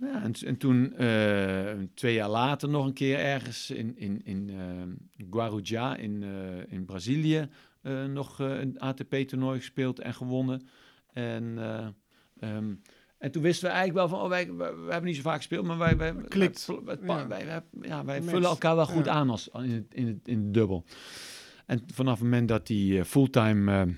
ja, 0.00 0.22
en, 0.22 0.32
en 0.46 0.56
toen, 0.56 0.94
twee 1.94 2.14
jaar 2.14 2.28
later, 2.28 2.68
nog 2.68 2.86
een 2.86 2.92
keer 2.92 3.18
ergens 3.18 3.70
in, 3.70 3.98
in, 3.98 4.24
in 4.24 4.50
Guarujá 5.30 5.96
in, 5.96 6.22
in 6.68 6.84
Brazilië 6.84 7.48
nog 8.08 8.38
een 8.38 8.78
ATP-toernooi 8.78 9.58
gespeeld 9.58 9.98
en 9.98 10.14
gewonnen. 10.14 10.62
En, 11.18 11.58
eh, 11.58 11.86
ehm, 12.38 12.74
en 13.18 13.30
toen 13.30 13.42
wisten 13.42 13.68
we 13.68 13.74
eigenlijk 13.74 14.08
wel 14.08 14.18
van, 14.18 14.24
oh, 14.24 14.28
wij, 14.30 14.52
wij, 14.54 14.74
wij 14.74 14.82
hebben 14.90 15.04
niet 15.04 15.16
zo 15.16 15.22
vaak 15.22 15.36
gespeeld, 15.36 15.66
maar 15.66 15.78
wij, 15.78 15.96
wij, 15.96 16.14
Klikt. 16.28 16.66
wij, 16.84 16.98
wij, 17.00 17.18
Ja. 17.18 17.26
wij, 17.28 17.46
wij- 17.46 17.62
ja, 17.80 18.04
wij 18.04 18.18
Match. 18.20 18.30
vullen 18.32 18.48
elkaar 18.48 18.76
wel 18.76 18.86
goed 18.86 19.04
Ja. 19.04 19.12
aan 19.12 19.30
als, 19.30 19.48
in, 19.48 19.70
het, 19.70 19.94
in, 19.94 20.06
het, 20.06 20.28
in 20.28 20.38
het 20.44 20.54
dubbel. 20.54 20.84
En 21.66 21.82
vanaf 21.94 22.14
het 22.14 22.22
moment 22.22 22.48
dat 22.48 22.68
hij 22.68 22.98
eh, 22.98 23.04
fulltime 23.04 23.94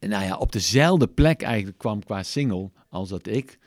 nou 0.00 0.24
ja, 0.24 0.36
op 0.36 0.52
dezelfde 0.52 1.08
plek 1.08 1.42
eigenlijk 1.42 1.78
kwam 1.78 2.04
qua 2.04 2.22
single 2.22 2.70
als 2.88 3.08
dat 3.08 3.26
ik. 3.26 3.58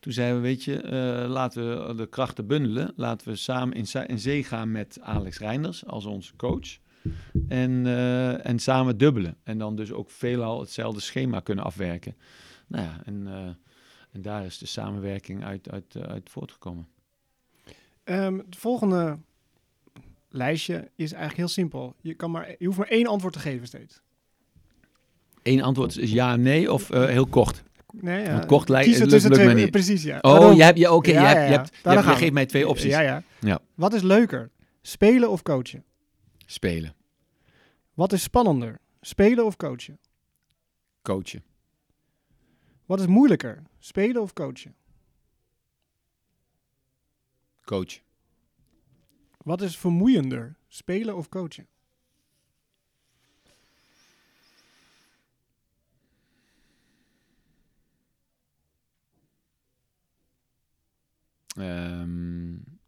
Toen 0.00 0.12
zeiden 0.12 0.36
we, 0.36 0.42
weet 0.48 0.64
je, 0.64 0.80
eh, 0.80 1.28
laten 1.30 1.86
we 1.86 1.94
de 1.94 2.06
krachten 2.08 2.46
bundelen. 2.46 2.92
Laten 2.96 3.28
we 3.28 3.36
samen 3.36 3.76
in, 3.76 3.86
in 4.06 4.18
zee 4.18 4.44
gaan 4.44 4.70
met 4.72 4.98
Alex 5.00 5.38
Reinders 5.38 5.86
als 5.86 6.04
onze 6.04 6.36
coach. 6.36 6.78
En, 7.48 7.86
eh, 7.86 8.46
en 8.46 8.58
samen 8.58 8.96
dubbelen. 8.98 9.36
En 9.44 9.58
dan 9.58 9.76
dus 9.76 9.92
ook 9.92 10.10
veelal 10.10 10.60
hetzelfde 10.60 11.00
schema 11.00 11.40
kunnen 11.40 11.64
afwerken. 11.64 12.16
Nou 12.66 12.84
ja, 12.84 13.00
en, 13.04 13.26
en 14.12 14.22
daar 14.22 14.44
is 14.44 14.58
de 14.58 14.66
samenwerking 14.66 15.44
uit, 15.44 15.70
uit, 15.70 15.96
uit 15.96 16.30
voortgekomen. 16.30 16.88
Um, 18.04 18.38
het 18.38 18.56
volgende 18.56 19.18
lijstje 20.28 20.90
is 20.96 21.12
eigenlijk 21.12 21.36
heel 21.36 21.48
simpel. 21.48 21.94
Je, 22.00 22.14
kan 22.14 22.30
maar, 22.30 22.54
je 22.58 22.66
hoeft 22.66 22.78
maar 22.78 22.88
één 22.88 23.06
antwoord 23.06 23.32
te 23.32 23.40
geven 23.40 23.66
steeds. 23.66 24.00
Eén 25.42 25.62
antwoord 25.62 25.98
is 25.98 26.10
ja, 26.10 26.36
nee 26.36 26.72
of 26.72 26.90
uh, 26.90 27.04
heel 27.04 27.26
kort? 27.26 27.62
Nee, 27.92 28.24
ja. 28.24 28.38
kort 28.38 28.68
lijkt 28.68 28.98
het 28.98 29.10
lukt 29.10 29.36
me 29.36 29.54
niet. 29.54 29.70
Precies, 29.70 30.02
ja. 30.02 30.18
Oh, 30.20 30.56
je 30.56 30.62
hebt, 30.62 30.78
je, 30.78 30.92
oké, 30.92 31.10
okay, 31.10 31.12
ja, 31.12 31.30
je, 31.30 31.36
hebt, 31.36 31.48
je, 31.48 31.56
hebt, 31.56 31.70
je, 31.82 31.88
hebt, 31.88 32.18
geeft 32.18 32.32
mij 32.32 32.46
twee 32.46 32.68
opties. 32.68 32.90
Ja, 32.90 33.00
ja. 33.00 33.22
ja. 33.40 33.60
Wat 33.74 33.94
is 33.94 34.02
leuker, 34.02 34.50
spelen 34.82 35.30
of 35.30 35.42
coachen? 35.42 35.84
Spelen. 36.46 36.94
Wat 37.94 38.12
is 38.12 38.22
spannender, 38.22 38.78
spelen 39.00 39.44
of 39.44 39.56
coachen? 39.56 39.98
Coachen. 41.02 41.42
Wat 42.86 43.00
is 43.00 43.06
moeilijker, 43.06 43.62
spelen 43.78 44.22
of 44.22 44.32
coachen? 44.32 44.74
Coach. 47.64 48.00
Wat 49.36 49.60
is 49.60 49.78
vermoeiender, 49.78 50.56
spelen 50.68 51.16
of 51.16 51.28
coachen? 51.28 51.66
Um, 61.58 62.80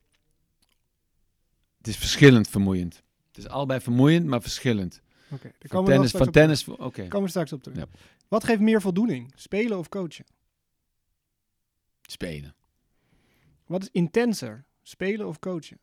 het 1.76 1.88
is 1.88 1.96
verschillend 1.96 2.48
vermoeiend. 2.48 3.02
Het 3.28 3.38
is 3.38 3.48
allebei 3.48 3.80
vermoeiend, 3.80 4.26
maar 4.26 4.42
verschillend. 4.42 5.02
Okay, 5.34 5.52
van 5.58 5.84
tennis, 5.84 6.10
van 6.10 6.30
tennis, 6.30 6.68
oké. 6.68 6.82
Okay. 6.82 7.08
Komen 7.08 7.22
we 7.22 7.28
straks 7.28 7.52
op 7.52 7.62
terug. 7.62 7.78
Ja. 7.78 7.86
Wat 8.28 8.44
geeft 8.44 8.60
meer 8.60 8.80
voldoening, 8.80 9.32
spelen 9.36 9.78
of 9.78 9.88
coachen? 9.88 10.24
Spelen. 12.02 12.54
Wat 13.66 13.82
is 13.82 13.88
intenser, 13.92 14.64
spelen 14.82 15.26
of 15.26 15.38
coachen? 15.38 15.78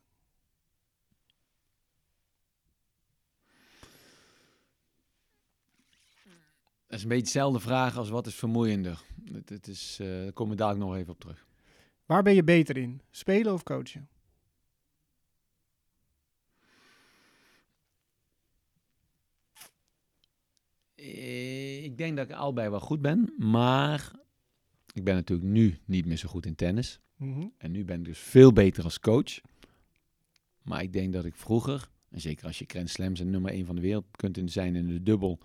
Dat 6.86 7.00
is 7.00 7.02
een 7.02 7.08
beetje 7.08 7.32
dezelfde 7.32 7.60
vraag 7.60 7.96
als 7.96 8.08
wat 8.08 8.26
is 8.26 8.34
vermoeiender. 8.34 9.02
Het, 9.32 9.48
het 9.48 9.66
is, 9.66 9.98
uh, 10.00 10.22
daar 10.22 10.32
komen 10.32 10.52
we 10.52 10.62
dadelijk 10.62 10.86
nog 10.86 10.96
even 10.96 11.12
op 11.12 11.20
terug. 11.20 11.46
Waar 12.06 12.22
ben 12.22 12.34
je 12.34 12.44
beter 12.44 12.76
in? 12.76 13.00
Spelen 13.10 13.52
of 13.52 13.62
coachen? 13.62 14.08
Ik 21.82 21.98
denk 21.98 22.16
dat 22.16 22.30
ik 22.30 22.36
allebei 22.36 22.70
wel 22.70 22.80
goed 22.80 23.00
ben, 23.00 23.34
maar 23.38 24.12
ik 24.92 25.04
ben 25.04 25.14
natuurlijk 25.14 25.48
nu 25.48 25.78
niet 25.84 26.06
meer 26.06 26.16
zo 26.16 26.28
goed 26.28 26.46
in 26.46 26.54
tennis. 26.54 27.00
Mhm. 27.16 27.46
En 27.58 27.70
nu 27.70 27.84
ben 27.84 27.98
ik 27.98 28.04
dus 28.04 28.18
veel 28.18 28.52
beter 28.52 28.84
als 28.84 29.00
coach. 29.00 29.40
Maar 30.62 30.82
ik 30.82 30.92
denk 30.92 31.12
dat 31.12 31.24
ik 31.24 31.34
vroeger, 31.34 31.88
en 32.08 32.20
zeker 32.20 32.46
als 32.46 32.58
je 32.58 32.64
Grand 32.66 32.90
Slams 32.90 33.20
en 33.20 33.30
nummer 33.30 33.52
1 33.52 33.66
van 33.66 33.74
de 33.74 33.80
wereld 33.80 34.04
kunt 34.16 34.52
zijn 34.52 34.76
in 34.76 34.86
de 34.86 35.02
dubbel 35.02 35.38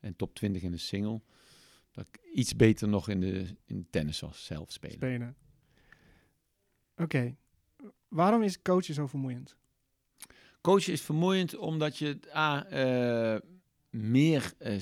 en 0.00 0.16
top 0.16 0.34
20 0.34 0.62
in 0.62 0.70
de 0.70 0.78
single, 0.78 1.20
dat 1.90 2.08
ik 2.08 2.20
iets 2.34 2.56
beter 2.56 2.88
nog 2.88 3.08
in 3.08 3.20
de, 3.20 3.46
in 3.64 3.86
tennis 3.90 4.20
was 4.20 4.44
zelf 4.44 4.72
spelen. 4.72 4.96
spelen. 4.96 5.36
Oké. 6.96 7.36
Waarom 8.08 8.42
is 8.42 8.62
coachen 8.62 8.94
zo 8.94 9.06
vermoeiend? 9.06 9.56
Coachen 10.60 10.92
is 10.92 11.02
vermoeiend 11.02 11.56
omdat 11.56 11.98
je 11.98 12.18
A, 12.34 12.72
uh, 12.72 13.40
meer... 13.94 14.52
Uh, 14.58 14.76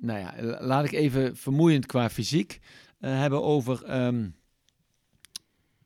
nou 0.00 0.18
ja, 0.18 0.60
laat 0.60 0.84
ik 0.84 0.92
even 0.92 1.36
vermoeiend 1.36 1.86
qua 1.86 2.10
fysiek 2.10 2.58
uh, 3.00 3.18
hebben 3.18 3.42
over... 3.42 4.04
Um, 4.04 4.34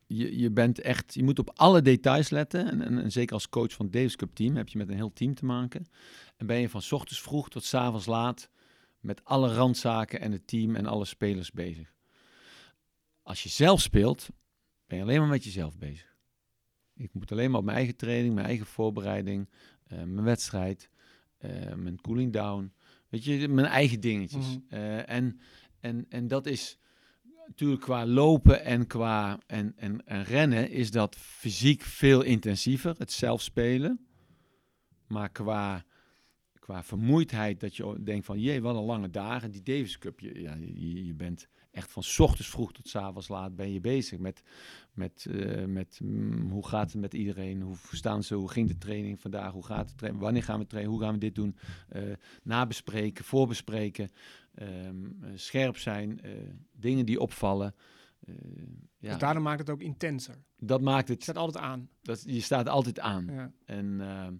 je, 0.06 0.38
je 0.38 0.50
bent 0.50 0.80
echt, 0.80 1.14
je 1.14 1.22
moet 1.22 1.38
op 1.38 1.50
alle 1.54 1.82
details 1.82 2.30
letten. 2.30 2.66
En, 2.66 3.02
en, 3.02 3.12
zeker 3.12 3.34
als 3.34 3.48
coach 3.48 3.72
van 3.72 3.84
het 3.84 3.94
Davis 3.94 4.16
Cup 4.16 4.34
team 4.34 4.56
heb 4.56 4.68
je 4.68 4.78
met 4.78 4.88
een 4.88 4.94
heel 4.94 5.12
team 5.12 5.34
te 5.34 5.44
maken. 5.44 5.86
En 6.36 6.46
ben 6.46 6.58
je 6.58 6.68
van 6.68 6.82
ochtends 6.90 7.22
vroeg 7.22 7.48
tot 7.48 7.74
avonds 7.74 8.06
laat 8.06 8.50
met 9.00 9.24
alle 9.24 9.54
randzaken 9.54 10.20
en 10.20 10.32
het 10.32 10.46
team 10.46 10.76
en 10.76 10.86
alle 10.86 11.04
spelers 11.04 11.52
bezig. 11.52 11.94
Als 13.22 13.42
je 13.42 13.48
zelf 13.48 13.80
speelt, 13.80 14.28
ben 14.86 14.96
je 14.96 15.04
alleen 15.04 15.20
maar 15.20 15.28
met 15.28 15.44
jezelf 15.44 15.78
bezig. 15.78 16.14
Ik 16.94 17.14
moet 17.14 17.32
alleen 17.32 17.50
maar 17.50 17.58
op 17.58 17.64
mijn 17.64 17.76
eigen 17.76 17.96
training, 17.96 18.34
mijn 18.34 18.46
eigen 18.46 18.66
voorbereiding, 18.66 19.48
uh, 19.88 19.98
mijn 19.98 20.22
wedstrijd, 20.22 20.90
mijn 21.76 22.00
cooling 22.00 22.32
down. 22.32 22.72
Weet 23.08 23.24
je, 23.24 23.48
mijn 23.48 23.66
eigen 23.66 24.00
dingetjes. 24.00 24.46
Mhm. 24.46 24.74
uh, 24.80 25.10
en, 25.10 25.40
en, 25.80 26.06
en 26.08 26.28
dat 26.28 26.46
is 26.46 26.78
natuurlijk 27.46 27.80
qua 27.80 28.06
lopen 28.06 28.64
en 28.64 28.86
qua 28.86 29.38
en, 29.46 29.72
en, 29.76 30.06
en 30.06 30.24
rennen 30.24 30.70
is 30.70 30.90
dat 30.90 31.16
fysiek 31.16 31.82
veel 31.82 32.22
intensiever, 32.22 32.94
het 32.98 33.12
zelf 33.12 33.42
spelen. 33.42 34.06
Maar 35.06 35.30
qua, 35.30 35.84
qua 36.58 36.82
vermoeidheid, 36.84 37.60
dat 37.60 37.76
je 37.76 38.02
denkt 38.02 38.26
van, 38.26 38.40
jee, 38.40 38.62
wat 38.62 38.76
een 38.76 38.82
lange 38.82 39.10
dagen. 39.10 39.50
Die 39.50 39.62
Davis 39.62 39.98
Cup, 39.98 40.20
je, 40.20 40.40
ja, 40.40 40.54
je, 40.54 41.06
je 41.06 41.14
bent 41.14 41.48
echt 41.76 41.92
van 41.92 42.02
ochtends 42.18 42.50
vroeg 42.50 42.72
tot 42.72 42.88
s 42.88 42.96
avonds 42.96 43.28
laat 43.28 43.56
ben 43.56 43.72
je 43.72 43.80
bezig 43.80 44.18
met, 44.18 44.42
met, 44.92 45.26
uh, 45.28 45.64
met 45.64 46.00
mm, 46.02 46.50
hoe 46.50 46.66
gaat 46.66 46.92
het 46.92 47.00
met 47.00 47.14
iedereen, 47.14 47.62
hoe 47.62 47.76
staan 47.92 48.22
ze, 48.22 48.34
hoe 48.34 48.50
ging 48.50 48.68
de 48.68 48.78
training 48.78 49.20
vandaag, 49.20 49.52
hoe 49.52 49.64
gaat 49.64 49.88
het 49.88 49.98
trainen, 49.98 50.22
wanneer 50.22 50.42
gaan 50.42 50.58
we 50.58 50.66
trainen, 50.66 50.92
hoe 50.92 51.02
gaan 51.02 51.12
we 51.12 51.18
dit 51.18 51.34
doen, 51.34 51.56
uh, 51.92 52.02
nabespreken, 52.42 53.24
voorbespreken, 53.24 54.10
um, 54.62 55.18
uh, 55.22 55.30
scherp 55.34 55.76
zijn, 55.76 56.20
dingen 56.72 57.06
die 57.06 57.20
opvallen. 57.20 57.74
ja. 58.98 59.10
Dus 59.10 59.18
daarom 59.18 59.42
maakt 59.42 59.58
het 59.58 59.70
ook 59.70 59.82
intenser. 59.82 60.44
Dat 60.58 60.80
maakt 60.80 61.08
het. 61.08 61.16
Je 61.16 61.22
staat 61.22 61.36
altijd 61.36 61.64
aan. 61.64 61.88
Dat, 62.02 62.22
je 62.26 62.40
staat 62.40 62.68
altijd 62.68 63.00
aan. 63.00 63.26
Ja. 63.26 63.52
En 63.64 64.00
ehm, 64.00 64.34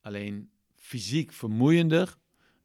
alleen 0.00 0.50
fysiek 0.74 1.32
vermoeiender 1.32 2.16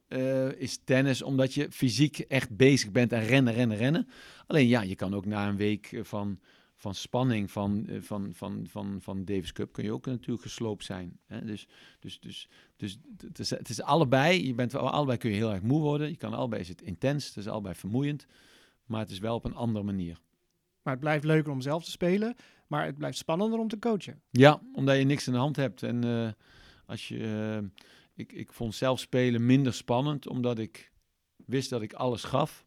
uh, 0.10 0.52
is 0.52 0.80
tennis, 0.84 1.22
omdat 1.22 1.54
je 1.54 1.72
fysiek 1.72 2.20
echt 2.20 2.58
bezig 2.58 2.91
bent 2.91 3.12
en 3.12 3.26
rennen, 3.26 3.54
rennen, 3.54 3.78
rennen. 3.78 4.08
Alleen 4.48 4.67
ja, 4.67 4.82
je 4.82 4.96
kan 4.96 5.13
ook 5.13 5.26
na 5.26 5.48
een 5.48 5.58
week 5.58 6.00
van, 6.02 6.39
van 6.76 6.96
spanning 6.96 7.52
van, 7.52 7.86
uh, 7.89 8.02
van, 8.02 8.30
van, 8.34 8.65
van, 8.70 8.98
van 9.02 9.26
Davis 9.26 9.52
Cup, 9.52 9.72
kun 9.72 9.84
je 9.84 9.93
ook 9.93 10.06
natuurlijk 10.06 10.41
gesloopt 10.41 10.86
zijn. 10.86 11.20
Hè? 11.26 11.46
Dus, 11.46 11.67
dus, 12.00 12.20
dus, 12.20 12.50
dus 12.76 12.98
het, 13.17 13.39
is, 13.39 13.50
het 13.50 13.70
is 13.70 13.82
allebei, 13.82 14.48
je 14.48 14.54
bent 14.54 14.76
allebei 14.76 15.17
kun 15.17 15.30
je 15.30 15.36
heel 15.36 15.54
erg 15.54 15.62
moe 15.62 15.82
worden. 15.82 16.10
Je 16.10 16.17
kan 16.17 16.34
allebei 16.34 16.62
is 16.62 16.70
het 16.70 16.82
intens, 16.82 17.28
het 17.28 17.38
is 17.38 17.48
allebei 17.48 17.76
vermoeiend, 17.76 18.26
maar 18.86 19.00
het 19.00 19.12
is 19.12 19.20
wel 19.20 19.36
op 19.36 19.46
een 19.46 19.56
andere 19.56 19.86
manier. 19.86 20.20
Maar 20.82 20.93
het 20.93 21.06
blijft 21.06 21.24
leuker 21.24 21.52
om 21.52 21.62
zelf 21.62 21.84
te 21.84 21.91
spelen, 21.91 22.36
maar 22.67 22.86
het 22.86 22.98
blijft 22.98 23.17
spannender 23.17 23.60
om 23.60 23.67
te 23.67 23.80
coachen. 23.80 24.22
Ja, 24.30 24.62
omdat 24.74 24.98
je 24.98 25.04
niks 25.04 25.28
in 25.28 25.34
de 25.34 25.39
hand 25.39 25.56
hebt. 25.56 25.84
En 25.84 26.06
uh, 26.06 26.30
als 26.86 27.08
je 27.08 27.70
ik, 28.18 28.32
ik 28.32 28.54
vond 28.54 28.76
zelf 28.76 29.00
spelen 29.00 29.46
minder 29.46 29.74
spannend, 29.74 30.28
omdat 30.28 30.60
ik 30.60 30.92
wist 31.46 31.70
dat 31.70 31.82
ik 31.82 31.94
alles 31.94 32.24
gaf. 32.24 32.66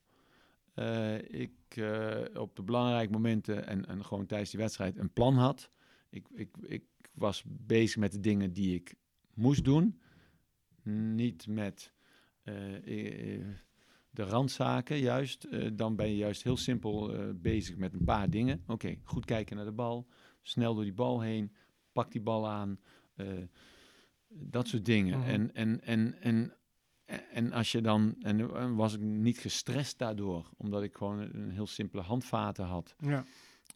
Uh, 0.75 1.23
ik 1.23 1.53
uh, 1.77 2.25
op 2.35 2.57
de 2.57 2.63
belangrijke 2.63 3.13
momenten 3.13 3.67
en, 3.67 3.87
en 3.87 4.05
gewoon 4.05 4.27
tijdens 4.27 4.51
die 4.51 4.61
wedstrijd 4.61 4.99
een 4.99 5.13
plan 5.13 5.35
had. 5.35 5.71
Ik, 6.11 6.27
ik, 6.35 6.57
ik 6.61 6.85
was 7.13 7.45
bezig 7.47 7.97
met 7.97 8.13
de 8.13 8.21
dingen 8.21 8.53
die 8.53 8.75
ik 8.75 8.95
moest 9.35 9.65
doen. 9.65 10.01
Niet 11.15 11.47
met 11.47 11.93
uh, 12.45 13.45
de 14.11 14.23
randzaken, 14.23 14.97
juist. 14.97 15.49
dan 15.77 15.97
ben 15.97 16.09
je 16.09 16.17
juist 16.17 16.43
heel 16.43 16.57
simpel 16.57 17.13
bezig 17.35 17.77
met 17.77 17.93
een 17.93 18.05
paar 18.05 18.31
dingen. 18.31 18.63
Oké, 18.67 18.97
goed 19.05 19.25
kijken 19.25 19.57
naar 19.57 19.65
de 19.65 19.73
bal. 19.73 20.07
Snel 20.43 20.75
door 20.75 20.85
die 20.85 20.93
bal 20.93 21.21
heen. 21.21 21.53
Pak 21.93 22.13
die 22.13 22.21
bal 22.21 22.49
aan. 22.49 22.81
Dat 24.33 24.69
soort 24.69 24.85
dingen. 24.85 25.19
Mhm. 25.19 25.29
En, 25.29 25.55
en, 25.55 25.81
en, 25.83 26.15
en, 26.21 26.53
en 27.33 27.53
als 27.53 27.73
je 27.73 27.81
dan. 27.81 28.15
En 28.23 28.75
was 28.75 28.95
ik 28.95 29.01
niet 29.01 29.39
gestrest 29.39 29.99
daardoor, 29.99 30.51
omdat 30.57 30.83
ik 30.83 30.97
gewoon 30.97 31.19
een 31.19 31.51
heel 31.51 31.67
simpele 31.67 32.03
handvaten 32.03 32.65
had. 32.65 32.95
Ja. 32.99 33.25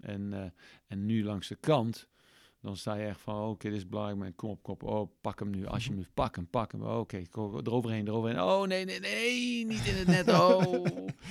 En, 0.00 0.32
uh, 0.32 0.44
en 0.86 1.06
nu 1.06 1.24
langs 1.24 1.48
de 1.48 1.56
kant, 1.56 2.08
dan 2.60 2.76
sta 2.76 2.94
je 2.94 3.06
echt 3.06 3.20
van: 3.20 3.34
oké, 3.34 3.48
okay, 3.48 3.70
dit 3.70 3.80
is 3.80 3.88
belangrijk, 3.88 4.18
maar 4.18 4.32
kom 4.32 4.50
op 4.50 4.62
kop. 4.62 4.82
Oh, 4.82 5.10
pak 5.20 5.38
hem 5.38 5.50
nu, 5.50 5.66
alsjeblieft, 5.66 6.14
pak 6.14 6.36
hem, 6.36 6.48
pak 6.48 6.72
hem. 6.72 6.82
Oh, 6.82 6.98
oké, 6.98 7.24
okay, 7.28 7.60
eroverheen, 7.64 8.06
eroverheen. 8.08 8.40
Oh, 8.40 8.66
nee, 8.66 8.84
nee, 8.84 9.00
nee, 9.00 9.66
niet 9.66 9.86
in 9.86 9.94
het 9.94 10.06
net. 10.06 10.28
Oh. 10.40 10.84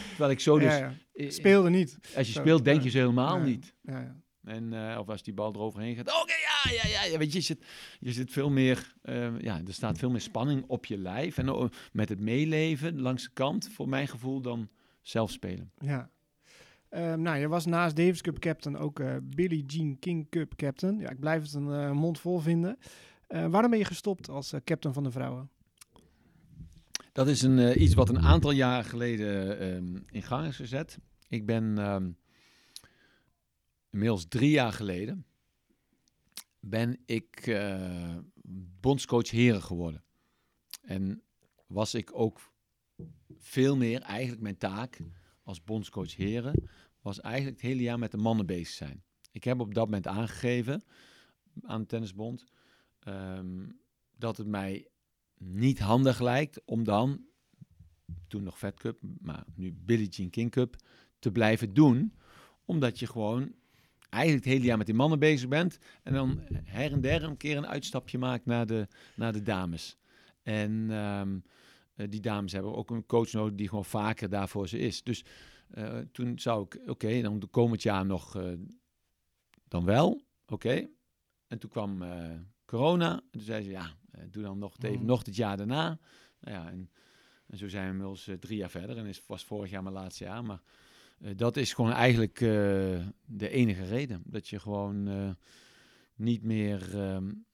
Terwijl 0.10 0.32
ik 0.32 0.40
zo 0.40 0.60
dus. 0.60 0.78
Ja, 0.78 0.94
ja. 1.14 1.32
Speelde 1.32 1.70
niet. 1.70 1.98
Als 2.16 2.28
je 2.28 2.34
speelt, 2.34 2.66
denk 2.66 2.82
je 2.82 2.90
ze 2.90 2.98
helemaal 2.98 3.40
niet. 3.40 3.74
Ja, 3.82 4.00
ja. 4.00 4.22
En, 4.44 4.74
uh, 4.74 4.98
of 5.00 5.10
als 5.10 5.24
die 5.24 5.34
bal 5.34 5.54
eroverheen 5.54 5.96
gaat, 5.96 6.08
oké, 6.08 6.22
okay, 6.22 6.40
ja, 6.40 6.53
ja, 6.72 6.88
ja, 6.88 7.04
ja. 7.04 7.18
Weet 7.18 7.32
je, 7.32 7.38
je 7.38 7.44
zit, 7.44 7.66
je 8.00 8.12
zit 8.12 8.32
veel 8.32 8.50
meer, 8.50 8.94
eh, 9.02 9.40
ja, 9.40 9.62
er 9.68 9.74
staat 9.74 9.98
veel 9.98 10.10
meer 10.10 10.22
spanning 10.22 10.64
op 10.68 10.86
je 10.86 10.98
lijf. 10.98 11.38
En 11.38 11.50
oh, 11.50 11.70
met 11.92 12.10
het 12.10 12.20
meeleven 12.20 13.02
langs 13.02 13.24
de 13.24 13.30
kant, 13.34 13.70
voor 13.72 13.90
mijn 13.90 14.08
gevoel, 14.08 14.42
dan 14.42 14.70
zelf 15.02 15.32
spelen. 15.32 15.72
Ja. 15.80 16.10
Ehm, 16.90 17.22
nou, 17.22 17.38
je 17.38 17.48
was 17.48 17.66
naast 17.66 17.96
Davis 17.96 18.22
Cup 18.22 18.40
captain 18.40 18.78
ook 18.78 19.00
uh, 19.00 19.16
Billie 19.24 19.66
Jean 19.66 20.00
King 20.00 20.30
Cup 20.30 20.56
captain. 20.56 21.00
Ja, 21.00 21.10
ik 21.10 21.20
blijf 21.20 21.42
het 21.42 21.54
een 21.54 21.68
uh, 21.68 21.92
mond 21.92 22.20
vol 22.20 22.40
vinden. 22.40 22.78
Uh, 23.30 23.46
waarom 23.48 23.70
ben 23.70 23.80
je 23.80 23.86
gestopt 23.86 24.30
als 24.30 24.54
captain 24.64 24.94
van 24.94 25.04
de 25.04 25.12
vrouwen? 25.12 25.50
Dat 27.12 27.28
is 27.28 27.42
een, 27.42 27.82
iets 27.82 27.94
wat 27.94 28.10
een 28.10 28.20
aantal 28.20 28.52
jaar 28.52 28.84
geleden 28.84 29.60
ehm, 29.60 29.98
in 30.12 30.22
gang 30.22 30.48
is 30.48 30.56
gezet. 30.56 30.98
Ik 31.28 31.46
ben 31.46 31.78
um, 31.78 32.18
inmiddels 33.90 34.26
drie 34.28 34.52
jaar 34.52 34.74
geleden 34.74 35.26
ben 36.66 37.00
ik 37.06 37.60
bondscoach 38.82 39.30
heren 39.30 39.62
geworden. 39.62 40.04
En 40.82 41.24
was 41.68 41.94
ik 41.94 42.10
ook 42.14 42.52
veel 43.38 43.78
meer 43.78 44.02
eigenlijk 44.02 44.42
mijn 44.42 44.58
taak 44.58 45.00
als 45.44 45.64
bondscoach 45.64 46.16
heren 46.16 46.70
was 47.02 47.22
eigenlijk 47.22 47.56
het 47.56 47.66
hele 47.70 47.82
jaar 47.82 48.00
met 48.00 48.12
de 48.12 48.18
mannen 48.18 48.46
bezig 48.46 48.76
zijn. 48.76 49.04
Ik 49.32 49.44
heb 49.44 49.60
op 49.60 49.74
dat 49.74 49.86
moment 49.86 50.08
aangegeven 50.08 50.84
aan 51.62 51.82
de 51.82 51.88
tennisbond 51.88 52.46
um, 53.08 53.80
dat 54.16 54.38
het 54.38 54.48
mij 54.48 54.88
niet 55.38 55.80
handig 55.80 56.20
lijkt 56.20 56.66
om 56.66 56.84
dan, 56.84 57.26
toen 58.28 58.44
nog 58.44 58.58
Fed 58.58 58.80
Cup, 58.80 59.00
maar 59.22 59.44
nu 59.56 59.74
Billie 59.74 60.08
Jean 60.08 60.30
King 60.30 60.52
Cup, 60.52 60.76
te 61.20 61.32
blijven 61.32 61.74
doen. 61.74 62.14
Omdat 62.66 63.00
je 63.00 63.08
gewoon 63.08 63.56
eigenlijk 64.14 64.46
het 64.46 64.54
hele 64.54 64.66
jaar 64.66 64.78
met 64.78 64.86
die 64.86 64.96
mannen 64.96 65.20
bezig 65.20 65.48
bent. 65.48 65.78
En 66.04 66.14
dan 66.14 66.40
her 66.64 66.92
en 66.92 67.02
der 67.02 67.24
een 67.24 67.38
keer 67.38 67.58
een 67.58 67.68
uitstapje 67.68 68.18
maakt 68.18 68.46
naar 68.46 68.66
de, 68.66 68.88
naar 69.16 69.34
de 69.34 69.42
dames. 69.42 69.98
En 70.44 70.72
um, 70.92 71.44
die 72.10 72.22
dames 72.22 72.52
hebben 72.52 72.76
ook 72.76 72.90
een 72.90 73.06
coach 73.06 73.32
nodig 73.32 73.56
die 73.56 73.68
gewoon 73.68 73.86
vaker 73.86 74.30
daarvoor 74.30 74.68
ze 74.68 74.78
is. 74.78 75.04
Dus 75.04 75.24
uh, 75.78 75.98
toen 76.12 76.40
zou 76.40 76.66
ik, 76.66 76.76
oké, 76.82 76.92
okay, 76.92 77.22
dan 77.22 77.40
de 77.40 77.48
komend 77.48 77.82
jaar 77.82 78.06
nog, 78.06 78.38
uh, 78.38 78.54
dan 79.68 79.86
wel, 79.86 80.10
oké. 80.44 80.54
Okay. 80.54 80.90
En 81.48 81.60
toen 81.60 81.70
kwam 81.70 82.02
uh, 82.02 82.32
corona. 82.66 83.12
En 83.14 83.30
toen 83.32 83.42
zei 83.42 83.64
ze, 83.64 83.70
ja, 83.70 83.92
doe 84.30 84.44
dan 84.44 84.58
nog, 84.58 84.76
even, 84.80 85.00
mm. 85.00 85.06
nog 85.06 85.24
dit 85.24 85.36
jaar 85.36 85.58
daarna. 85.58 86.00
Nou 86.40 86.58
ja, 86.58 86.70
en, 86.70 86.90
en 87.48 87.58
zo 87.58 87.68
zijn 87.68 87.84
we 87.84 87.90
inmiddels 87.92 88.30
drie 88.40 88.58
jaar 88.58 88.70
verder. 88.70 88.98
En 88.98 89.06
is, 89.06 89.22
was 89.26 89.44
vorig 89.44 89.70
jaar 89.70 89.84
mijn 89.84 89.96
laatste 89.96 90.24
jaar. 90.24 90.44
Maar 90.44 90.62
dat 91.36 91.58
is 91.58 91.74
gewoon 91.74 91.92
eigenlijk 91.92 92.38
de 93.26 93.50
enige 93.50 93.84
reden. 93.84 94.22
Dat 94.26 94.50
je 94.50 94.60
gewoon 94.60 95.36
niet 96.16 96.44
meer... 96.44 97.00
Um, 97.00 97.46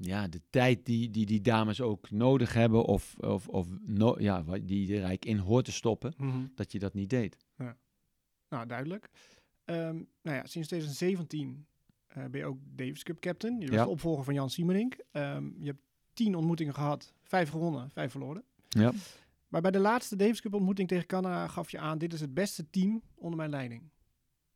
ja, 0.00 0.28
de 0.28 0.40
tijd 0.50 0.86
die, 0.86 1.10
die 1.10 1.26
die 1.26 1.40
dames 1.40 1.80
ook 1.80 2.10
nodig 2.10 2.52
hebben, 2.52 2.84
of, 2.84 3.16
of, 3.18 3.48
of 3.48 3.66
no, 3.80 4.14
ja, 4.18 4.42
die 4.62 4.86
er 4.86 4.92
eigenlijk 4.92 5.24
in 5.24 5.38
hoort 5.38 5.64
te 5.64 5.72
stoppen, 5.72 6.14
mm 6.16 6.30
-hmm. 6.30 6.52
dat 6.54 6.72
je 6.72 6.78
dat 6.78 6.94
niet 6.94 7.10
deed. 7.10 7.36
Ja. 7.56 7.76
Nou, 8.48 8.66
duidelijk. 8.66 9.10
Um, 9.64 10.08
nou 10.22 10.36
ja, 10.36 10.46
sinds 10.46 10.68
2017 10.68 11.66
uh, 12.16 12.24
ben 12.24 12.40
je 12.40 12.46
ook 12.46 12.58
Davis 12.64 13.02
Cup 13.02 13.20
captain. 13.20 13.60
Je 13.60 13.66
was 13.66 13.76
Ja. 13.76 13.84
de 13.84 13.90
opvolger 13.90 14.24
van 14.24 14.34
Jan 14.34 14.50
Siemerink. 14.50 14.96
Um, 15.12 15.56
je 15.58 15.66
hebt 15.66 15.82
tien 16.12 16.34
ontmoetingen 16.34 16.74
gehad, 16.74 17.12
vijf 17.22 17.50
gewonnen, 17.50 17.90
vijf 17.90 18.10
verloren. 18.10 18.44
Ja. 18.68 18.92
Maar 19.50 19.60
bij 19.60 19.70
de 19.70 19.78
laatste 19.78 20.16
Davis 20.16 20.40
Cup 20.40 20.54
ontmoeting 20.54 20.88
tegen 20.88 21.06
Canada 21.06 21.48
gaf 21.48 21.70
je 21.70 21.78
aan, 21.78 21.98
dit 21.98 22.12
is 22.12 22.20
het 22.20 22.34
beste 22.34 22.70
team 22.70 23.02
onder 23.14 23.36
mijn 23.36 23.50
leiding. 23.50 23.90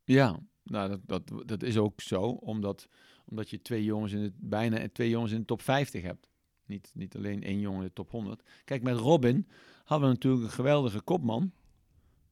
Ja, 0.04 0.40
nou, 0.62 0.88
dat, 0.88 1.00
dat, 1.06 1.48
dat 1.48 1.62
is 1.62 1.76
ook 1.76 2.00
zo, 2.00 2.22
omdat, 2.22 2.88
omdat 3.24 3.50
je 3.50 3.62
twee 3.62 3.84
jongens 3.84 4.12
in 4.12 4.20
het, 4.20 4.32
bijna 4.36 4.88
twee 4.92 5.08
jongens 5.08 5.32
in 5.32 5.38
de 5.38 5.44
top 5.44 5.62
50 5.62 6.02
hebt. 6.02 6.30
Niet, 6.66 6.90
niet 6.94 7.16
alleen 7.16 7.42
één 7.42 7.60
jongen 7.60 7.80
in 7.80 7.86
de 7.86 7.92
top 7.92 8.10
100. 8.10 8.42
Kijk, 8.64 8.82
met 8.82 8.96
Robin 8.96 9.48
hadden 9.84 10.08
we 10.08 10.14
natuurlijk 10.14 10.44
een 10.44 10.50
geweldige 10.50 11.00
kopman. 11.00 11.52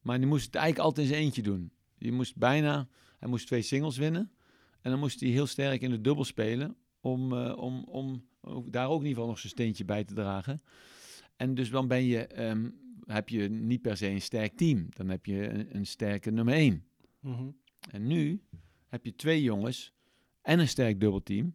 Maar 0.01 0.19
die 0.19 0.27
moest 0.27 0.47
het 0.47 0.55
eigenlijk 0.55 0.85
altijd 0.85 1.07
in 1.07 1.13
zijn 1.13 1.25
eentje 1.25 1.43
doen. 1.43 1.73
Die 1.99 2.13
moest 2.13 2.37
bijna, 2.37 2.89
hij 3.19 3.29
moest 3.29 3.47
twee 3.47 3.63
singles 3.63 3.97
winnen. 3.97 4.33
En 4.81 4.91
dan 4.91 5.01
moest 5.01 5.21
hij 5.21 5.29
heel 5.29 5.47
sterk 5.47 5.83
in 5.83 5.91
de 5.91 6.01
dubbel 6.01 6.25
spelen. 6.25 6.77
Om, 7.01 7.33
uh, 7.33 7.59
om, 7.59 7.85
om 7.85 8.25
daar 8.71 8.89
ook 8.89 9.01
in 9.01 9.07
ieder 9.07 9.15
geval 9.15 9.27
nog 9.27 9.39
zijn 9.39 9.53
steentje 9.53 9.85
bij 9.85 10.05
te 10.05 10.15
dragen. 10.15 10.61
En 11.37 11.55
dus 11.55 11.71
dan 11.71 11.89
ben 11.89 12.05
je, 12.05 12.49
um, 12.49 12.75
heb 13.07 13.29
je 13.29 13.49
niet 13.49 13.83
per 13.83 13.97
se 13.97 14.07
een 14.07 14.21
sterk 14.21 14.57
team. 14.57 14.87
Dan 14.91 15.09
heb 15.09 15.27
je 15.27 15.49
een, 15.49 15.77
een 15.77 15.87
sterke 15.87 16.31
nummer 16.31 16.55
1. 16.55 16.85
Mm 17.21 17.35
-hmm. 17.35 17.57
En 17.91 18.07
nu 18.07 18.43
heb 18.87 19.05
je 19.05 19.15
twee 19.15 19.43
jongens 19.43 19.93
en 20.43 20.59
een 20.59 20.69
sterk 20.69 21.01
dubbelteam. 21.01 21.55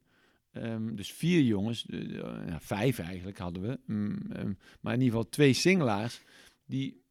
Um, 0.52 0.96
dus 0.96 1.12
vier 1.12 1.42
jongens, 1.42 1.86
uh, 1.90 2.18
ja, 2.48 2.60
vijf 2.60 3.00
eigenlijk 3.00 3.38
hadden 3.38 3.62
we. 3.62 3.80
Um, 3.88 4.20
um, 4.38 4.58
maar 4.82 4.94
in 4.94 5.00
ieder 5.02 5.16
geval 5.16 5.30
twee 5.30 5.54
singelaars 5.54 6.22
die, 6.66 7.02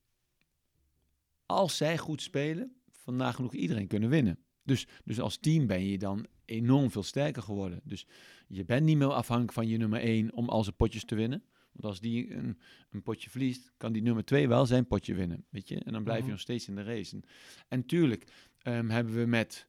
als 1.47 1.77
zij 1.77 1.99
goed 1.99 2.23
spelen, 2.23 2.73
vandaag 2.91 3.35
genoeg 3.35 3.55
iedereen 3.55 3.87
kunnen 3.87 4.09
winnen. 4.09 4.39
Dus, 4.62 4.87
dus 5.05 5.21
als 5.21 5.37
team 5.37 5.67
ben 5.67 5.87
je 5.87 5.99
dan 5.99 6.27
enorm 6.45 6.91
veel 6.91 7.03
sterker 7.03 7.43
geworden. 7.43 7.81
Dus 7.85 8.07
je 8.47 8.64
bent 8.64 8.85
niet 8.85 8.97
meer 8.97 9.12
afhankelijk 9.12 9.53
van 9.53 9.69
je 9.69 9.77
nummer 9.77 10.01
één 10.01 10.33
om 10.33 10.49
al 10.49 10.64
zijn 10.64 10.77
potjes 10.77 11.05
te 11.05 11.14
winnen. 11.14 11.43
Want 11.77 11.85
als 11.85 12.01
die 12.01 12.35
een, 12.35 12.59
een 12.91 13.03
potje 13.03 13.31
verliest, 13.31 13.72
kan 13.77 13.93
die 13.93 14.03
nummer 14.03 14.24
twee 14.24 14.49
wel 14.49 14.66
zijn 14.66 14.87
potje 14.87 15.14
winnen. 15.14 15.45
Weet 15.49 15.68
je? 15.68 15.79
En 15.79 15.93
dan 15.93 16.03
blijf 16.03 16.18
je 16.18 16.22
-hmm. 16.22 16.33
nog 16.33 16.41
steeds 16.41 16.68
in 16.68 16.74
de 16.74 16.83
race. 16.83 17.16
En, 17.16 17.24
en 17.68 17.87
tuurlijk 17.87 18.24
um, 18.62 18.91
hebben 18.91 19.14
we 19.14 19.27
met 19.27 19.68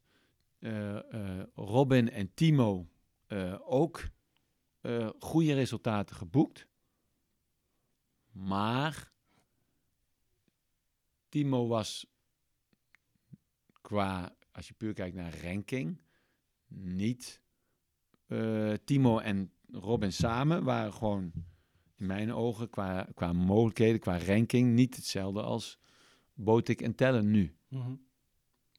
uh, 0.59 0.99
uh, 1.11 1.43
Robin 1.53 2.09
en 2.09 2.33
Timo 2.33 2.89
uh, 3.27 3.55
ook 3.59 4.09
goede 5.19 5.53
resultaten 5.53 6.15
geboekt. 6.15 6.67
Maar 8.31 9.11
Timo 11.29 11.67
was 11.67 12.07
qua, 13.81 14.35
als 14.51 14.67
je 14.67 14.73
puur 14.73 14.93
kijkt 14.93 15.15
naar 15.15 15.41
ranking, 15.43 16.01
niet. 16.67 17.41
Timo 18.83 19.19
en 19.19 19.51
Robin 19.71 20.13
samen 20.13 20.63
waren 20.63 20.93
gewoon 20.93 21.31
in 21.97 22.05
mijn 22.05 22.33
ogen 22.33 22.69
qua, 22.69 23.07
qua 23.13 23.33
mogelijkheden, 23.33 23.99
qua 23.99 24.17
ranking, 24.17 24.73
niet 24.73 24.95
hetzelfde 24.95 25.41
als 25.41 25.79
Botik 26.33 26.81
en 26.81 26.95
Tellen 26.95 27.31
nu. 27.31 27.55
Mm 27.67 27.81
-hmm. 27.81 28.05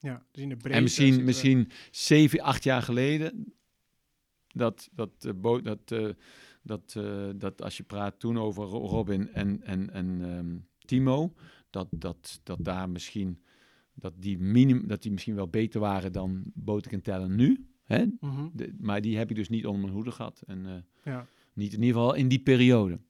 Ja, 0.01 0.25
dus 0.31 0.43
in 0.43 0.49
de 0.49 0.57
breedte 0.57 0.77
en 0.77 0.83
misschien, 0.83 1.25
misschien 1.25 1.71
zeven, 1.91 2.41
acht 2.41 2.65
jaar 2.65 2.83
geleden, 2.83 3.55
dat, 4.49 4.89
dat, 4.93 5.11
uh, 5.27 5.33
bo- 5.37 5.61
dat, 5.61 5.91
uh, 5.91 6.09
dat, 6.63 6.95
uh, 6.99 7.31
dat 7.37 7.63
als 7.63 7.77
je 7.77 7.83
praat 7.83 8.21
toen 8.21 8.39
over 8.39 8.65
Robin 8.65 9.33
en, 9.33 9.63
en, 9.63 9.91
en 9.93 10.07
um, 10.21 10.69
Timo, 10.79 11.35
dat, 11.71 11.89
dat, 11.91 12.41
dat 12.43 12.65
daar 12.65 12.91
misschien, 12.91 13.43
dat 13.95 14.13
die, 14.17 14.39
minim, 14.39 14.87
dat 14.87 15.03
die 15.03 15.13
misschien 15.13 15.35
wel 15.35 15.49
beter 15.49 15.81
waren 15.81 16.13
dan 16.13 16.43
Botik 16.55 16.93
en 16.93 17.03
Tellen 17.03 17.37
nu. 17.37 17.69
Hè? 17.83 18.07
De, 18.53 18.75
maar 18.79 19.01
die 19.01 19.17
heb 19.17 19.31
ik 19.31 19.37
dus 19.37 19.49
niet 19.49 19.67
onder 19.67 19.81
mijn 19.81 19.93
hoede 19.93 20.11
gehad. 20.11 20.43
En 20.47 20.87
ja. 21.05 21.27
niet 21.53 21.73
in 21.73 21.83
ieder 21.83 22.01
geval 22.01 22.15
in 22.15 22.29
die 22.29 22.43
periode. 22.43 23.01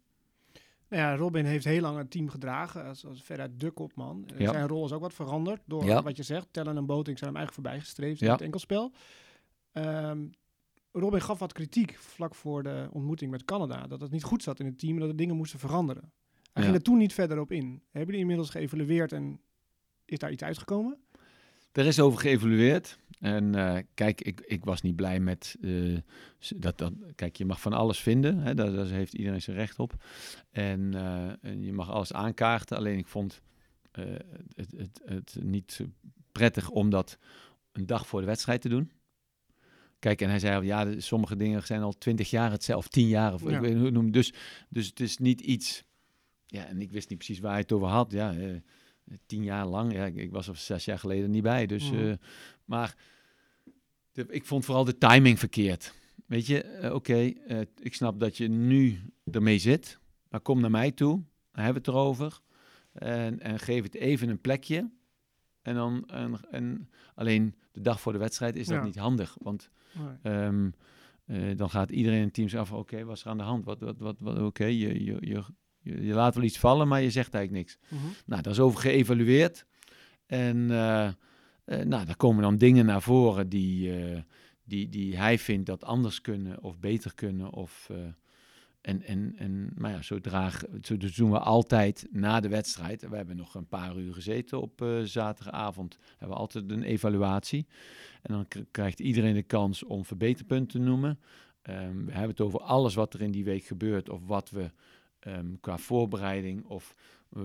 Nou 0.89 1.03
ja, 1.03 1.17
Robin 1.17 1.45
heeft 1.45 1.65
heel 1.65 1.81
lang 1.81 1.99
het 1.99 2.11
team 2.11 2.29
gedragen 2.29 2.85
als, 2.85 3.07
als 3.07 3.23
veruit 3.23 3.61
de 3.61 3.71
kopman. 3.71 4.29
Ja. 4.39 4.51
Zijn 4.53 4.69
rol 4.69 4.85
is 4.85 4.93
ook 4.93 5.01
wat 5.01 5.15
veranderd 5.15 5.61
door 5.67 5.85
Ja. 5.85 6.03
wat 6.03 6.17
je 6.17 6.23
zegt. 6.23 6.47
Tellen 6.51 6.77
en 6.77 6.87
Boting 6.87 7.19
zijn 7.19 7.31
hem 7.31 7.39
eigenlijk 7.39 7.55
voorbijgestreefd 7.55 8.21
in 8.21 8.27
Ja. 8.27 8.33
het 8.33 8.43
enkelspel. 8.43 8.93
Ehm, 9.73 10.27
Robin 10.93 11.21
gaf 11.21 11.39
wat 11.39 11.53
kritiek 11.53 11.95
vlak 11.99 12.35
voor 12.35 12.63
de 12.63 12.89
ontmoeting 12.93 13.31
met 13.31 13.45
Canada. 13.45 13.87
Dat 13.87 14.01
het 14.01 14.11
niet 14.11 14.23
goed 14.25 14.43
zat 14.43 14.61
in 14.61 14.67
het 14.67 14.79
team 14.79 14.95
en 14.95 15.01
dat 15.01 15.09
er 15.09 15.17
dingen 15.17 15.37
moesten 15.37 15.59
veranderen. 15.59 16.13
Hij 16.53 16.63
ging 16.63 16.75
er 16.77 16.83
toen 16.83 16.99
niet 16.99 17.13
verder 17.15 17.39
op 17.41 17.53
in. 17.53 17.65
Hebben 17.85 18.05
jullie 18.05 18.21
inmiddels 18.21 18.51
geëvalueerd 18.51 19.13
en 19.13 19.41
is 20.05 20.19
daar 20.19 20.31
iets 20.33 20.43
uitgekomen? 20.43 20.99
Er 21.73 21.87
is 21.87 22.01
over 22.01 22.21
geëvalueerd. 22.21 22.99
En 23.19 23.57
uh, 23.57 23.79
kijk, 23.95 24.21
ik, 24.21 24.41
ik 24.41 24.65
was 24.65 24.83
niet 24.83 24.97
blij 24.97 25.21
met 25.21 25.57
uh, 25.61 25.99
dat, 26.57 26.79
dat. 26.79 26.93
Kijk, 27.15 27.37
je 27.37 27.45
mag 27.45 27.61
van 27.61 27.73
alles 27.73 27.99
vinden. 27.99 28.39
Hè, 28.39 28.55
daar, 28.55 28.73
daar 28.73 28.87
heeft 28.87 29.15
iedereen 29.15 29.43
zijn 29.43 29.57
recht 29.57 29.79
op. 29.79 30.05
En, 30.51 30.93
uh, 30.95 31.45
en 31.45 31.65
je 31.65 31.73
mag 31.73 31.91
alles 31.91 32.13
aankaarten. 32.13 32.77
Alleen 32.77 32.99
ik 32.99 33.07
vond 33.07 33.43
eh, 33.91 34.05
het, 34.55 34.73
het, 34.77 35.01
het 35.05 35.37
niet 35.43 35.81
prettig 36.33 36.71
om 36.71 36.91
dat 36.91 37.19
een 37.73 37.87
dag 37.87 38.07
voor 38.07 38.21
de 38.21 38.27
wedstrijd 38.27 38.61
te 38.61 38.69
doen. 38.69 38.91
Kijk, 39.99 40.21
en 40.21 40.29
hij 40.29 40.39
zei, 40.39 40.67
ja, 40.67 41.01
sommige 41.01 41.37
dingen 41.37 41.63
zijn 41.63 41.83
al 41.83 41.93
twintig 41.93 42.31
jaar 42.31 42.51
hetzelfde, 42.51 42.91
tien 42.91 43.09
jaar. 43.09 43.35
Of, 43.35 43.43
Ja. 43.43 43.49
ik 43.49 43.61
weet 43.61 43.69
niet 43.69 43.77
hoe 43.77 43.85
het 43.85 43.95
noemen. 43.95 44.13
Dus, 44.13 44.33
dus 44.69 44.87
het 44.87 45.01
is 45.01 45.19
niet 45.19 45.41
iets... 45.41 45.85
Ja, 46.47 46.67
en 46.67 46.81
ik 46.81 46.91
wist 46.91 47.09
niet 47.09 47.19
precies 47.19 47.39
waar 47.39 47.51
hij 47.51 47.61
het 47.61 47.73
over 47.73 47.89
had. 47.89 48.13
Ja, 48.13 48.33
eh, 48.33 48.57
tien 49.27 49.43
jaar 49.43 49.67
lang. 49.67 49.93
Ja, 49.93 50.05
ik, 50.05 50.17
ik 50.17 50.31
was 50.31 50.49
er 50.49 50.57
zes 50.57 50.85
jaar 50.85 50.99
geleden 50.99 51.31
niet 51.31 51.43
bij. 51.43 51.67
Dus, 51.67 51.91
Mhm. 51.91 52.01
uh, 52.05 52.15
maar 52.65 52.97
de, 54.13 54.27
ik 54.29 54.45
vond 54.45 54.65
vooral 54.65 54.85
de 54.85 54.99
timing 54.99 55.39
verkeerd. 55.39 55.95
Weet 56.27 56.47
je, 56.47 56.65
uh, 56.65 56.85
oké, 56.85 56.95
okay, 56.95 57.37
uh, 57.49 57.61
ik 57.81 57.95
snap 57.95 58.21
dat 58.21 58.37
je 58.37 58.49
nu 58.49 58.99
ermee 59.31 59.59
zit. 59.59 59.99
Maar 60.29 60.41
kom 60.41 60.61
naar 60.61 60.71
mij 60.71 60.91
toe. 60.91 61.11
Dan 61.53 61.65
hebben 61.65 61.83
we 61.83 61.89
het 61.91 61.99
erover. 61.99 62.41
En, 62.93 63.41
en 63.41 63.59
geef 63.59 63.83
het 63.83 63.95
even 63.95 64.29
een 64.29 64.41
plekje. 64.41 64.91
En, 65.63 65.75
dan, 65.75 66.05
en, 66.09 66.41
en 66.51 66.91
alleen 67.15 67.55
de 67.73 67.81
dag 67.81 68.01
voor 68.01 68.13
de 68.13 68.19
wedstrijd 68.19 68.57
is 68.57 68.67
dat 68.67 68.77
Ja. 68.77 68.85
niet 68.85 68.97
handig. 68.99 69.37
Want 69.41 69.71
Nee. 69.93 70.35
Ehm, 70.35 70.71
eh, 71.25 71.57
dan 71.57 71.71
gaat 71.71 71.91
iedereen 71.91 72.19
in 72.19 72.25
het 72.25 72.35
team 72.35 72.67
van, 72.67 72.79
oké, 72.79 73.05
wat 73.05 73.17
is 73.17 73.23
er 73.25 73.31
aan 73.31 73.37
de 73.37 73.43
hand? 73.43 73.65
Wat, 73.65 73.81
wat, 73.81 73.99
wat, 73.99 74.21
wat, 74.21 74.39
oké, 74.39 74.65
je, 74.65 75.05
je, 75.05 75.17
je, 75.21 75.43
je, 75.89 76.05
je 76.05 76.15
laat 76.15 76.35
wel 76.35 76.45
iets 76.45 76.59
vallen, 76.59 76.89
maar 76.89 77.01
je 77.01 77.11
zegt 77.11 77.35
eigenlijk 77.35 77.65
niks. 77.67 77.79
Mhm. 77.89 78.13
Nou, 78.27 78.43
daar 78.43 78.53
is 78.53 78.61
over 78.61 78.81
geëvalueerd. 78.81 79.65
En 80.27 80.71
eh, 80.71 81.07
eh, 81.07 81.15
nou, 81.65 82.05
daar 82.07 82.17
komen 82.17 82.43
dan 82.43 82.57
dingen 82.57 82.87
naar 82.87 83.03
voren 83.03 83.49
die, 83.49 83.97
eh, 83.97 84.21
die, 84.65 84.89
die 84.89 85.17
hij 85.17 85.39
vindt 85.39 85.67
dat 85.67 85.85
anders 85.85 86.21
kunnen 86.21 86.63
of 86.63 86.79
beter 86.79 87.15
kunnen. 87.15 87.53
Of, 87.53 87.91
en, 88.81 89.03
en, 89.03 89.35
en, 89.37 89.71
maar 89.75 89.91
ja, 89.91 90.03
zo, 90.03 90.21
draag, 90.21 90.65
zo 90.83 90.97
dus 90.97 91.15
doen 91.15 91.31
we 91.31 91.39
altijd 91.39 92.07
na 92.11 92.41
de 92.41 92.49
wedstrijd. 92.49 93.09
We 93.09 93.17
hebben 93.17 93.37
nog 93.37 93.55
een 93.55 93.69
paar 93.69 93.97
uur 93.97 94.15
gezeten 94.15 94.61
op 94.61 94.83
eh, 94.83 95.01
zaterdagavond. 95.03 95.99
Hebben 96.11 96.29
we 96.29 96.35
altijd 96.35 96.71
een 96.71 96.83
evaluatie. 96.83 97.67
En 98.23 98.35
dan 98.35 98.47
krijgt 98.71 99.01
iedereen 99.01 99.35
de 99.35 99.43
kans 99.43 99.85
om 99.85 100.05
verbeterpunten 100.05 100.81
te 100.81 100.87
noemen. 100.87 101.19
Ehm, 101.63 102.05
we 102.05 102.11
hebben 102.11 102.31
het 102.31 102.41
over 102.41 102.61
alles 102.61 102.95
wat 102.95 103.15
er 103.15 103.21
in 103.21 103.31
die 103.31 103.45
week 103.45 103.65
gebeurt. 103.65 104.09
Of 104.09 104.27
wat 104.27 104.51
we 104.51 104.71
ehm, 105.29 105.47
qua 105.61 105.79
voorbereiding 105.79 106.65
of 106.65 106.95
eh, 107.37 107.43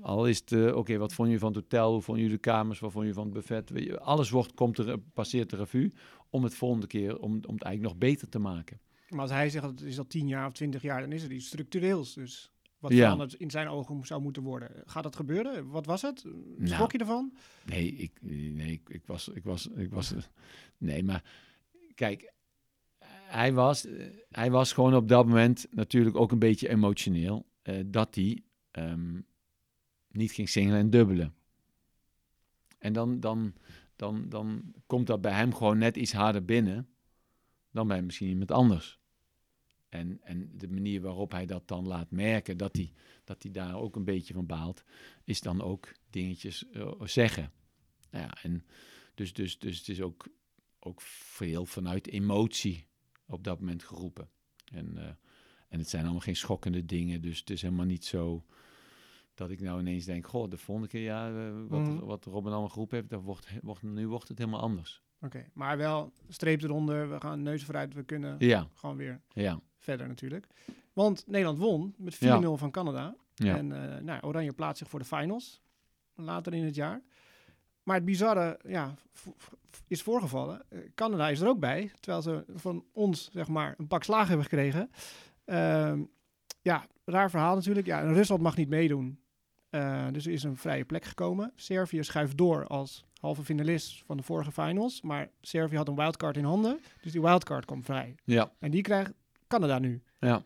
al 0.00 0.26
is 0.26 0.38
het, 0.38 0.52
eh, 0.52 0.76
oké, 0.76 0.96
wat 0.98 1.12
vond 1.14 1.30
je 1.30 1.38
van 1.38 1.52
het 1.52 1.56
hotel? 1.62 1.92
Hoe 1.92 2.02
vond 2.02 2.18
je 2.18 2.28
de 2.28 2.38
kamers? 2.38 2.80
Wat 2.80 2.92
vond 2.92 3.06
je 3.06 3.12
van 3.12 3.24
het 3.24 3.32
buffet? 3.32 3.70
Weet 3.70 3.84
je, 3.84 4.00
alles 4.00 4.30
wordt, 4.30 4.54
komt 4.54 4.78
er, 4.78 4.98
passeert 4.98 5.50
de 5.50 5.56
revue 5.56 5.92
om 6.30 6.44
het 6.44 6.54
volgende 6.54 6.86
keer, 6.86 7.18
om, 7.18 7.32
om 7.32 7.54
het 7.54 7.62
eigenlijk 7.62 7.82
nog 7.82 7.96
beter 7.96 8.28
te 8.28 8.38
maken. 8.38 8.80
Maar 9.08 9.20
als 9.20 9.30
hij 9.30 9.50
zegt 9.50 9.64
dat 9.64 9.78
het 9.78 9.88
is 9.88 9.98
al 9.98 10.06
tien 10.06 10.28
jaar 10.28 10.46
of 10.46 10.52
twintig 10.52 10.82
jaar, 10.82 11.00
dan 11.00 11.12
is 11.12 11.22
er 11.22 11.32
iets 11.32 11.46
structureels. 11.46 12.14
Dus 12.14 12.52
wat 12.78 12.92
Ja. 12.92 13.26
in 13.38 13.50
zijn 13.50 13.68
ogen 13.68 14.06
zou 14.06 14.22
moeten 14.22 14.42
worden. 14.42 14.70
Gaat 14.86 15.02
dat 15.02 15.16
gebeuren? 15.16 15.68
Wat 15.68 15.86
was 15.86 16.02
het? 16.02 16.24
Nou. 16.24 16.68
Schrok 16.68 16.92
je 16.92 16.98
ervan? 16.98 17.32
Nee, 17.66 17.92
ik, 17.92 18.12
nee, 18.22 18.72
ik, 18.72 18.88
ik 18.88 19.06
was, 19.06 19.28
ik 19.28 19.44
was, 19.44 19.68
ik 19.68 19.90
was, 19.90 20.14
nee, 20.78 21.02
maar 21.04 21.24
kijk, 21.94 22.32
hij 23.32 23.52
was, 23.52 23.86
eh, 23.86 24.06
hij 24.30 24.50
was 24.50 24.72
gewoon 24.72 24.94
op 24.94 25.08
dat 25.08 25.26
moment 25.26 25.66
natuurlijk 25.70 26.16
ook 26.16 26.32
een 26.32 26.38
beetje 26.38 26.68
emotioneel 26.68 27.46
eh, 27.62 27.80
dat 27.86 28.14
hij 28.14 28.42
ehm, 28.70 29.20
niet 30.08 30.32
ging 30.32 30.48
singelen 30.48 30.78
en 30.78 30.90
dubbelen. 30.90 31.34
En 32.78 32.92
dan, 32.92 33.20
dan, 33.20 33.54
dan, 33.96 34.28
dan 34.28 34.74
komt 34.86 35.06
dat 35.06 35.20
bij 35.20 35.32
hem 35.32 35.54
gewoon 35.54 35.78
net 35.78 35.96
iets 35.96 36.12
harder 36.12 36.44
binnen 36.44 36.88
dan 37.70 37.88
bij 37.88 38.02
misschien 38.02 38.28
iemand 38.28 38.50
anders. 38.50 39.00
En, 39.88 40.20
en 40.22 40.50
de 40.56 40.68
manier 40.68 41.00
waarop 41.00 41.32
hij 41.32 41.46
dat 41.46 41.68
dan 41.68 41.86
laat 41.86 42.10
merken, 42.10 42.56
dat 42.56 42.76
hij, 42.76 42.92
dat 43.24 43.42
hij 43.42 43.52
daar 43.52 43.76
ook 43.76 43.96
een 43.96 44.04
beetje 44.04 44.34
van 44.34 44.46
baalt, 44.46 44.84
is 45.24 45.40
dan 45.40 45.62
ook 45.62 45.92
dingetjes 46.10 46.70
eh, 46.70 46.92
zeggen. 47.04 47.52
Nou 48.10 48.24
ja, 48.24 48.42
en 48.42 48.64
dus, 49.14 49.32
dus, 49.32 49.58
dus 49.58 49.78
het 49.78 49.88
is 49.88 50.00
ook, 50.00 50.26
ook 50.78 51.00
veel 51.02 51.66
vanuit 51.66 52.08
emotie 52.08 52.86
op 53.32 53.44
dat 53.44 53.58
moment 53.60 53.82
geroepen. 53.84 54.28
En, 54.72 54.98
eh, 54.98 55.04
en 55.68 55.78
het 55.78 55.88
zijn 55.88 56.02
allemaal 56.02 56.20
geen 56.20 56.36
schokkende 56.36 56.86
dingen, 56.86 57.22
dus 57.22 57.38
het 57.38 57.50
is 57.50 57.62
helemaal 57.62 57.86
niet 57.86 58.04
zo 58.04 58.44
dat 59.34 59.50
ik 59.50 59.60
nou 59.60 59.80
ineens 59.80 60.04
denk, 60.04 60.26
goh, 60.26 60.50
de 60.50 60.56
volgende 60.58 60.88
keer, 60.90 61.02
ja, 61.02 61.28
eh, 61.28 61.52
wat, 61.68 61.80
Mhm. 61.80 61.98
wat 62.04 62.24
Robin 62.24 62.50
allemaal 62.52 62.68
geroepen 62.68 62.96
heeft, 62.96 63.10
dat 63.10 63.22
wordt, 63.22 63.48
wordt, 63.62 63.82
nu 63.82 64.08
wordt 64.08 64.28
het 64.28 64.38
helemaal 64.38 64.60
anders. 64.60 65.02
Oké, 65.20 65.44
maar 65.52 65.76
wel 65.76 66.12
streep 66.28 66.62
eronder. 66.62 67.10
We 67.10 67.20
gaan 67.20 67.42
neus 67.42 67.64
vooruit. 67.64 67.94
We 67.94 68.02
kunnen 68.02 68.36
Ja, 68.38 68.68
gewoon 68.74 68.96
weer 68.96 69.20
ja, 69.32 69.60
verder 69.78 70.08
natuurlijk. 70.08 70.46
Want 70.92 71.26
Nederland 71.26 71.58
won 71.58 71.94
met 71.98 72.14
4-0 72.14 72.50
Ja. 72.50 72.56
van 72.56 72.70
Canada. 72.70 73.16
En 73.34 73.94
eh, 73.96 74.02
nou, 74.02 74.22
Oranje 74.22 74.52
plaatst 74.52 74.78
zich 74.78 74.88
voor 74.88 74.98
de 74.98 75.04
finals 75.04 75.62
later 76.14 76.54
in 76.54 76.64
het 76.64 76.74
jaar. 76.74 77.02
Maar 77.82 77.96
het 77.96 78.04
bizarre 78.04 78.58
ja, 78.68 78.94
is 79.86 80.02
voorgevallen. 80.02 80.62
Eh, 80.68 80.78
Canada 80.94 81.28
is 81.28 81.40
er 81.40 81.48
ook 81.48 81.58
bij, 81.60 81.90
terwijl 82.00 82.22
ze 82.22 82.44
van 82.54 82.84
ons 82.92 83.28
zeg 83.32 83.48
maar 83.48 83.74
een 83.78 83.86
pak 83.86 84.04
slaag 84.04 84.26
hebben 84.28 84.46
gekregen. 84.46 84.90
Ehm, 85.44 86.00
ja, 86.62 86.86
raar 87.04 87.30
verhaal 87.30 87.54
natuurlijk. 87.54 87.86
Ja, 87.86 88.00
en 88.00 88.14
Rusland 88.14 88.42
mag 88.42 88.56
niet 88.56 88.68
meedoen. 88.68 89.20
Eh, 89.70 90.06
dus 90.12 90.26
er 90.26 90.32
is 90.32 90.42
een 90.42 90.56
vrije 90.56 90.84
plek 90.84 91.04
gekomen. 91.04 91.52
Servië 91.56 92.02
schuift 92.02 92.36
door 92.36 92.66
als 92.66 93.04
halve 93.20 93.42
finalist 93.42 94.02
van 94.06 94.16
de 94.16 94.22
vorige 94.22 94.52
finals. 94.52 95.02
Maar 95.02 95.28
Servië 95.40 95.76
had 95.76 95.88
een 95.88 95.94
wildcard 95.94 96.36
in 96.36 96.44
handen. 96.44 96.78
Dus 97.02 97.12
die 97.12 97.20
wildcard 97.20 97.64
kwam 97.64 97.84
vrij. 97.84 98.14
ja, 98.24 98.52
En 98.58 98.70
die 98.70 98.82
krijgt 98.82 99.12
Canada 99.46 99.78
nu. 99.78 100.02
ja. 100.18 100.42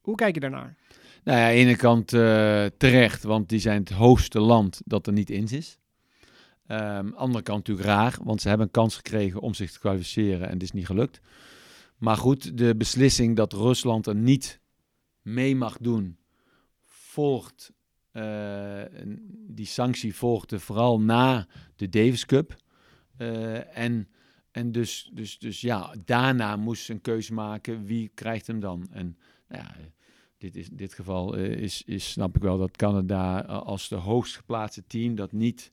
Hoe 0.00 0.14
kijk 0.14 0.34
je 0.34 0.40
daarnaar? 0.40 0.76
Nou 1.24 1.38
ja, 1.38 1.44
aan 1.44 1.50
de 1.52 1.56
ene 1.58 1.76
kant 1.76 2.12
eh, 2.12 2.66
terecht, 2.76 3.22
want 3.22 3.48
die 3.48 3.58
zijn 3.58 3.80
het 3.80 3.90
hoogste 3.90 4.40
land 4.40 4.80
dat 4.84 5.06
er 5.06 5.12
niet 5.12 5.30
in 5.30 5.48
is. 5.48 5.78
Ehm 6.70 7.12
andere 7.14 7.42
kant 7.42 7.58
natuurlijk 7.58 7.86
raar, 7.86 8.18
want 8.22 8.40
ze 8.40 8.48
hebben 8.48 8.66
een 8.66 8.72
kans 8.72 8.96
gekregen 8.96 9.40
om 9.40 9.54
zich 9.54 9.72
te 9.72 9.78
kwalificeren 9.78 10.46
en 10.46 10.52
het 10.52 10.62
is 10.62 10.72
niet 10.72 10.86
gelukt. 10.86 11.20
Maar 11.96 12.16
goed, 12.16 12.58
de 12.58 12.76
beslissing 12.76 13.36
dat 13.36 13.52
Rusland 13.52 14.06
er 14.06 14.14
niet 14.14 14.60
mee 15.22 15.56
mag 15.56 15.78
doen, 15.78 16.18
volgt, 16.80 17.72
eh, 18.10 18.82
die 19.46 19.66
sanctie 19.66 20.14
volgde 20.14 20.60
vooral 20.60 21.00
na 21.00 21.46
de 21.76 21.88
Davis 21.88 22.26
Cup. 22.26 22.56
Eh, 23.16 23.78
en 23.78 24.08
en 24.50 24.72
dus, 24.72 25.10
dus, 25.12 25.38
dus 25.38 25.60
ja, 25.60 25.94
daarna 26.04 26.56
moest 26.56 26.84
ze 26.84 26.92
een 26.92 27.00
keuze 27.00 27.32
maken, 27.32 27.84
wie 27.84 28.10
krijgt 28.14 28.46
hem 28.46 28.60
dan? 28.60 28.88
En 28.90 29.18
nou 29.48 29.62
ja, 29.62 29.76
dit 30.38 30.56
is, 30.56 30.68
in 30.68 30.76
dit 30.76 30.94
geval 30.94 31.36
eh, 31.36 31.50
is, 31.50 31.82
is, 31.82 32.10
snap 32.10 32.36
ik 32.36 32.42
wel 32.42 32.58
dat 32.58 32.76
Canada 32.76 33.40
als 33.40 33.88
de 33.88 33.96
hoogst 33.96 34.36
geplaatste 34.36 34.86
team 34.86 35.14
dat 35.14 35.32
niet, 35.32 35.72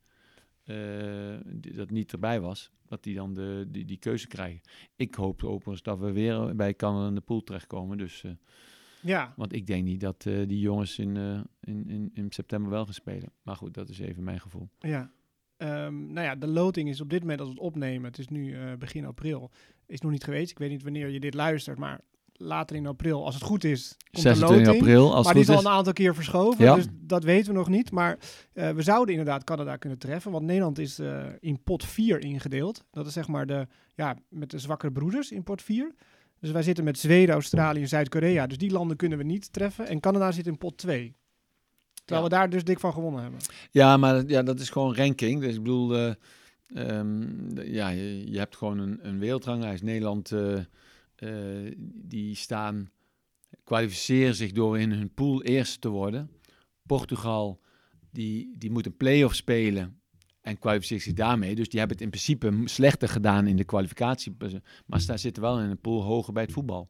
die- 1.45 1.73
dat 1.73 1.89
niet 1.89 2.11
erbij 2.11 2.39
was, 2.41 2.71
dat 2.85 3.03
die 3.03 3.15
dan 3.15 3.33
de, 3.33 3.65
die, 3.67 3.85
die 3.85 3.97
keuze 3.97 4.27
krijgen. 4.27 4.61
Ik 4.95 5.15
hoop 5.15 5.43
overigens 5.43 5.81
dat 5.83 5.99
we 5.99 6.11
weer 6.11 6.55
bij 6.55 6.73
Canada 6.75 7.07
in 7.07 7.15
de 7.15 7.21
pool 7.21 7.43
terechtkomen. 7.43 7.97
Dus, 7.97 8.23
eh, 8.23 8.31
Ja, 9.01 9.33
want 9.35 9.53
ik 9.53 9.67
denk 9.67 9.83
niet 9.83 9.99
dat 10.01 10.25
eh, 10.25 10.47
die 10.47 10.59
jongens 10.59 10.99
in, 10.99 11.17
eh, 11.17 11.39
in, 11.61 11.89
in, 11.89 12.11
in 12.13 12.31
september 12.31 12.71
wel 12.71 12.85
gaan 12.85 12.93
spelen. 12.93 13.31
Maar 13.41 13.55
goed, 13.55 13.73
dat 13.73 13.89
is 13.89 13.99
even 13.99 14.23
mijn 14.23 14.39
gevoel. 14.39 14.69
Ja. 14.79 15.11
Ehm, 15.57 16.11
nou 16.13 16.25
ja, 16.25 16.35
de 16.35 16.47
loting 16.47 16.89
is 16.89 17.01
op 17.01 17.09
dit 17.09 17.19
moment 17.21 17.39
als 17.39 17.49
we 17.49 17.53
het 17.55 17.63
opnemen, 17.63 18.05
het 18.09 18.17
is 18.19 18.27
nu 18.27 18.53
eh, 18.55 18.73
begin 18.73 19.05
april, 19.05 19.51
is 19.85 20.01
nog 20.01 20.11
niet 20.11 20.23
geweest. 20.23 20.51
Ik 20.51 20.57
weet 20.59 20.69
niet 20.69 20.83
wanneer 20.83 21.07
je 21.09 21.19
dit 21.19 21.33
luistert, 21.33 21.77
maar 21.77 22.01
later 22.37 22.75
in 22.75 22.87
april, 22.87 23.25
als 23.25 23.33
het 23.35 23.43
goed 23.43 23.63
is, 23.63 23.87
komt 23.97 24.11
de 24.11 24.21
26 24.21 24.65
loting. 24.65 24.81
april, 24.81 25.03
als 25.15 25.25
maar 25.25 25.33
het 25.33 25.33
die 25.33 25.41
is 25.43 25.49
al 25.49 25.57
is. 25.57 25.63
een 25.65 25.77
aantal 25.77 25.93
keer 25.93 26.15
verschoven, 26.15 26.63
Ja. 26.65 26.75
dus 26.75 26.85
dat 26.91 27.23
weten 27.23 27.51
we 27.51 27.57
nog 27.57 27.69
niet. 27.69 27.91
Maar 27.91 28.17
eh, 28.53 28.69
we 28.69 28.81
zouden 28.81 29.15
inderdaad 29.15 29.43
Canada 29.43 29.75
kunnen 29.77 29.97
treffen, 29.97 30.31
want 30.31 30.45
Nederland 30.45 30.79
is 30.79 30.99
eh, 30.99 31.25
in 31.39 31.63
pot 31.63 31.85
4 31.85 32.19
ingedeeld. 32.19 32.83
Dat 32.91 33.05
is 33.07 33.13
zeg 33.13 33.27
maar 33.27 33.45
de, 33.45 33.67
ja, 33.95 34.17
met 34.29 34.51
de 34.51 34.59
zwakkere 34.59 34.91
broeders 34.91 35.31
in 35.31 35.43
pot 35.43 35.61
4. 35.61 35.93
Dus 36.39 36.51
wij 36.51 36.63
zitten 36.63 36.83
met 36.83 36.99
Zweden, 36.99 37.33
Australië 37.33 37.81
en 37.81 37.87
Zuid-Korea. 37.87 38.47
Dus 38.47 38.57
die 38.57 38.71
landen 38.71 38.97
kunnen 38.97 39.17
we 39.17 39.23
niet 39.23 39.53
treffen. 39.53 39.87
En 39.87 39.99
Canada 39.99 40.31
zit 40.31 40.47
in 40.47 40.57
pot 40.57 40.77
2. 40.77 41.15
Terwijl 42.05 42.27
we 42.29 42.33
daar 42.35 42.49
dus 42.49 42.63
dik 42.63 42.79
van 42.79 42.93
gewonnen 42.93 43.21
hebben. 43.21 43.39
Ja, 43.71 43.97
maar 43.97 44.13
dat- 44.13 44.29
ja, 44.29 44.43
dat 44.43 44.59
is 44.59 44.69
gewoon 44.69 44.95
ranking. 44.95 45.41
Dus 45.41 45.53
ik 45.55 45.63
bedoel, 45.63 45.95
eh, 45.95 46.13
ehm, 46.73 47.59
ja, 47.61 47.89
je, 47.89 48.31
je 48.31 48.37
hebt 48.37 48.55
gewoon 48.55 48.77
een, 48.79 48.99
een 49.01 49.19
wereldranglijst. 49.19 49.83
Nederland, 49.83 50.31
eh, 51.17 51.71
die 51.93 52.35
staan, 52.35 52.91
kwalificeren 53.63 54.35
zich 54.35 54.51
door 54.51 54.79
in 54.79 54.91
hun 54.91 55.13
pool 55.13 55.43
eerst 55.43 55.81
te 55.81 55.89
worden. 55.89 56.31
Portugal, 56.85 57.61
die, 58.11 58.55
die 58.57 58.71
moet 58.71 58.85
een 58.85 58.97
play-off 58.97 59.35
spelen 59.35 60.01
en 60.41 60.59
kwalificeert 60.59 61.01
zich 61.01 61.13
daarmee. 61.13 61.55
Dus 61.55 61.69
die 61.69 61.79
hebben 61.79 61.97
het 61.97 62.05
in 62.05 62.11
principe 62.11 62.61
slechter 62.65 63.09
gedaan 63.09 63.47
in 63.47 63.55
de 63.55 63.63
kwalificatie. 63.63 64.35
Maar 64.85 65.01
ze 65.01 65.17
zitten 65.17 65.43
wel 65.43 65.59
in 65.59 65.69
een 65.69 65.81
pool 65.81 66.03
hoger 66.03 66.33
bij 66.33 66.43
het 66.43 66.51
voetbal. 66.51 66.89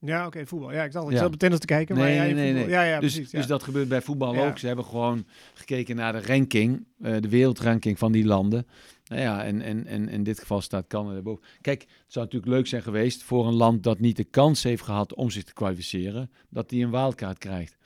Ja, 0.00 0.26
oké, 0.26 0.46
voetbal. 0.46 0.72
Ja, 0.72 0.84
ik 0.84 0.92
dacht, 0.92 1.06
ik 1.06 1.12
Ja. 1.12 1.18
zat 1.18 1.32
op 1.32 1.38
tennis 1.38 1.58
te 1.58 1.66
kijken. 1.66 1.96
maar 1.96 2.04
Nee, 2.04 2.14
jij 2.14 2.32
nee, 2.32 2.52
nee. 2.52 2.68
Ja, 2.68 2.82
ja, 2.82 3.00
dus, 3.00 3.14
precies. 3.14 3.30
dus 3.32 3.46
dat 3.46 3.62
gebeurt 3.62 3.88
bij 3.88 4.02
voetbal 4.02 4.36
ook. 4.36 4.58
Ze 4.58 4.66
hebben 4.66 4.84
gewoon 4.84 5.26
gekeken 5.54 5.96
naar 5.96 6.12
de 6.12 6.22
ranking, 6.26 6.86
eh, 7.00 7.16
de 7.20 7.28
wereldranking 7.28 7.98
van 7.98 8.12
die 8.12 8.24
landen. 8.24 8.66
Nou 9.04 9.20
ja, 9.22 9.44
en, 9.44 9.60
en, 9.62 9.86
en 9.86 10.08
in 10.08 10.22
dit 10.22 10.38
geval 10.38 10.60
staat 10.60 10.86
Canada 10.86 11.20
boven. 11.22 11.44
Kijk, 11.60 11.80
het 11.80 11.90
zou 12.06 12.24
natuurlijk 12.24 12.52
leuk 12.52 12.66
zijn 12.66 12.82
geweest 12.82 13.22
voor 13.22 13.46
een 13.46 13.54
land 13.54 13.82
dat 13.82 13.98
niet 13.98 14.16
de 14.16 14.24
kans 14.24 14.62
heeft 14.62 14.82
gehad 14.82 15.14
om 15.14 15.30
zich 15.30 15.44
te 15.44 15.52
kwalificeren, 15.52 16.30
dat 16.48 16.68
die 16.68 16.84
een 16.84 16.90
wildcard 16.90 17.38
krijgt. 17.38 17.76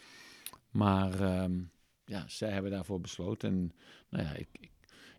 Maar 0.70 1.20
ehm, 1.20 1.52
ja, 2.04 2.24
zij 2.26 2.50
hebben 2.50 2.70
daarvoor 2.70 3.00
besloten. 3.00 3.48
En 3.50 3.72
nou 4.10 4.24
ja, 4.24 4.34
ik, 4.34 4.48
ik, 4.60 4.70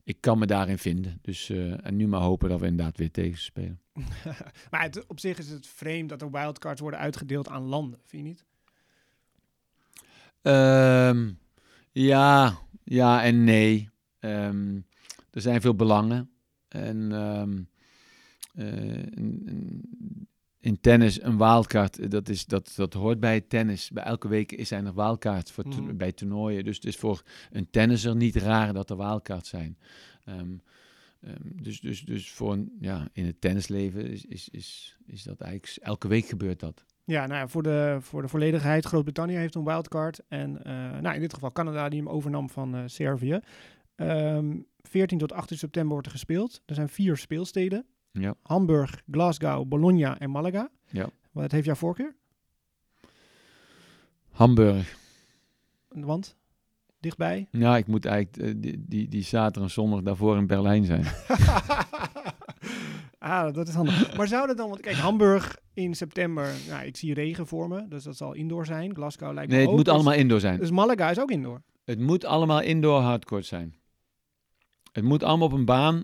ik 0.03 0.17
kan 0.19 0.39
me 0.39 0.45
daarin 0.45 0.77
vinden. 0.77 1.19
Dus, 1.21 1.49
eh, 1.49 1.85
en 1.85 1.95
nu 1.95 2.07
maar 2.07 2.21
hopen 2.21 2.49
dat 2.49 2.59
we 2.59 2.67
inderdaad 2.67 2.97
weer 2.97 3.11
tegen 3.11 3.39
spelen. 3.39 3.79
maar 4.71 4.81
het, 4.81 5.05
op 5.07 5.19
zich 5.19 5.37
is 5.37 5.49
het 5.49 5.67
vreemd 5.67 6.09
dat 6.09 6.21
er 6.21 6.31
wildcards 6.31 6.81
worden 6.81 6.99
uitgedeeld 6.99 7.47
aan 7.47 7.63
landen, 7.63 7.99
vind 8.05 8.23
je 8.23 8.27
niet? 8.29 8.43
Ehm, 10.41 11.31
ja, 11.91 12.57
ja 12.83 13.23
en 13.23 13.43
nee. 13.43 13.89
Ehm, 14.19 14.75
er 15.31 15.41
zijn 15.41 15.61
veel 15.61 15.75
belangen. 15.75 16.29
En, 16.67 17.11
ehm, 17.11 17.61
eh, 18.53 19.03
in 20.59 20.79
tennis 20.81 21.21
een 21.21 21.37
wildcard, 21.37 22.11
dat, 22.11 22.29
is, 22.29 22.45
dat, 22.45 22.73
dat 22.75 22.93
hoort 22.93 23.19
bij 23.19 23.41
tennis. 23.41 23.89
Bij 23.89 24.03
elke 24.03 24.27
week 24.27 24.51
is 24.51 24.71
er 24.71 24.83
nog 24.83 24.93
wildcard 24.93 25.51
voor 25.51 25.63
to- 25.63 25.81
Mhm. 25.81 25.95
bij 25.97 26.11
toernooien. 26.11 26.63
Dus 26.63 26.75
het 26.75 26.85
is 26.85 26.95
voor 26.95 27.23
een 27.51 27.69
tennisser 27.69 28.15
niet 28.15 28.35
raar 28.35 28.73
dat 28.73 28.89
er 28.89 28.97
wildcards 28.97 29.49
zijn. 29.49 29.77
Ehm, 31.23 31.35
dus, 31.43 31.79
dus, 31.79 32.01
dus 32.01 32.31
voor 32.31 32.51
een, 32.51 32.77
ja, 32.79 33.07
in 33.13 33.25
het 33.25 33.41
tennisleven 33.41 34.09
is, 34.09 34.25
is, 34.25 34.49
is, 34.49 34.97
is 35.05 35.23
dat 35.23 35.41
eigenlijk 35.41 35.83
elke 35.85 36.07
week 36.07 36.25
gebeurt 36.25 36.59
dat. 36.59 36.85
Ja, 37.05 37.25
nou 37.25 37.39
ja, 37.39 37.47
voor 37.47 37.63
de, 37.63 37.97
voor 37.99 38.21
de 38.21 38.27
volledigheid, 38.27 38.85
Groot-Brittannië 38.85 39.35
heeft 39.35 39.55
een 39.55 39.63
wildcard. 39.63 40.19
En 40.27 40.63
eh, 40.63 40.99
nou, 40.99 41.15
in 41.15 41.21
dit 41.21 41.33
geval 41.33 41.51
Canada 41.51 41.89
die 41.89 41.99
hem 41.99 42.09
overnam 42.09 42.49
van 42.49 42.75
eh, 42.75 42.83
Servië. 42.85 43.39
Ehm 43.95 44.55
14 44.83 45.17
tot 45.17 45.31
18 45.31 45.57
september 45.57 45.91
wordt 45.91 46.07
er 46.07 46.13
gespeeld. 46.13 46.61
Er 46.65 46.75
zijn 46.75 46.89
vier 46.89 47.17
speelsteden. 47.17 47.85
Ja. 48.11 48.35
Hamburg, 48.41 49.01
Glasgow, 49.11 49.67
Bologna 49.67 50.19
en 50.19 50.29
Malaga. 50.29 50.69
Ja. 50.85 51.09
Wat 51.31 51.51
heeft 51.51 51.65
jouw 51.65 51.75
voorkeur? 51.75 52.15
Hamburg. 54.29 54.97
Want? 55.87 56.35
Dichtbij? 57.03 57.47
Ja, 57.51 57.77
ik 57.77 57.87
moet 57.87 58.05
eigenlijk 58.05 58.37
eh, 58.47 58.53
die, 58.61 58.83
die, 58.87 59.07
die 59.09 59.23
zaterdag 59.23 59.63
en 59.63 59.69
zondag 59.69 60.01
daarvoor 60.01 60.37
in 60.37 60.47
Berlijn 60.47 60.85
zijn. 60.85 61.05
ah, 63.19 63.53
dat 63.53 63.67
is 63.67 63.73
handig. 63.73 64.17
Maar 64.17 64.27
zou 64.27 64.47
dat 64.47 64.57
dan, 64.57 64.69
want 64.69 64.81
kijk, 64.81 64.95
Hamburg 64.95 65.57
in 65.73 65.95
september, 65.95 66.51
nou, 66.69 66.85
ik 66.85 66.97
zie 66.97 67.13
regen 67.13 67.47
voor 67.47 67.67
me, 67.67 67.87
dus 67.87 68.03
dat 68.03 68.17
zal 68.17 68.33
indoor 68.33 68.65
zijn. 68.65 68.95
Glasgow 68.95 69.33
lijkt 69.33 69.49
me 69.49 69.55
Nee, 69.55 69.61
het 69.61 69.69
ook. 69.71 69.75
moet 69.75 69.85
dus- 69.85 69.93
allemaal 69.93 70.13
indoor 70.13 70.39
zijn. 70.39 70.59
Dus 70.59 70.71
Malaga 70.71 71.09
is 71.09 71.19
ook 71.19 71.31
indoor. 71.31 71.61
Het 71.83 71.99
moet 71.99 72.25
allemaal 72.25 72.61
indoor 72.61 72.99
hardcourt 73.01 73.45
zijn. 73.45 73.75
Het 74.91 75.03
moet 75.03 75.23
allemaal 75.23 75.47
op 75.47 75.53
een 75.53 75.65
baan, 75.65 76.03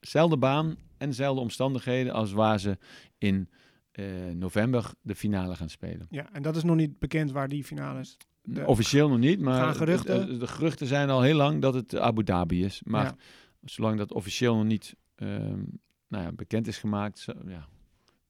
dezelfde 0.00 0.36
baan 0.36 0.76
en 0.98 1.08
dezelfde 1.08 1.40
omstandigheden 1.40 2.12
als 2.12 2.32
waar 2.32 2.60
ze 2.60 2.78
in 3.18 3.48
eh, 3.92 4.04
november 4.34 4.90
de 5.00 5.14
finale 5.14 5.54
gaan 5.54 5.68
spelen. 5.70 6.06
Ja, 6.10 6.28
en 6.32 6.42
dat 6.42 6.56
is 6.56 6.62
nog 6.64 6.76
niet 6.76 6.98
bekend 6.98 7.30
waar 7.32 7.48
die 7.48 7.64
finales. 7.64 8.16
De- 8.42 8.66
Officieel 8.66 9.08
nog 9.08 9.18
niet, 9.18 9.40
maar 9.40 9.74
geruchten? 9.74 10.26
De, 10.26 10.36
de 10.36 10.46
geruchten 10.46 10.86
zijn 10.86 11.10
al 11.10 11.22
heel 11.22 11.36
lang 11.36 11.60
dat 11.62 11.74
het 11.74 11.96
Abu 11.96 12.24
Dhabi 12.24 12.64
is. 12.64 12.82
Maar 12.84 13.04
Ja. 13.04 13.14
zolang 13.64 13.98
dat 13.98 14.12
officieel 14.12 14.56
nog 14.56 14.64
niet 14.64 14.94
ehm, 15.14 15.60
nou 16.08 16.24
ja, 16.24 16.32
bekend 16.32 16.66
is 16.66 16.78
gemaakt, 16.78 17.18
zo- 17.18 17.32
ja, 17.46 17.68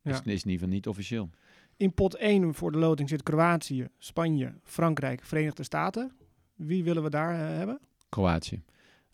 Ja. 0.03 0.11
is, 0.11 0.17
is 0.19 0.23
in 0.25 0.29
ieder 0.35 0.53
geval 0.53 0.69
niet 0.69 0.87
officieel. 0.87 1.31
In 1.77 1.95
pot 1.95 2.15
1 2.17 2.55
voor 2.55 2.73
de 2.73 2.79
loting 2.79 3.09
zit 3.09 3.23
Kroatië, 3.23 3.89
Spanje, 3.99 4.55
Frankrijk, 4.63 5.25
Verenigde 5.25 5.63
Staten. 5.63 6.13
Wie 6.55 6.85
willen 6.85 7.03
we 7.03 7.11
daar 7.11 7.35
eh, 7.51 7.57
hebben? 7.57 7.81
Kroatië. 8.09 8.63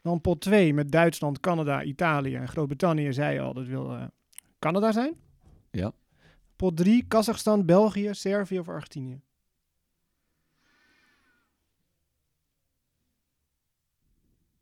Dan 0.02 0.20
pot 0.20 0.40
2 0.40 0.74
met 0.74 0.90
Duitsland, 0.92 1.40
Canada, 1.40 1.82
Italië 1.82 2.34
en 2.34 2.48
Groot-Brittannië, 2.48 3.12
zei 3.12 3.38
al, 3.38 3.54
dat 3.54 3.66
wil 3.66 3.94
eh, 3.94 4.04
Canada 4.58 4.92
zijn. 4.92 5.14
Ja. 5.70 5.92
Pot 6.56 6.76
3, 6.76 7.04
Kazachstan, 7.08 7.64
België, 7.66 8.08
Servië 8.14 8.58
of 8.58 8.68
Argentinië. 8.68 9.20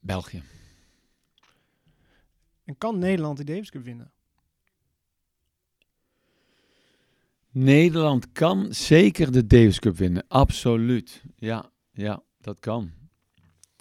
België. 0.06 0.42
En 2.64 2.78
kan 2.78 2.98
Nederland 2.98 3.36
de 3.36 3.44
Davis 3.44 3.70
Cup 3.70 3.84
winnen? 3.84 4.12
Nederland 7.50 8.32
kan 8.32 8.74
zeker 8.74 9.32
de 9.32 9.46
Davis 9.46 9.78
Cup 9.78 9.96
winnen. 9.96 10.24
Absoluut. 10.28 11.22
Ja, 11.36 11.70
ja 11.92 12.22
dat 12.40 12.60
kan. 12.60 12.92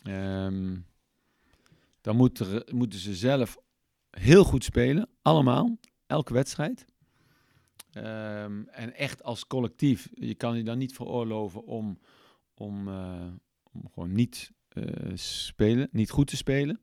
Ehm, 0.03 0.77
dan 2.01 2.15
moet 2.15 2.39
er, 2.39 2.67
moeten 2.73 2.99
ze 2.99 3.15
zelf 3.15 3.57
heel 4.09 4.43
goed 4.43 4.63
spelen. 4.63 5.09
Allemaal. 5.21 5.77
Elke 6.07 6.33
wedstrijd. 6.33 6.85
Ehm, 7.91 8.63
en 8.67 8.93
echt 8.93 9.23
als 9.23 9.47
collectief. 9.47 10.09
Je 10.13 10.35
kan 10.35 10.57
je 10.57 10.63
dan 10.63 10.77
niet 10.77 10.93
veroorloven 10.93 11.65
om, 11.65 11.99
om, 12.53 12.87
eh, 12.87 13.27
om 13.71 13.89
gewoon 13.93 14.11
niet 14.11 14.51
spelen, 15.13 15.89
niet 15.91 16.09
goed 16.09 16.27
te 16.27 16.37
spelen. 16.37 16.81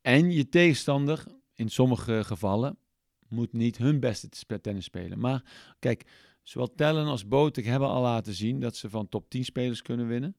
En 0.00 0.30
je 0.30 0.48
tegenstander, 0.48 1.24
in 1.54 1.68
sommige 1.68 2.24
gevallen, 2.24 2.76
moet 3.28 3.52
niet 3.52 3.78
hun 3.78 4.00
beste 4.00 4.28
tennis 4.60 4.84
spelen. 4.84 5.18
Maar 5.18 5.42
kijk, 5.78 6.04
zowel 6.42 6.74
Tellen 6.74 7.06
als 7.06 7.28
Botek 7.28 7.64
hebben 7.64 7.88
al 7.88 8.02
laten 8.02 8.34
zien 8.34 8.60
dat 8.60 8.76
ze 8.76 8.90
van 8.90 9.08
top 9.08 9.30
10 9.30 9.44
spelers 9.44 9.82
kunnen 9.82 10.06
winnen. 10.06 10.36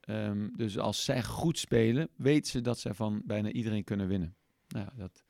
Ehm, 0.00 0.48
dus 0.56 0.78
als 0.78 1.04
zij 1.04 1.22
goed 1.22 1.58
spelen, 1.58 2.08
weten 2.16 2.50
ze 2.50 2.60
dat 2.60 2.78
zij 2.78 2.94
van 2.94 3.22
bijna 3.24 3.50
iedereen 3.50 3.84
kunnen 3.84 4.08
winnen. 4.08 4.36
Nou, 4.68 4.88
dat, 4.96 5.24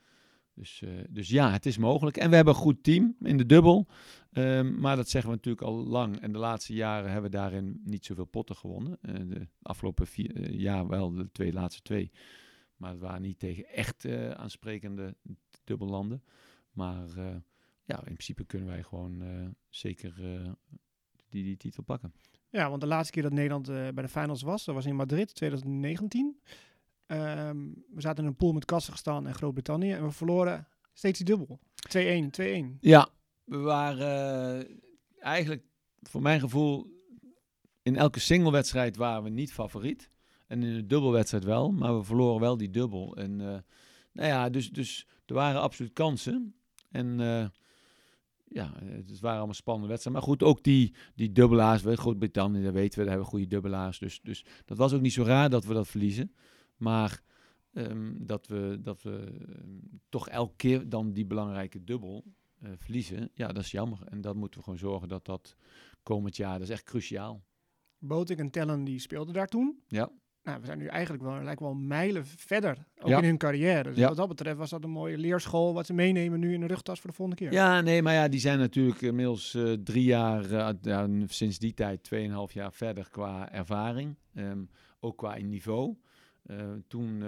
dus, 0.54 0.82
eh, 0.82 0.90
dus 1.08 1.28
ja, 1.28 1.50
het 1.50 1.66
is 1.66 1.78
mogelijk. 1.78 2.16
En 2.16 2.30
we 2.30 2.36
hebben 2.36 2.54
een 2.54 2.60
goed 2.60 2.82
team 2.82 3.16
in 3.20 3.36
de 3.36 3.46
dubbel. 3.46 3.86
Ehm, 4.34 4.80
maar 4.80 4.96
dat 4.96 5.08
zeggen 5.08 5.30
we 5.30 5.36
natuurlijk 5.36 5.66
al 5.66 5.74
lang. 5.74 6.20
En 6.20 6.32
de 6.32 6.38
laatste 6.38 6.74
jaren 6.74 7.10
hebben 7.10 7.30
we 7.30 7.36
daarin 7.36 7.80
niet 7.84 8.04
zoveel 8.04 8.24
potten 8.24 8.56
gewonnen. 8.56 8.98
Eh, 9.00 9.14
de 9.14 9.48
afgelopen 9.62 10.06
vier 10.06 10.42
eh, 10.42 10.60
jaar 10.60 10.86
wel, 10.86 11.10
de 11.10 11.30
twee 11.32 11.52
laatste 11.52 11.82
twee. 11.82 12.10
Maar 12.76 12.90
het 12.90 13.00
waren 13.00 13.22
niet 13.22 13.38
tegen 13.38 13.66
echt 13.66 14.04
eh, 14.04 14.30
aansprekende 14.30 15.16
dubbellanden. 15.64 16.22
Maar 16.72 17.08
ja, 17.84 17.96
in 17.96 18.02
principe 18.02 18.44
kunnen 18.44 18.68
wij 18.68 18.82
gewoon 18.82 19.22
zeker 19.68 20.14
die, 21.28 21.42
die 21.42 21.56
titel 21.56 21.82
pakken. 21.82 22.12
Ja, 22.50 22.68
want 22.68 22.80
de 22.80 22.86
laatste 22.86 23.12
keer 23.12 23.22
dat 23.22 23.32
Nederland 23.32 23.66
bij 23.66 24.02
de 24.02 24.08
finals 24.08 24.42
was, 24.42 24.64
dat 24.64 24.74
was 24.74 24.86
in 24.86 24.96
Madrid 24.96 25.34
2019. 25.34 26.40
Ehm, 27.06 27.58
we 27.94 28.00
zaten 28.00 28.24
in 28.24 28.30
een 28.30 28.36
pool 28.36 28.52
met 28.52 28.64
Kazachstan 28.64 29.26
en 29.26 29.34
Groot-Brittannië 29.34 29.92
en 29.92 30.04
we 30.04 30.10
verloren 30.10 30.68
steeds 30.92 31.18
die 31.18 31.26
dubbel. 31.26 31.60
2-1, 31.88 32.30
2-1. 32.30 32.78
Ja, 32.80 33.08
we 33.44 33.56
waren 33.56 34.58
eh, 34.60 34.76
eigenlijk 35.18 35.64
voor 36.02 36.22
mijn 36.22 36.40
gevoel 36.40 36.92
in 37.82 37.96
elke 37.96 38.20
singlewedstrijd 38.20 38.96
waren 38.96 39.22
we 39.22 39.28
niet 39.28 39.52
favoriet. 39.52 40.10
En 40.46 40.62
in 40.62 40.74
de 40.74 40.86
dubbelwedstrijd 40.86 41.44
wel, 41.44 41.72
maar 41.72 41.96
we 41.96 42.04
verloren 42.04 42.40
wel 42.40 42.56
die 42.56 42.70
dubbel. 42.70 43.16
En 43.16 43.40
eh, 43.40 43.58
nou 44.12 44.28
ja, 44.28 44.50
dus, 44.50 44.70
dus 44.70 45.06
er 45.26 45.34
waren 45.34 45.60
absoluut 45.60 45.92
kansen. 45.92 46.54
En 46.90 47.20
eh, 47.20 47.46
ja, 48.44 48.72
het 48.78 49.20
waren 49.20 49.36
allemaal 49.36 49.54
spannende 49.54 49.88
wedstrijden. 49.88 50.22
Maar 50.22 50.30
goed, 50.30 50.42
ook 50.42 50.62
die, 50.62 50.94
die 51.14 51.32
dubbelaars, 51.32 51.82
Groot-Brittannië, 51.84 52.62
dat 52.62 52.72
weten 52.72 52.98
we, 52.98 53.04
daar 53.04 53.14
hebben 53.14 53.24
we 53.24 53.36
goede 53.36 53.46
dubbelaars. 53.46 53.98
Dus, 53.98 54.20
dus 54.22 54.44
dat 54.64 54.78
was 54.78 54.92
ook 54.92 55.00
niet 55.00 55.12
zo 55.12 55.22
raar 55.22 55.50
dat 55.50 55.64
we 55.64 55.74
dat 55.74 55.88
verliezen. 55.88 56.34
Maar 56.76 57.22
ehm, 57.72 58.12
dat 58.16 58.46
we, 58.46 58.78
dat 58.82 59.02
we 59.02 59.36
ehm, 59.48 59.68
toch 60.08 60.28
elke 60.28 60.56
keer 60.56 60.88
dan 60.88 61.12
die 61.12 61.26
belangrijke 61.26 61.84
dubbel 61.84 62.24
eh, 62.64 62.70
verliezen, 62.78 63.30
ja, 63.34 63.46
dat 63.46 63.62
is 63.62 63.70
jammer. 63.70 63.98
En 64.08 64.20
dat 64.20 64.34
moeten 64.34 64.58
we 64.58 64.64
gewoon 64.64 64.78
zorgen 64.78 65.08
dat 65.08 65.24
dat 65.24 65.56
komend 66.02 66.36
jaar, 66.36 66.52
dat 66.52 66.62
is 66.68 66.74
echt 66.74 66.84
cruciaal. 66.84 67.44
Botik 67.98 68.38
en 68.38 68.50
Tellen 68.50 68.84
die 68.84 68.98
speelden 68.98 69.34
daar 69.34 69.46
toen. 69.48 69.82
Ja. 69.88 70.10
Nou, 70.42 70.60
we 70.60 70.66
zijn 70.66 70.78
nu 70.78 70.86
eigenlijk 70.86 71.22
wel, 71.22 71.42
lijkt 71.42 71.60
wel 71.60 71.74
mijlen 71.74 72.26
verder, 72.26 72.86
ook 73.00 73.08
Ja. 73.08 73.18
in 73.18 73.24
hun 73.24 73.38
carrière. 73.38 73.82
Dus 73.82 73.96
Ja. 73.96 74.08
wat 74.08 74.16
dat 74.16 74.28
betreft 74.28 74.56
was 74.58 74.70
dat 74.70 74.84
een 74.84 74.90
mooie 74.90 75.18
leerschool 75.18 75.74
wat 75.74 75.86
ze 75.86 75.92
meenemen 75.92 76.40
nu 76.40 76.52
in 76.54 76.60
de 76.60 76.66
rugtas 76.66 77.00
voor 77.00 77.10
de 77.10 77.16
volgende 77.16 77.40
keer. 77.42 77.52
Ja, 77.52 77.80
nee, 77.80 78.02
maar 78.02 78.14
ja, 78.14 78.28
die 78.28 78.40
zijn 78.40 78.58
natuurlijk 78.58 79.00
inmiddels 79.00 79.54
eh, 79.54 79.72
drie 79.72 80.04
jaar, 80.04 80.50
eh, 80.52 80.68
ja, 80.82 81.08
sinds 81.26 81.58
die 81.58 81.74
tijd, 81.74 82.02
tweeënhalf 82.02 82.52
jaar 82.52 82.72
verder 82.72 83.08
qua 83.10 83.52
ervaring. 83.52 84.16
Ehm, 84.34 84.64
ook 85.00 85.16
qua 85.18 85.36
niveau. 85.36 85.96
Toen 86.88 87.22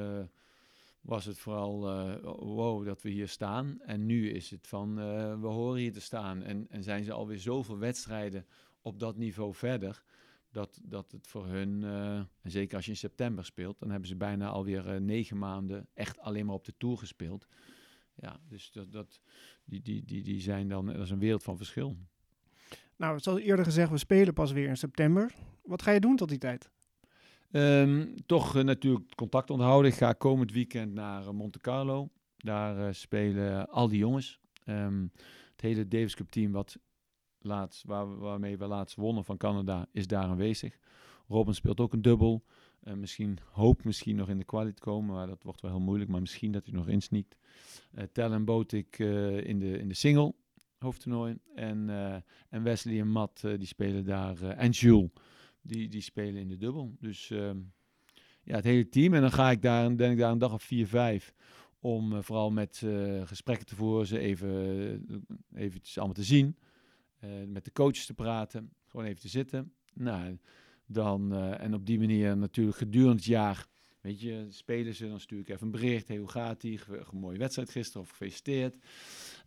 was 1.06 1.24
het 1.24 1.38
vooral, 1.38 1.88
eh, 1.88 2.14
wow, 2.38 2.84
dat 2.84 3.02
we 3.02 3.10
hier 3.10 3.28
staan. 3.28 3.80
En 3.80 4.06
nu 4.06 4.30
is 4.30 4.50
het 4.50 4.66
van, 4.66 5.00
eh, 5.00 5.40
we 5.40 5.46
horen 5.46 5.80
hier 5.80 5.92
te 5.92 6.00
staan. 6.00 6.42
En, 6.42 6.66
en 6.70 6.82
zijn 6.82 7.04
ze 7.04 7.12
alweer 7.12 7.38
zoveel 7.38 7.78
wedstrijden 7.78 8.46
op 8.80 8.98
dat 8.98 9.16
niveau 9.16 9.54
verder. 9.54 10.02
Dat, 10.50 10.80
dat 10.82 11.12
het 11.12 11.26
voor 11.26 11.46
hun, 11.46 11.84
eh, 11.84 12.16
en 12.16 12.50
zeker 12.50 12.76
als 12.76 12.84
je 12.84 12.90
in 12.90 12.96
september 12.96 13.44
speelt, 13.44 13.78
dan 13.78 13.90
hebben 13.90 14.08
ze 14.08 14.16
bijna 14.16 14.48
alweer 14.48 15.00
negen 15.02 15.38
maanden 15.38 15.88
echt 15.94 16.18
alleen 16.18 16.46
maar 16.46 16.54
op 16.54 16.64
de 16.64 16.74
Tour 16.78 16.98
gespeeld. 16.98 17.46
Ja, 18.14 18.40
dus 18.48 18.70
dat, 18.70 18.92
dat, 18.92 19.20
die, 19.64 19.82
die, 19.82 20.04
die, 20.04 20.22
die 20.22 20.40
zijn 20.40 20.68
dan, 20.68 20.86
dat 20.86 20.96
is 20.96 21.10
een 21.10 21.18
wereld 21.18 21.42
van 21.42 21.56
verschil. 21.56 21.96
Nou, 22.96 23.18
zoals 23.18 23.40
eerder 23.40 23.64
gezegd, 23.64 23.90
we 23.90 23.98
spelen 23.98 24.34
pas 24.34 24.52
weer 24.52 24.68
in 24.68 24.76
september. 24.76 25.34
Wat 25.62 25.82
ga 25.82 25.90
je 25.90 26.00
doen 26.00 26.16
tot 26.16 26.28
die 26.28 26.38
tijd? 26.38 26.70
Ehm, 27.50 28.06
toch 28.26 28.56
eh, 28.56 28.64
natuurlijk 28.64 29.14
contact 29.14 29.50
onderhouden. 29.50 29.90
Ik 29.90 29.96
ga 29.96 30.12
komend 30.12 30.52
weekend 30.52 30.92
naar 30.92 31.26
eh, 31.26 31.30
Monte 31.30 31.58
Carlo. 31.58 32.08
Daar 32.36 32.86
eh, 32.86 32.92
spelen 32.92 33.68
al 33.68 33.88
die 33.88 33.98
jongens. 33.98 34.40
Ehm, 34.64 35.02
het 35.52 35.60
hele 35.60 35.88
Davis 35.88 36.14
Cup 36.14 36.30
team 36.30 36.52
wat 36.52 36.78
laatst, 37.38 37.84
waar, 37.84 38.18
waarmee 38.18 38.58
we 38.58 38.66
laatst 38.66 38.96
wonnen 38.96 39.24
van 39.24 39.36
Canada 39.36 39.86
is 39.92 40.06
daar 40.06 40.24
aanwezig. 40.24 40.78
Robin 41.28 41.54
speelt 41.54 41.80
ook 41.80 41.92
een 41.92 42.02
dubbel. 42.02 42.44
Eh, 42.80 42.94
misschien 42.94 43.38
hoopt 43.52 43.84
misschien 43.84 44.16
nog 44.16 44.28
in 44.28 44.38
de 44.38 44.44
quali 44.44 44.72
te 44.72 44.82
komen, 44.82 45.14
maar 45.14 45.26
dat 45.26 45.42
wordt 45.42 45.60
wel 45.60 45.70
heel 45.70 45.80
moeilijk. 45.80 46.10
Maar 46.10 46.20
misschien 46.20 46.52
dat 46.52 46.66
hij 46.66 46.74
nog 46.74 46.88
insneakt. 46.88 47.36
Uh, 47.94 48.04
Tel 48.12 48.32
en 48.32 48.44
Botik 48.44 48.98
in, 48.98 49.58
de, 49.58 49.78
in 49.78 49.88
de 49.88 49.94
single 49.94 50.34
hoofdtoernooi. 50.78 51.38
En, 51.54 51.90
en 52.48 52.62
Wesley 52.62 53.00
en 53.00 53.08
Matt 53.08 53.40
die 53.40 53.66
spelen 53.66 54.04
daar. 54.04 54.42
en 54.42 54.70
Jules 54.70 55.10
die, 55.66 55.88
die 55.88 56.00
spelen 56.00 56.40
in 56.40 56.48
de 56.48 56.56
dubbel. 56.56 56.96
Dus 57.00 57.30
ehm, 57.30 57.58
ja, 58.42 58.54
het 58.54 58.64
hele 58.64 58.88
team. 58.88 59.14
En 59.14 59.20
dan 59.20 59.32
ga 59.32 59.50
ik 59.50 59.62
daar, 59.62 59.94
ben 59.94 60.10
ik 60.10 60.18
daar 60.18 60.32
een 60.32 60.38
dag 60.38 60.52
of 60.52 60.62
vier, 60.62 60.86
vijf. 60.86 61.34
Om 61.80 62.12
eh, 62.12 62.22
vooral 62.22 62.50
met 62.50 62.82
eh, 62.84 63.26
gesprekken 63.26 63.66
te 63.66 63.74
voeren, 63.74 64.06
ze 64.06 64.18
even, 64.18 64.48
uh, 65.54 65.70
allemaal 65.94 66.14
te 66.14 66.22
zien. 66.22 66.56
met 67.46 67.64
de 67.64 67.72
coaches 67.72 68.06
te 68.06 68.14
praten, 68.14 68.70
gewoon 68.86 69.06
even 69.06 69.20
te 69.20 69.28
zitten. 69.28 69.72
Nou, 69.94 70.38
dan, 70.86 71.34
en 71.34 71.74
op 71.74 71.86
die 71.86 71.98
manier 71.98 72.36
natuurlijk 72.36 72.76
gedurende 72.76 73.14
het 73.14 73.24
jaar, 73.24 73.66
weet 74.00 74.20
je, 74.20 74.46
spelen 74.48 74.94
ze, 74.94 75.08
dan 75.08 75.20
stuur 75.20 75.40
ik 75.40 75.48
even 75.48 75.66
een 75.66 75.72
bericht, 75.72 76.08
hey, 76.08 76.16
hoe 76.16 76.28
gaat 76.28 76.60
die? 76.60 76.78
Ge- 76.78 77.04
mooie 77.12 77.38
wedstrijd 77.38 77.70
gisteren 77.70 78.02
of 78.02 78.10
gefeliciteerd. 78.10 78.76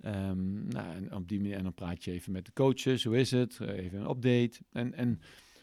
Ehm, 0.01 0.67
nou, 0.67 0.95
en 0.95 1.13
op 1.13 1.27
die 1.27 1.39
manier, 1.39 1.55
en 1.55 1.63
dan 1.63 1.73
praat 1.73 2.03
je 2.03 2.11
even 2.11 2.31
met 2.31 2.45
de 2.45 2.53
coaches, 2.53 3.03
hoe 3.03 3.17
is 3.17 3.31
het? 3.31 3.59
Even 3.59 3.99
een 3.99 4.09
update. 4.09 4.59
En, 4.71 4.93
en 4.93 5.19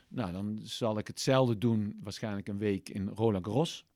nou, 0.08 0.32
dan 0.32 0.58
zal 0.62 0.98
ik 0.98 1.06
hetzelfde 1.06 1.58
doen, 1.58 2.00
waarschijnlijk 2.02 2.48
een 2.48 2.58
week 2.58 2.88
in 2.88 3.08
Roland 3.08 3.46
Garros, 3.46 3.86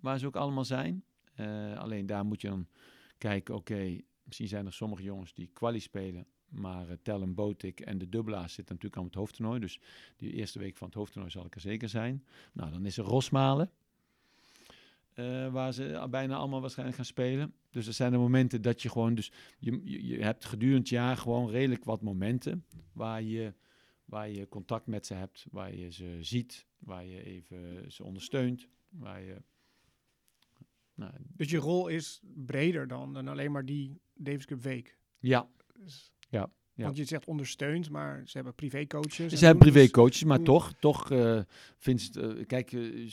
waar 0.00 0.18
ze 0.18 0.26
ook 0.26 0.36
allemaal 0.36 0.64
zijn. 0.64 1.04
Eh, 1.34 1.78
alleen 1.78 2.06
daar 2.06 2.24
moet 2.24 2.40
je 2.40 2.48
dan 2.48 2.66
kijken, 3.18 3.54
oké, 3.54 4.00
misschien 4.22 4.48
zijn 4.48 4.66
er 4.66 4.72
sommige 4.72 5.02
jongens 5.02 5.34
die 5.34 5.50
kwalie 5.52 5.80
spelen, 5.80 6.26
maar 6.48 6.88
uh, 6.88 6.92
Tellen, 7.02 7.34
Botik 7.34 7.80
en 7.80 7.98
de 7.98 8.08
dubbelaars 8.08 8.54
zitten 8.54 8.74
natuurlijk 8.74 9.02
aan 9.02 9.08
het 9.08 9.18
hoofdtoernooi. 9.18 9.60
Dus 9.60 9.80
die 10.16 10.32
eerste 10.32 10.58
week 10.58 10.76
van 10.76 10.86
het 10.86 10.96
hoofdtoernooi 10.96 11.32
zal 11.32 11.44
ik 11.44 11.54
er 11.54 11.60
zeker 11.60 11.88
zijn. 11.88 12.24
Nou, 12.52 12.70
dan 12.70 12.86
is 12.86 12.98
er 12.98 13.04
Rosmalen. 13.04 13.70
eh, 15.14 15.52
waar 15.52 15.72
ze 15.72 16.06
bijna 16.10 16.36
allemaal 16.36 16.60
waarschijnlijk 16.60 16.96
gaan 16.96 17.06
spelen. 17.06 17.54
Dus 17.70 17.86
er 17.86 17.92
zijn 17.92 18.12
de 18.12 18.18
momenten 18.18 18.62
dat 18.62 18.82
je 18.82 18.88
gewoon... 18.88 19.14
Dus 19.14 19.32
je, 19.58 20.06
je, 20.06 20.22
hebt 20.22 20.44
gedurende 20.44 20.78
het 20.78 20.88
jaar 20.88 21.16
gewoon 21.16 21.50
redelijk 21.50 21.84
wat 21.84 22.02
momenten... 22.02 22.64
waar 22.92 23.22
je, 23.22 23.54
waar 24.08 24.28
je 24.30 24.48
contact 24.48 24.86
met 24.86 25.06
ze 25.06 25.14
hebt, 25.14 25.46
waar 25.50 25.74
je 25.74 25.90
ze 25.90 26.18
ziet... 26.20 26.66
waar 26.78 27.04
je 27.04 27.22
even 27.22 27.92
ze 27.92 28.04
ondersteunt, 28.04 28.68
waar 28.88 29.22
je... 29.22 29.42
Nou, 30.94 31.12
Dus 31.26 31.50
je 31.50 31.56
rol 31.56 31.88
is 31.88 32.20
breder 32.34 32.88
dan, 32.88 33.12
dan 33.12 33.28
alleen 33.28 33.52
maar 33.52 33.64
die 33.64 34.00
Davis 34.14 34.44
Cup 34.44 34.62
week. 34.62 34.98
ja, 35.18 35.48
Dus- 35.78 36.12
Ja, 36.28 36.50
ja. 36.74 36.84
Want 36.84 36.96
je 36.96 37.04
zegt 37.04 37.26
ondersteund, 37.26 37.90
maar 37.90 38.22
ze 38.28 38.36
hebben 38.36 38.54
privécoaches. 38.54 39.32
Ze 39.32 39.44
hebben 39.44 39.70
privécoaches, 39.70 40.24
maar 40.24 40.42
toch, 40.42 40.72
toch 40.80 41.10
eh 41.10 41.40
vindt 41.78 42.02
het, 42.02 42.16
eh, 42.16 42.46
kijk, 42.46 42.72
eh, 42.72 43.10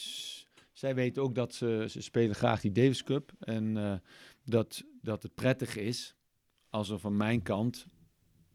zij 0.72 0.96
weten 0.96 1.24
ook 1.24 1.36
dat 1.36 1.54
ze, 1.54 1.86
ze 1.89 2.02
spelen 2.02 2.36
graag 2.36 2.62
die 2.62 2.72
Davis 2.72 3.04
Cup. 3.04 3.32
En 3.39 4.02
dat, 4.43 4.84
dat 5.02 5.24
het 5.24 5.36
prettig 5.36 5.76
is 5.76 6.16
als 6.70 6.89
er 6.89 7.00
van 7.00 7.18
mijn 7.18 7.41
kant 7.41 7.88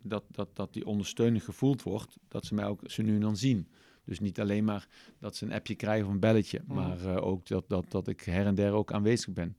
dat, 0.03 0.25
dat, 0.31 0.57
dat 0.57 0.73
die 0.73 0.87
ondersteuning 0.87 1.45
gevoeld 1.45 1.83
wordt, 1.83 2.17
dat 2.29 2.45
ze 2.45 2.55
mij 2.55 2.65
ook 2.67 2.81
ze 2.87 3.03
nu 3.03 3.15
en 3.15 3.21
dan 3.21 3.37
zien. 3.37 3.69
Dus 4.05 4.21
niet 4.21 4.41
alleen 4.41 4.65
maar 4.65 4.89
dat 5.19 5.37
ze 5.37 5.45
een 5.45 5.53
appje 5.53 5.75
krijgen 5.75 6.07
of 6.07 6.13
een 6.13 6.21
belletje, 6.21 6.63
Mhm. 6.67 6.75
maar 6.75 7.05
eh, 7.05 7.27
ook 7.27 7.47
dat, 7.47 7.69
dat, 7.69 7.91
dat 7.91 8.09
ik 8.09 8.21
her 8.21 8.47
en 8.47 8.55
der 8.55 8.73
ook 8.73 8.93
aanwezig 8.93 9.33
ben. 9.33 9.57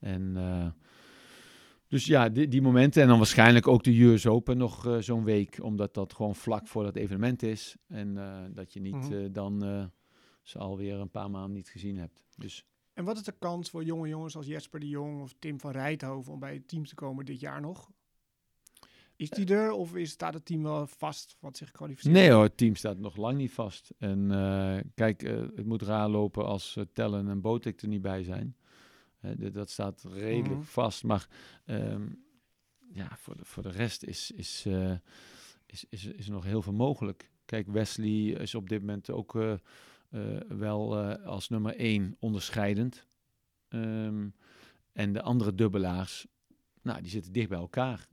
En 0.00 0.36
eh, 0.36 0.66
dus 1.88 2.04
ja, 2.06 2.28
die, 2.28 2.48
die 2.48 2.62
momenten. 2.62 3.02
En 3.02 3.08
dan 3.08 3.16
waarschijnlijk 3.18 3.68
ook 3.68 3.82
de 3.84 4.02
US 4.02 4.26
Open 4.26 4.56
nog 4.56 4.86
eh, 4.86 4.98
zo'n 4.98 5.24
week. 5.24 5.58
Omdat 5.62 5.94
dat 5.94 6.12
gewoon 6.14 6.34
vlak 6.36 6.66
voor 6.66 6.82
dat 6.84 6.96
evenement 6.96 7.42
is. 7.42 7.76
En 7.86 8.14
dat 8.54 8.72
je 8.72 8.80
niet 8.80 8.94
Mhm. 8.94 9.12
eh, 9.12 9.26
dan 9.32 9.90
ze 10.42 10.58
alweer 10.58 10.94
een 10.94 11.10
paar 11.10 11.30
maanden 11.30 11.52
niet 11.52 11.68
gezien 11.68 11.96
hebt. 11.96 12.24
Dus 12.36 12.64
En 12.92 13.04
wat 13.04 13.16
is 13.16 13.22
de 13.22 13.34
kans 13.38 13.70
voor 13.70 13.84
jonge 13.84 14.08
jongens 14.08 14.36
als 14.36 14.46
Jesper 14.46 14.80
de 14.80 14.88
Jong 14.88 15.20
of 15.20 15.34
Tim 15.38 15.60
van 15.60 15.70
Rijthoven 15.70 16.32
om 16.32 16.38
bij 16.38 16.52
het 16.54 16.68
team 16.68 16.84
te 16.86 16.94
komen 16.94 17.24
dit 17.24 17.40
jaar 17.40 17.60
nog? 17.60 17.90
Is 19.18 19.30
die 19.30 19.54
er 19.54 19.70
of 19.72 19.96
is, 19.96 20.10
staat 20.10 20.34
het 20.34 20.44
team 20.44 20.62
wel 20.62 20.86
vast 20.86 21.36
wat 21.40 21.56
zich 21.56 21.70
kwalificeert? 21.70 22.14
nee 22.14 22.30
hoor, 22.30 22.42
het 22.42 22.56
team 22.56 22.74
staat 22.74 22.98
nog 22.98 23.16
lang 23.16 23.36
niet 23.38 23.52
vast. 23.52 23.90
En 23.98 24.30
eh, 24.30 24.78
kijk, 24.94 25.22
eh, 25.22 25.36
het 25.36 25.64
moet 25.66 25.82
raar 25.82 26.08
lopen 26.08 26.44
als 26.46 26.76
eh, 26.76 26.84
Tellen 26.92 27.28
en 27.28 27.40
Botik 27.40 27.82
er 27.82 27.88
niet 27.88 28.02
bij 28.02 28.22
zijn. 28.22 28.56
Dat 29.36 29.70
staat 29.70 30.04
redelijk 30.08 30.60
Mhm. 30.60 30.62
vast. 30.62 31.04
Maar 31.04 31.28
ehm, 31.64 32.06
ja, 32.92 33.16
voor 33.16 33.36
de, 33.36 33.44
voor 33.44 33.62
de 33.62 33.70
rest 33.70 34.02
is, 34.02 34.30
is, 34.30 34.66
is, 35.66 35.84
is, 35.88 36.04
is 36.04 36.26
er 36.26 36.32
nog 36.32 36.44
heel 36.44 36.62
veel 36.62 36.72
mogelijk. 36.72 37.30
Kijk, 37.44 37.66
Wesley 37.66 38.26
is 38.32 38.54
op 38.54 38.68
dit 38.68 38.80
moment 38.80 39.10
ook 39.10 39.38
wel 40.48 40.96
als 41.06 41.48
nummer 41.48 41.76
één 41.76 42.16
onderscheidend. 42.18 43.06
Ehm, 43.68 44.28
en 44.92 45.12
de 45.12 45.22
andere 45.22 45.54
dubbelaars, 45.54 46.26
nou, 46.82 47.00
die 47.00 47.10
zitten 47.10 47.32
dicht 47.32 47.48
bij 47.48 47.58
elkaar. 47.58 48.08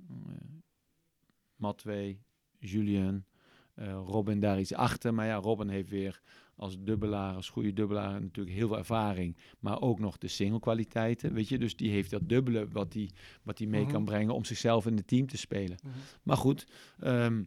Uh, 1.55 1.61
Matwee, 1.61 2.21
Julian, 2.59 3.25
eh, 3.73 4.01
Robin 4.05 4.39
daar 4.39 4.59
iets 4.59 4.73
achter. 4.73 5.13
Maar 5.13 5.25
ja, 5.25 5.35
Robin 5.35 5.69
heeft 5.69 5.89
weer 5.89 6.21
als 6.55 6.77
dubbelaar, 6.79 7.35
als 7.35 7.49
goede 7.49 7.73
dubbelaar 7.73 8.21
natuurlijk 8.21 8.55
heel 8.55 8.67
veel 8.67 8.77
ervaring. 8.77 9.37
Maar 9.59 9.81
ook 9.81 9.99
nog 9.99 10.17
de 10.17 10.27
single 10.27 10.59
kwaliteiten, 10.59 11.33
weet 11.33 11.49
je. 11.49 11.57
Dus 11.57 11.75
die 11.75 11.91
heeft 11.91 12.09
dat 12.11 12.29
dubbele 12.29 12.67
wat 12.67 12.93
hij 12.93 13.09
wat 13.43 13.57
die 13.57 13.67
mee 13.67 13.81
Mhm. 13.83 13.91
kan 13.91 14.05
brengen 14.05 14.33
om 14.33 14.45
zichzelf 14.45 14.85
in 14.85 14.95
het 14.95 15.07
team 15.07 15.27
te 15.27 15.37
spelen. 15.37 15.77
Mhm. 15.83 15.93
Maar 16.23 16.37
goed, 16.37 16.67
ehm, 16.99 17.43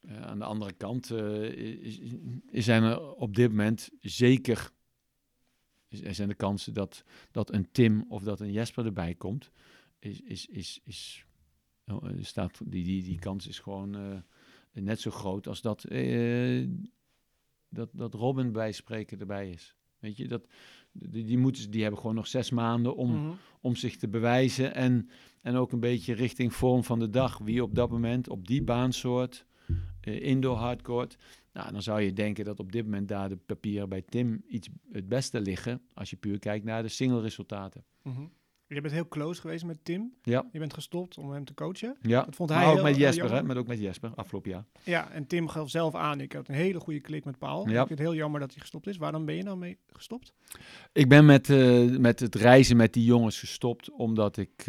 eh, 0.00 0.20
aan 0.22 0.38
de 0.38 0.44
andere 0.44 0.72
kant 0.72 1.10
eh, 1.10 1.42
is, 1.84 1.98
is- 1.98 2.64
zijn 2.64 2.82
er 2.82 3.14
op 3.14 3.34
dit 3.34 3.48
moment 3.50 3.90
zeker 4.00 4.70
is- 5.88 6.02
er 6.02 6.14
zijn 6.14 6.28
de 6.28 6.34
kansen 6.34 6.74
dat, 6.74 7.04
dat 7.30 7.52
een 7.52 7.68
Tim 7.72 8.04
of 8.08 8.22
dat 8.22 8.40
een 8.40 8.52
Jesper 8.52 8.84
erbij 8.86 9.14
komt. 9.14 9.50
Is, 9.98 10.20
is, 10.20 10.46
is, 10.46 10.80
is, 10.84 11.24
staat, 12.20 12.60
die, 12.64 12.84
die, 12.84 13.02
die 13.02 13.18
kans 13.18 13.46
is 13.46 13.58
gewoon 13.58 13.94
eh, 13.96 14.82
net 14.82 15.00
zo 15.00 15.10
groot 15.10 15.46
als 15.46 15.60
dat, 15.60 15.84
eh, 15.84 16.68
dat, 17.68 17.88
dat 17.92 18.14
Robin 18.14 18.52
bij 18.52 18.72
spreken 18.72 19.18
erbij 19.20 19.50
is. 19.50 19.74
Weet 19.98 20.16
je, 20.16 20.28
dat, 20.28 20.46
die, 20.92 21.24
die, 21.24 21.38
moeten, 21.38 21.70
die 21.70 21.82
hebben 21.82 22.00
gewoon 22.00 22.16
nog 22.16 22.26
zes 22.26 22.50
maanden 22.50 22.96
om, 22.96 23.12
Mhm. 23.12 23.30
om 23.60 23.76
zich 23.76 23.96
te 23.96 24.08
bewijzen. 24.08 24.74
En, 24.74 25.08
en 25.42 25.54
ook 25.56 25.72
een 25.72 25.80
beetje 25.80 26.14
richting 26.14 26.54
vorm 26.54 26.84
van 26.84 26.98
de 26.98 27.10
dag. 27.10 27.38
Wie 27.38 27.62
op 27.62 27.74
dat 27.74 27.90
moment 27.90 28.28
op 28.28 28.46
die 28.46 28.62
baansoort, 28.62 29.46
eh, 30.00 30.22
indoor 30.22 30.56
hardcourt. 30.56 31.16
Nou, 31.52 31.72
dan 31.72 31.82
zou 31.82 32.00
je 32.00 32.12
denken 32.12 32.44
dat 32.44 32.60
op 32.60 32.72
dit 32.72 32.84
moment 32.84 33.08
daar 33.08 33.28
de 33.28 33.36
papieren 33.36 33.88
bij 33.88 34.02
Tim 34.02 34.42
iets 34.48 34.68
het 34.92 35.08
beste 35.08 35.40
liggen. 35.40 35.82
Als 35.94 36.10
je 36.10 36.16
puur 36.16 36.38
kijkt 36.38 36.64
naar 36.64 36.82
de 36.82 36.88
single 36.88 37.20
resultaten. 37.20 37.84
Mhm. 38.02 38.22
Je 38.74 38.80
bent 38.80 38.94
heel 38.94 39.08
close 39.08 39.40
geweest 39.40 39.64
met 39.64 39.84
Tim. 39.84 40.14
Ja, 40.22 40.48
Je 40.52 40.58
bent 40.58 40.74
gestopt 40.74 41.18
om 41.18 41.30
hem 41.30 41.44
te 41.44 41.54
coachen. 41.54 41.96
ja. 42.02 42.22
Dat 42.24 42.36
vond 42.36 42.50
Maar 42.50 42.58
hij 42.58 42.68
ook 42.68 42.74
heel- 42.74 42.84
met 42.84 42.96
Jesper, 42.96 43.32
hè? 43.32 43.42
Maar 43.42 43.56
ook 43.56 43.66
met 43.66 43.78
Jesper, 43.80 44.14
afgelopen 44.14 44.50
jaar. 44.50 44.64
Ja, 44.84 45.10
en 45.10 45.26
Tim 45.26 45.48
gaf 45.48 45.70
zelf 45.70 45.94
aan, 45.94 46.20
ik 46.20 46.32
had 46.32 46.48
een 46.48 46.54
hele 46.54 46.80
goede 46.80 47.00
klik 47.00 47.24
met 47.24 47.38
Paul. 47.38 47.68
Ja. 47.68 47.70
Ik 47.80 47.86
vind 47.86 47.88
het 47.88 47.98
heel 47.98 48.14
jammer 48.14 48.40
dat 48.40 48.50
hij 48.50 48.60
gestopt 48.60 48.86
is. 48.86 48.96
Waarom 48.96 49.24
ben 49.24 49.34
je 49.36 49.42
nou 49.42 49.56
mee 49.58 49.78
gestopt? 49.92 50.32
Ik 50.92 51.08
ben 51.08 51.24
met, 51.24 51.50
eh, 51.50 51.96
met 51.96 52.20
het 52.20 52.34
reizen 52.34 52.76
met 52.76 52.92
die 52.92 53.04
jongens 53.04 53.38
gestopt, 53.38 53.90
omdat 53.90 54.36
ik 54.36 54.52
eh, 54.58 54.66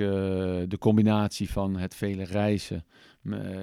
de 0.67 0.77
combinatie 0.79 1.49
van 1.51 1.77
het 1.77 1.95
vele 1.95 2.23
reizen 2.23 2.85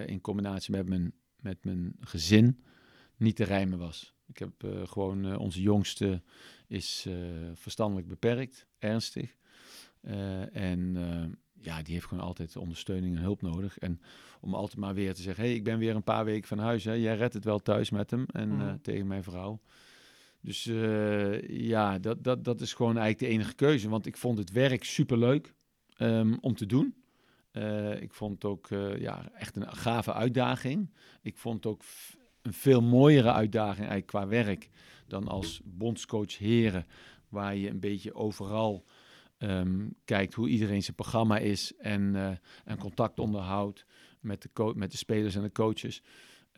in 0.06 0.20
combinatie 0.20 0.72
met 0.72 0.88
mijn, 0.88 1.12
met 1.40 1.64
mijn 1.64 1.96
gezin 2.00 2.62
niet 3.16 3.36
te 3.36 3.44
rijmen 3.44 3.78
was. 3.78 4.14
Ik 4.26 4.38
heb 4.38 4.62
eh, 4.64 4.70
gewoon, 4.84 5.36
onze 5.36 5.60
jongste 5.62 6.22
is 6.66 7.06
verstandelijk 7.54 8.08
beperkt, 8.08 8.66
ernstig. 8.78 9.36
Eh, 10.00 10.56
en 10.56 10.96
eh, 10.96 11.36
ja, 11.64 11.82
die 11.82 11.94
heeft 11.94 12.06
gewoon 12.06 12.24
altijd 12.24 12.56
ondersteuning 12.56 13.16
en 13.16 13.22
hulp 13.22 13.42
nodig. 13.42 13.78
En 13.78 14.00
om 14.40 14.54
altijd 14.54 14.78
maar 14.78 14.94
weer 14.94 15.14
te 15.14 15.22
zeggen, 15.22 15.44
hey, 15.44 15.54
ik 15.54 15.64
ben 15.64 15.78
weer 15.78 15.94
een 15.94 16.02
paar 16.02 16.24
weken 16.24 16.48
van 16.48 16.58
huis. 16.58 16.84
Hè. 16.84 16.92
Jij 16.92 17.16
redt 17.16 17.34
het 17.34 17.44
wel 17.44 17.58
thuis 17.58 17.90
met 17.90 18.10
hem 18.10 18.24
en 18.32 18.50
eh, 18.50 18.56
Mhm. 18.56 18.76
tegen 18.82 19.06
mijn 19.06 19.22
vrouw. 19.22 19.60
Dus 20.40 20.66
eh, 20.66 21.48
ja, 21.48 21.98
dat, 21.98 22.24
dat, 22.24 22.44
dat 22.44 22.60
is 22.60 22.74
gewoon 22.74 22.96
eigenlijk 22.98 23.18
de 23.18 23.38
enige 23.38 23.54
keuze. 23.54 23.88
Want 23.88 24.06
ik 24.06 24.16
vond 24.16 24.38
het 24.38 24.50
werk 24.52 24.84
superleuk 24.84 25.54
ehm, 25.96 26.36
om 26.40 26.54
te 26.54 26.66
doen. 26.66 26.94
Eh, 27.50 28.02
ik 28.02 28.12
vond 28.12 28.34
het 28.34 28.44
ook 28.44 28.70
eh, 28.70 29.00
ja, 29.00 29.30
echt 29.34 29.56
een 29.56 29.72
gave 29.72 30.12
uitdaging. 30.12 30.90
Ik 31.22 31.36
vond 31.36 31.56
het 31.56 31.66
ook 31.66 31.82
een 32.42 32.52
veel 32.52 32.82
mooiere 32.82 33.32
uitdaging 33.32 33.78
eigenlijk 33.88 34.06
qua 34.06 34.26
werk 34.26 34.68
dan 35.06 35.28
als 35.28 35.60
bondscoach 35.64 36.38
heren, 36.38 36.86
waar 37.28 37.56
je 37.56 37.68
een 37.70 37.80
beetje 37.80 38.14
overal 38.14 38.84
ehm, 39.38 39.88
kijkt 40.04 40.34
hoe 40.34 40.48
iedereen 40.48 40.82
zijn 40.82 40.96
programma 40.96 41.38
is 41.38 41.72
en, 41.76 42.40
en 42.64 42.78
contact 42.78 43.18
onderhoudt 43.18 43.84
met 44.20 44.42
de, 44.42 44.72
met 44.76 44.90
de 44.90 44.96
spelers 44.96 45.34
en 45.34 45.42
de 45.42 45.52
coaches. 45.52 46.02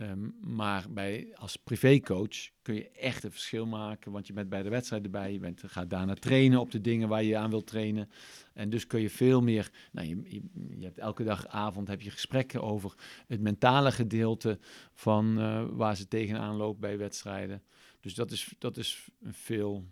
Ehm, 0.00 0.28
maar 0.40 0.86
bij, 0.90 1.32
als 1.34 1.56
privécoach 1.56 2.50
kun 2.62 2.74
je 2.74 2.90
echt 2.90 3.24
een 3.24 3.30
verschil 3.30 3.66
maken, 3.66 4.12
want 4.12 4.26
je 4.26 4.32
bent 4.32 4.48
bij 4.48 4.62
de 4.62 4.68
wedstrijd 4.68 5.04
erbij, 5.04 5.32
je 5.32 5.38
bent, 5.38 5.62
gaat 5.66 5.90
daarna 5.90 6.14
trainen 6.14 6.60
op 6.60 6.70
de 6.70 6.80
dingen 6.80 7.08
waar 7.08 7.22
je 7.22 7.36
aan 7.36 7.50
wilt 7.50 7.66
trainen. 7.66 8.10
En 8.54 8.70
dus 8.70 8.86
kun 8.86 9.00
je 9.00 9.10
veel 9.10 9.42
meer, 9.42 9.70
nou, 9.92 10.08
je, 10.08 10.42
je, 10.78 10.84
hebt 10.84 10.98
elke 10.98 11.24
dag 11.24 11.46
avond 11.46 11.88
heb 11.88 12.00
je 12.00 12.10
gesprekken 12.10 12.62
over 12.62 12.94
het 13.26 13.40
mentale 13.40 13.92
gedeelte 13.92 14.58
van 14.92 15.38
eh, 15.38 15.64
waar 15.70 15.96
ze 15.96 16.08
tegenaan 16.08 16.56
lopen 16.56 16.80
bij 16.80 16.98
wedstrijden. 16.98 17.62
Dus 18.00 18.14
dat 18.14 18.30
is, 18.30 18.54
dat 18.58 18.76
is 18.76 19.08
veel, 19.22 19.84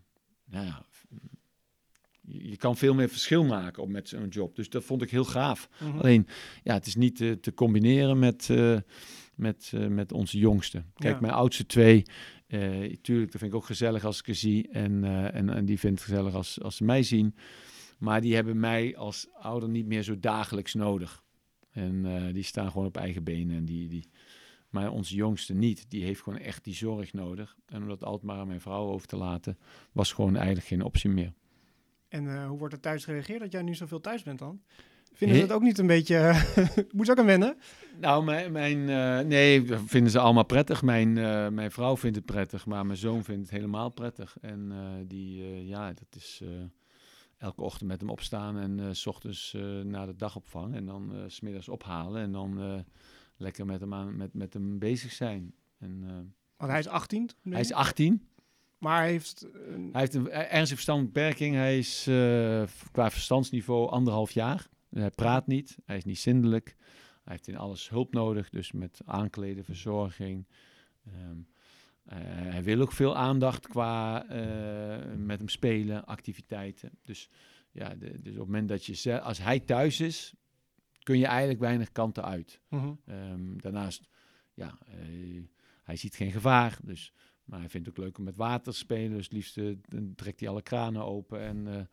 nou 0.45 0.67
ja, 0.67 0.85
je, 2.29 2.57
kan 2.57 2.77
veel 2.77 2.95
meer 2.95 3.09
verschil 3.09 3.45
maken 3.45 3.83
op 3.83 3.89
met 3.89 4.09
zo'n 4.09 4.29
job. 4.29 4.57
Dus 4.57 4.71
dat 4.71 4.85
vond 4.85 5.03
ik 5.03 5.11
heel 5.11 5.25
gaaf. 5.25 5.69
Mhm. 5.81 5.99
Alleen, 5.99 6.27
ja, 6.63 6.75
het 6.75 6.87
is 6.87 6.95
niet 6.95 7.21
eh, 7.21 7.33
te 7.33 7.55
combineren 7.55 8.19
met, 8.19 8.51
eh, 8.51 8.79
met, 9.35 9.71
eh, 9.75 9.87
met 9.87 10.13
onze 10.13 10.39
jongste. 10.39 10.85
Kijk, 10.95 11.15
Ja. 11.15 11.21
mijn 11.21 11.33
oudste 11.33 11.67
twee, 11.67 12.03
tuurlijk, 13.01 13.33
dat 13.33 13.41
vind 13.41 13.53
ik 13.53 13.55
ook 13.55 13.65
gezellig 13.65 14.05
als 14.05 14.19
ik 14.19 14.25
ze 14.25 14.35
zie. 14.35 14.69
En, 14.69 15.05
en, 15.33 15.51
en 15.51 15.65
die 15.65 15.79
vindt 15.79 16.01
het 16.01 16.09
gezellig 16.09 16.35
als, 16.35 16.63
als 16.63 16.77
ze 16.77 16.85
mij 16.85 17.03
zien. 17.03 17.35
Maar 17.99 18.21
die 18.21 18.35
hebben 18.35 18.61
mij 18.61 18.97
als 18.97 19.29
ouder 19.33 19.69
niet 19.69 19.87
meer 19.87 20.03
zo 20.03 20.19
dagelijks 20.19 20.75
nodig. 20.75 21.23
En 21.71 22.31
die 22.33 22.43
staan 22.43 22.71
gewoon 22.71 22.87
op 22.87 22.97
eigen 22.97 23.25
benen. 23.25 23.57
En 23.57 23.65
die, 23.65 23.89
die, 23.89 24.09
Maar 24.71 24.91
onze 24.91 25.15
jongste 25.15 25.55
niet. 25.55 25.91
Die 25.91 26.05
heeft 26.05 26.23
gewoon 26.23 26.39
echt 26.39 26.65
die 26.65 26.75
zorg 26.75 27.13
nodig. 27.13 27.57
En 27.67 27.83
om 27.83 27.89
dat 27.89 28.05
altijd 28.05 28.25
maar 28.25 28.39
aan 28.39 28.47
mijn 28.47 28.61
vrouw 28.61 28.87
over 28.87 29.07
te 29.07 29.17
laten, 29.17 29.59
was 29.93 30.13
gewoon 30.13 30.37
eigenlijk 30.37 30.67
geen 30.67 30.83
optie 30.83 31.11
meer. 31.11 31.33
En 32.09 32.29
eh, 32.29 32.47
hoe 32.47 32.59
wordt 32.59 32.75
er 32.75 32.81
thuis 32.81 33.05
gereageerd 33.05 33.41
dat 33.41 33.53
jij 33.53 33.63
nu 33.63 33.75
zoveel 33.75 34.01
thuis 34.01 34.23
bent 34.23 34.39
dan? 34.39 34.63
Vinden 35.13 35.37
ze 35.37 35.43
het 35.43 35.53
ook 35.53 35.63
niet 35.63 35.79
een 35.79 35.87
beetje... 35.87 36.45
Moet 36.95 37.07
ze 37.07 37.13
ook 37.13 37.19
aan 37.19 37.27
wennen? 37.27 37.57
Nou, 38.01 38.25
mijn... 38.25 38.53
mijn 38.53 38.79
uh, 38.79 39.19
nee, 39.19 39.65
vinden 39.67 40.11
ze 40.11 40.19
allemaal 40.19 40.45
prettig. 40.45 40.83
Mijn, 40.83 41.17
uh, 41.17 41.49
mijn 41.49 41.71
vrouw 41.71 41.97
vindt 41.97 42.17
het 42.17 42.25
prettig, 42.25 42.67
maar 42.67 42.87
mijn 42.87 42.99
zoon 42.99 43.25
vindt 43.25 43.41
het 43.41 43.51
helemaal 43.51 43.89
prettig. 43.89 44.37
En 44.41 44.73
die, 45.07 45.67
ja, 45.67 45.93
dat 45.93 46.17
is 46.17 46.43
elke 47.39 47.63
ochtend 47.63 47.89
met 47.89 48.01
hem 48.01 48.11
opstaan 48.11 48.59
en 48.59 48.97
s 48.97 49.07
ochtends 49.07 49.57
naar 49.83 50.07
de 50.07 50.17
dagopvang. 50.17 50.75
En 50.75 50.87
dan 50.87 51.25
s 51.27 51.35
smiddags 51.35 51.69
ophalen 51.69 52.23
en 52.23 52.33
dan 52.33 52.85
lekker 53.37 53.67
met 53.67 53.81
hem, 53.81 53.95
aan, 53.95 54.17
met, 54.17 54.35
met 54.35 54.53
hem 54.53 54.79
bezig 54.79 55.13
zijn. 55.13 55.55
En, 55.79 56.01
Want 56.57 56.71
hij 56.71 56.81
is 56.81 56.89
18? 56.89 57.31
Hij 57.43 57.61
is 57.61 57.73
18. 57.73 58.29
Maar 58.79 59.01
hij 59.01 59.11
heeft... 59.11 59.47
Een... 59.53 59.89
Hij 59.93 60.01
heeft 60.01 60.15
een 60.15 60.31
ernstige 60.31 60.75
verstandbeperking. 60.75 61.55
Hij 61.55 61.79
is 61.79 62.03
qua 62.93 63.11
verstandsniveau 63.11 63.91
anderhalf 63.91 64.31
jaar. 64.31 64.69
Hij 64.91 65.11
praat 65.11 65.47
niet, 65.47 65.79
hij 65.85 65.97
is 65.97 66.05
niet 66.05 66.19
zindelijk. 66.19 66.77
Hij 67.25 67.33
heeft 67.37 67.49
in 67.49 67.57
alles 67.57 67.89
hulp 67.89 68.13
nodig, 68.13 68.51
dus 68.51 68.73
met 68.73 69.01
aankleden, 69.05 69.65
verzorging. 69.65 70.47
Um, 71.07 71.49
uh, 72.07 72.15
hij 72.53 72.63
wil 72.63 72.81
ook 72.81 72.93
veel 72.93 73.17
aandacht 73.17 73.67
qua 73.67 74.25
uh, 74.25 75.15
met 75.17 75.39
hem 75.39 75.49
spelen, 75.49 76.05
activiteiten. 76.05 76.91
Dus 77.05 77.29
ja, 77.71 77.89
de, 77.89 78.23
dus 78.23 78.33
op 78.33 78.39
het 78.39 78.47
moment 78.47 78.69
dat 78.69 78.85
je 78.85 79.21
als 79.21 79.39
hij 79.39 79.61
thuis 79.61 80.01
is, 80.01 80.35
kun 81.03 81.19
je 81.19 81.27
eigenlijk 81.27 81.61
weinig 81.61 81.93
kanten 81.93 82.25
uit. 82.25 82.61
-huh. 82.69 82.91
um, 83.07 83.61
daarnaast, 83.61 84.09
ja, 84.55 84.79
hij 85.83 85.97
ziet 85.97 86.15
geen 86.15 86.33
gevaar, 86.33 86.79
dus, 86.83 87.13
maar 87.49 87.61
hij 87.61 87.69
vindt 87.69 87.87
het 87.87 87.99
ook 87.99 88.05
leuk 88.05 88.19
om 88.19 88.25
met 88.25 88.37
water 88.37 88.73
te 88.73 88.79
spelen. 88.79 89.17
Dus 89.17 89.25
het 89.25 89.33
liefst 89.33 89.61
trekt 90.17 90.41
hij 90.41 90.49
alle 90.49 90.63
kranen 90.63 91.05
open 91.05 91.41
en 91.41 91.89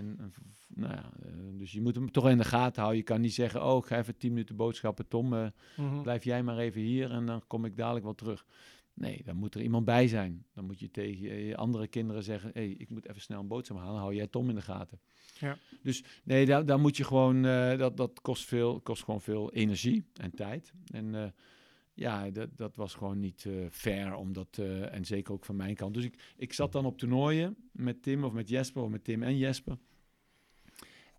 en, 0.00 0.32
nou 0.66 0.94
ja, 0.94 1.10
uh, 1.26 1.58
dus 1.58 1.72
je 1.72 1.80
moet 1.80 1.94
hem 1.94 2.10
toch 2.10 2.28
in 2.28 2.38
de 2.38 2.44
gaten 2.44 2.80
houden. 2.82 2.96
Je 2.98 3.04
kan 3.04 3.20
niet 3.20 3.34
zeggen, 3.34 3.64
oh, 3.64 3.78
ik 3.78 3.84
ga 3.84 3.98
even 3.98 4.16
tien 4.16 4.30
minuten 4.30 4.56
boodschappen. 4.56 5.08
Tom, 5.08 5.32
uh, 5.32 5.46
mm 5.76 5.88
-hmm. 5.88 6.02
blijf 6.02 6.24
jij 6.24 6.42
maar 6.42 6.58
even 6.58 6.80
hier 6.80 7.10
en 7.10 7.26
dan 7.26 7.42
kom 7.46 7.64
ik 7.64 7.76
dadelijk 7.76 8.04
wel 8.04 8.14
terug. 8.14 8.46
Nee, 8.94 9.22
dan 9.24 9.36
moet 9.36 9.54
er 9.54 9.60
iemand 9.62 9.84
bij 9.84 10.08
zijn. 10.08 10.44
Dan 10.54 10.64
moet 10.64 10.80
je 10.80 10.90
tegen 10.90 11.18
je 11.18 11.56
andere 11.56 11.86
kinderen 11.86 12.22
zeggen, 12.22 12.50
hey, 12.52 12.68
ik 12.68 12.90
moet 12.90 13.08
even 13.08 13.20
snel 13.20 13.40
een 13.40 13.46
boodschap 13.46 13.78
halen. 13.78 14.00
Hou 14.00 14.14
jij 14.14 14.26
Tom 14.26 14.48
in 14.48 14.54
de 14.54 14.62
gaten. 14.62 15.00
Ja. 15.38 15.58
Dus 15.82 16.04
nee, 16.24 16.46
daar, 16.46 16.66
daar 16.66 16.80
moet 16.80 16.96
je 16.96 17.04
gewoon, 17.04 17.44
uh, 17.44 17.78
dat, 17.78 17.96
dat 17.96 18.20
kost, 18.20 18.44
veel, 18.44 18.80
kost 18.80 19.04
gewoon 19.04 19.20
veel 19.20 19.52
energie 19.52 20.04
en 20.14 20.30
tijd. 20.30 20.72
En 20.92 21.34
ja, 22.00 22.30
dat, 22.30 22.56
dat 22.56 22.76
was 22.76 22.94
gewoon 22.94 23.18
niet 23.18 23.44
uh, 23.44 23.66
fair, 23.70 24.14
omdat, 24.14 24.56
uh, 24.60 24.94
en 24.94 25.04
zeker 25.04 25.32
ook 25.32 25.44
van 25.44 25.56
mijn 25.56 25.74
kant. 25.74 25.94
Dus 25.94 26.04
ik, 26.04 26.34
ik 26.36 26.52
zat 26.52 26.72
dan 26.72 26.84
op 26.84 26.98
toernooien 26.98 27.56
met 27.72 28.02
Tim 28.02 28.24
of 28.24 28.32
met 28.32 28.48
Jesper, 28.48 28.82
of 28.82 28.90
met 28.90 29.04
Tim 29.04 29.22
en 29.22 29.36
Jesper. 29.36 29.78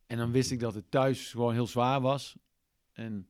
En 0.08 0.18
dan 0.18 0.32
wist 0.32 0.52
ik 0.52 0.60
dat 0.60 0.74
het 0.74 0.92
thuis 0.92 1.32
gewoon 1.32 1.54
heel 1.54 1.68
zwaar 1.68 2.02
was. 2.02 2.38
En 2.92 3.28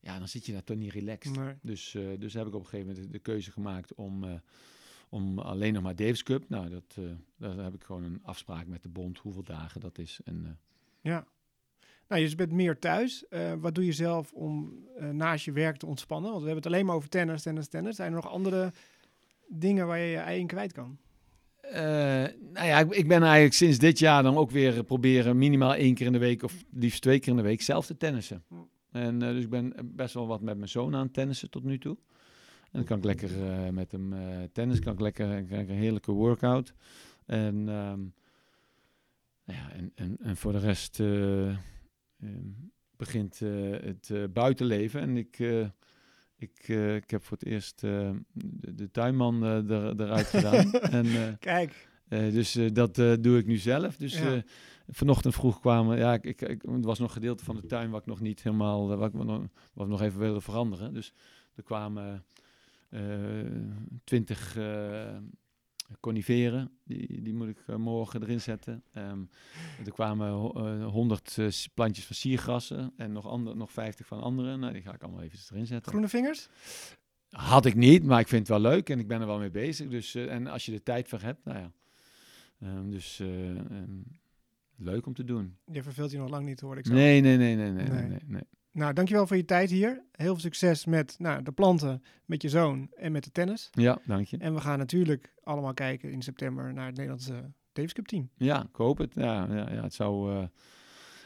ja, 0.00 0.18
dan 0.18 0.28
zit 0.28 0.46
je 0.46 0.52
daar 0.52 0.64
toch 0.64 0.76
niet 0.76 0.92
relaxed. 0.92 1.36
Nee. 1.36 1.54
Dus, 1.62 1.94
uh, 1.94 2.18
dus 2.18 2.34
heb 2.34 2.46
ik 2.46 2.54
op 2.54 2.60
een 2.60 2.68
gegeven 2.68 2.92
moment 2.92 3.12
de 3.12 3.18
keuze 3.18 3.50
gemaakt 3.50 3.94
om, 3.94 4.40
om 5.08 5.38
alleen 5.38 5.72
nog 5.72 5.82
maar 5.82 5.96
Davis 5.96 6.22
Cup. 6.22 6.48
Nou, 6.48 6.68
dat, 6.68 6.98
daar 7.36 7.56
heb 7.56 7.74
ik 7.74 7.82
gewoon 7.84 8.04
een 8.04 8.22
afspraak 8.22 8.66
met 8.66 8.82
de 8.82 8.88
bond, 8.88 9.18
hoeveel 9.18 9.44
dagen 9.44 9.80
dat 9.80 9.98
is. 9.98 10.20
En, 10.24 10.58
ja. 11.00 11.26
Nou, 12.08 12.22
je 12.22 12.34
bent 12.34 12.52
meer 12.52 12.78
thuis. 12.78 13.24
Uh, 13.30 13.52
wat 13.60 13.74
doe 13.74 13.84
je 13.84 13.92
zelf 13.92 14.32
om 14.32 14.74
uh, 14.98 15.08
naast 15.08 15.44
je 15.44 15.52
werk 15.52 15.76
te 15.76 15.86
ontspannen? 15.86 16.30
Want 16.30 16.42
we 16.42 16.48
hebben 16.48 16.64
het 16.64 16.72
alleen 16.72 16.86
maar 16.86 16.96
over 16.96 17.08
tennis, 17.08 17.42
tennis, 17.42 17.68
tennis. 17.68 17.96
Zijn 17.96 18.08
er 18.08 18.22
nog 18.22 18.30
andere 18.30 18.72
dingen 19.48 19.86
waar 19.86 19.98
je 19.98 20.10
je 20.10 20.16
ei 20.16 20.40
in 20.40 20.46
kwijt 20.46 20.72
kan? 20.72 20.98
Uh, 21.64 21.72
nou 22.52 22.66
ja, 22.66 22.78
ik, 22.78 22.90
ik, 22.90 23.08
ben 23.08 23.22
eigenlijk 23.22 23.54
sinds 23.54 23.78
dit 23.78 23.98
jaar 23.98 24.22
dan 24.22 24.36
ook 24.36 24.50
weer 24.50 24.84
proberen 24.84 25.38
minimaal 25.38 25.74
één 25.74 25.94
keer 25.94 26.06
in 26.06 26.12
de 26.12 26.18
week 26.18 26.42
of 26.42 26.64
liefst 26.70 27.02
twee 27.02 27.18
keer 27.18 27.30
in 27.30 27.36
de 27.36 27.42
week 27.42 27.62
zelf 27.62 27.86
te 27.86 27.96
tennissen. 27.96 28.44
Hm. 28.48 28.54
En 28.90 29.18
dus 29.18 29.42
ik 29.42 29.50
ben 29.50 29.74
best 29.84 30.14
wel 30.14 30.26
wat 30.26 30.40
met 30.40 30.56
mijn 30.56 30.68
zoon 30.68 30.94
aan 30.94 31.04
het 31.04 31.14
tennissen 31.14 31.50
tot 31.50 31.64
nu 31.64 31.78
toe. 31.78 31.96
En 32.62 32.78
dan 32.78 32.84
kan 32.84 32.98
ik 32.98 33.04
lekker 33.04 33.30
met 33.72 33.92
hem 33.92 34.14
tennis, 34.52 34.78
kan 34.78 34.92
ik 34.92 35.00
lekker 35.00 35.44
kan 35.44 35.58
ik 35.58 35.68
een 35.68 35.74
heerlijke 35.74 36.12
workout. 36.12 36.74
En, 37.26 37.54
um, 37.54 38.14
nou 39.44 39.58
ja, 39.58 39.70
en, 39.72 39.92
en, 39.94 40.16
en 40.20 40.36
voor 40.36 40.52
de 40.52 40.58
rest 40.58 41.00
Ehm, 41.00 41.71
begint 42.96 43.40
uh, 43.40 43.70
het 43.70 44.08
uh, 44.12 44.24
buitenleven. 44.32 45.00
En 45.00 45.16
ik, 45.16 45.38
uh, 45.38 45.66
ik, 46.36 46.68
ik 46.96 47.10
heb 47.10 47.24
voor 47.24 47.36
het 47.38 47.46
eerst 47.46 47.80
de, 47.80 48.22
de, 48.74 48.90
tuinman 48.90 49.42
er, 49.42 50.00
eruit 50.00 50.26
gedaan. 50.36 50.72
en, 50.72 51.38
Kijk. 51.38 51.88
dus 52.08 52.58
dat 52.72 52.94
doe 52.94 53.38
ik 53.38 53.46
nu 53.46 53.56
zelf. 53.56 53.96
Dus 53.96 54.18
ja. 54.18 54.42
vanochtend 54.88 55.34
vroeg 55.34 55.60
kwamen, 55.60 55.98
ja, 55.98 56.12
ik, 56.12 56.24
ik, 56.24 56.40
ik, 56.40 56.62
er 56.62 56.80
was 56.80 56.98
nog 56.98 57.12
gedeelte 57.12 57.44
van 57.44 57.56
de 57.56 57.66
tuin 57.66 57.90
wat 57.90 58.00
ik 58.00 58.06
nog 58.06 58.20
niet 58.20 58.42
helemaal, 58.42 58.96
wat 58.96 59.14
ik 59.14 59.24
nog, 59.24 59.46
wat 59.72 59.88
nog 59.88 60.02
even 60.02 60.18
wilde 60.18 60.40
veranderen. 60.40 60.94
Dus 60.94 61.12
er 61.54 61.62
kwamen 61.62 62.24
twintig 64.04 64.56
coniferen. 66.00 66.70
Die, 66.84 67.22
die 67.22 67.34
moet 67.34 67.48
ik 67.48 67.58
uh, 67.66 67.76
morgen 67.76 68.22
erin 68.22 68.40
zetten. 68.40 68.82
Um, 68.94 69.28
er 69.84 69.92
kwamen 69.92 70.28
uh, 70.28 70.86
100 70.86 71.36
uh, 71.36 71.48
plantjes 71.74 72.06
van 72.06 72.16
siergrassen 72.16 72.92
en 72.96 73.12
nog, 73.12 73.26
ander, 73.26 73.56
nog 73.56 73.72
50 73.72 74.06
van 74.06 74.20
andere. 74.20 74.56
Nou, 74.56 74.72
die 74.72 74.82
ga 74.82 74.94
ik 74.94 75.02
allemaal 75.02 75.22
even 75.22 75.38
erin 75.50 75.66
zetten. 75.66 75.90
Groene 75.90 76.08
vingers? 76.08 76.48
Had 77.28 77.66
ik 77.66 77.74
niet, 77.74 78.04
maar 78.04 78.20
ik 78.20 78.28
vind 78.28 78.48
het 78.48 78.60
wel 78.60 78.70
leuk 78.70 78.90
en 78.90 78.98
ik 78.98 79.08
ben 79.08 79.20
er 79.20 79.26
wel 79.26 79.38
mee 79.38 79.50
bezig. 79.50 79.88
Dus, 79.88 80.16
uh, 80.16 80.32
en 80.32 80.46
als 80.46 80.66
je 80.66 80.72
er 80.72 80.82
tijd 80.82 81.08
voor 81.08 81.20
hebt, 81.20 81.44
nou 81.44 81.58
ja. 81.58 81.72
Um, 82.62 82.90
dus 82.90 83.18
um, 83.18 84.04
leuk 84.76 85.06
om 85.06 85.14
te 85.14 85.24
doen. 85.24 85.56
Je 85.72 85.82
verveelt 85.82 86.10
je 86.10 86.18
nog 86.18 86.30
lang 86.30 86.46
niet, 86.46 86.60
hoor 86.60 86.78
ik 86.78 86.86
zo. 86.86 86.92
Nee, 86.92 87.20
nee, 87.20 87.36
nee, 87.36 87.56
nee, 87.56 87.70
nee, 87.70 87.88
nee. 87.88 88.08
nee, 88.08 88.20
nee. 88.26 88.42
Nou, 88.72 88.92
dankjewel 88.92 89.26
voor 89.26 89.36
je 89.36 89.44
tijd 89.44 89.70
hier. 89.70 90.04
Heel 90.12 90.32
veel 90.32 90.40
succes 90.40 90.84
met 90.84 91.14
nou, 91.18 91.42
de 91.42 91.52
planten, 91.52 92.02
met 92.24 92.42
je 92.42 92.48
zoon 92.48 92.88
en 92.94 93.12
met 93.12 93.24
de 93.24 93.30
tennis. 93.30 93.68
Ja, 93.70 93.98
dank 94.06 94.26
je. 94.26 94.36
En 94.38 94.54
we 94.54 94.60
gaan 94.60 94.78
natuurlijk 94.78 95.32
allemaal 95.42 95.74
kijken 95.74 96.12
in 96.12 96.22
september 96.22 96.72
naar 96.72 96.86
het 96.86 96.94
Nederlandse 96.94 97.52
Davis 97.72 97.92
Cup 97.92 98.06
team. 98.06 98.30
Ja, 98.36 98.62
ik 98.62 98.76
hoop 98.76 98.98
het. 98.98 99.14
Ja, 99.14 99.46
ja, 99.50 99.70
ja 99.70 99.82
het 99.82 99.94
zou... 99.94 100.32
Uh... 100.32 100.42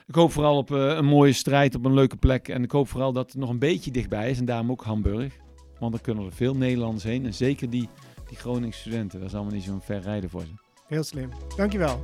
Ik 0.06 0.14
hoop 0.14 0.32
vooral 0.32 0.56
op 0.56 0.70
uh, 0.70 0.96
een 0.96 1.04
mooie 1.04 1.32
strijd 1.32 1.74
op 1.74 1.84
een 1.84 1.94
leuke 1.94 2.16
plek. 2.16 2.48
En 2.48 2.62
ik 2.62 2.70
hoop 2.70 2.88
vooral 2.88 3.12
dat 3.12 3.26
het 3.26 3.40
nog 3.40 3.50
een 3.50 3.58
beetje 3.58 3.90
dichtbij 3.90 4.30
is. 4.30 4.38
En 4.38 4.44
daarom 4.44 4.70
ook 4.70 4.84
Hamburg. 4.84 5.36
Want 5.78 5.92
dan 5.92 6.00
kunnen 6.00 6.24
er 6.24 6.32
veel 6.32 6.56
Nederlanders 6.56 7.04
heen. 7.04 7.24
En 7.24 7.34
zeker 7.34 7.70
die, 7.70 7.88
die 8.28 8.36
Groningse 8.36 8.80
studenten. 8.80 9.18
Dat 9.18 9.28
is 9.28 9.34
allemaal 9.34 9.54
niet 9.54 9.62
zo'n 9.62 9.80
ver 9.80 10.00
rijden 10.00 10.30
voor 10.30 10.40
ze. 10.40 10.52
Heel 10.86 11.02
slim. 11.02 11.30
Dankjewel. 11.56 12.02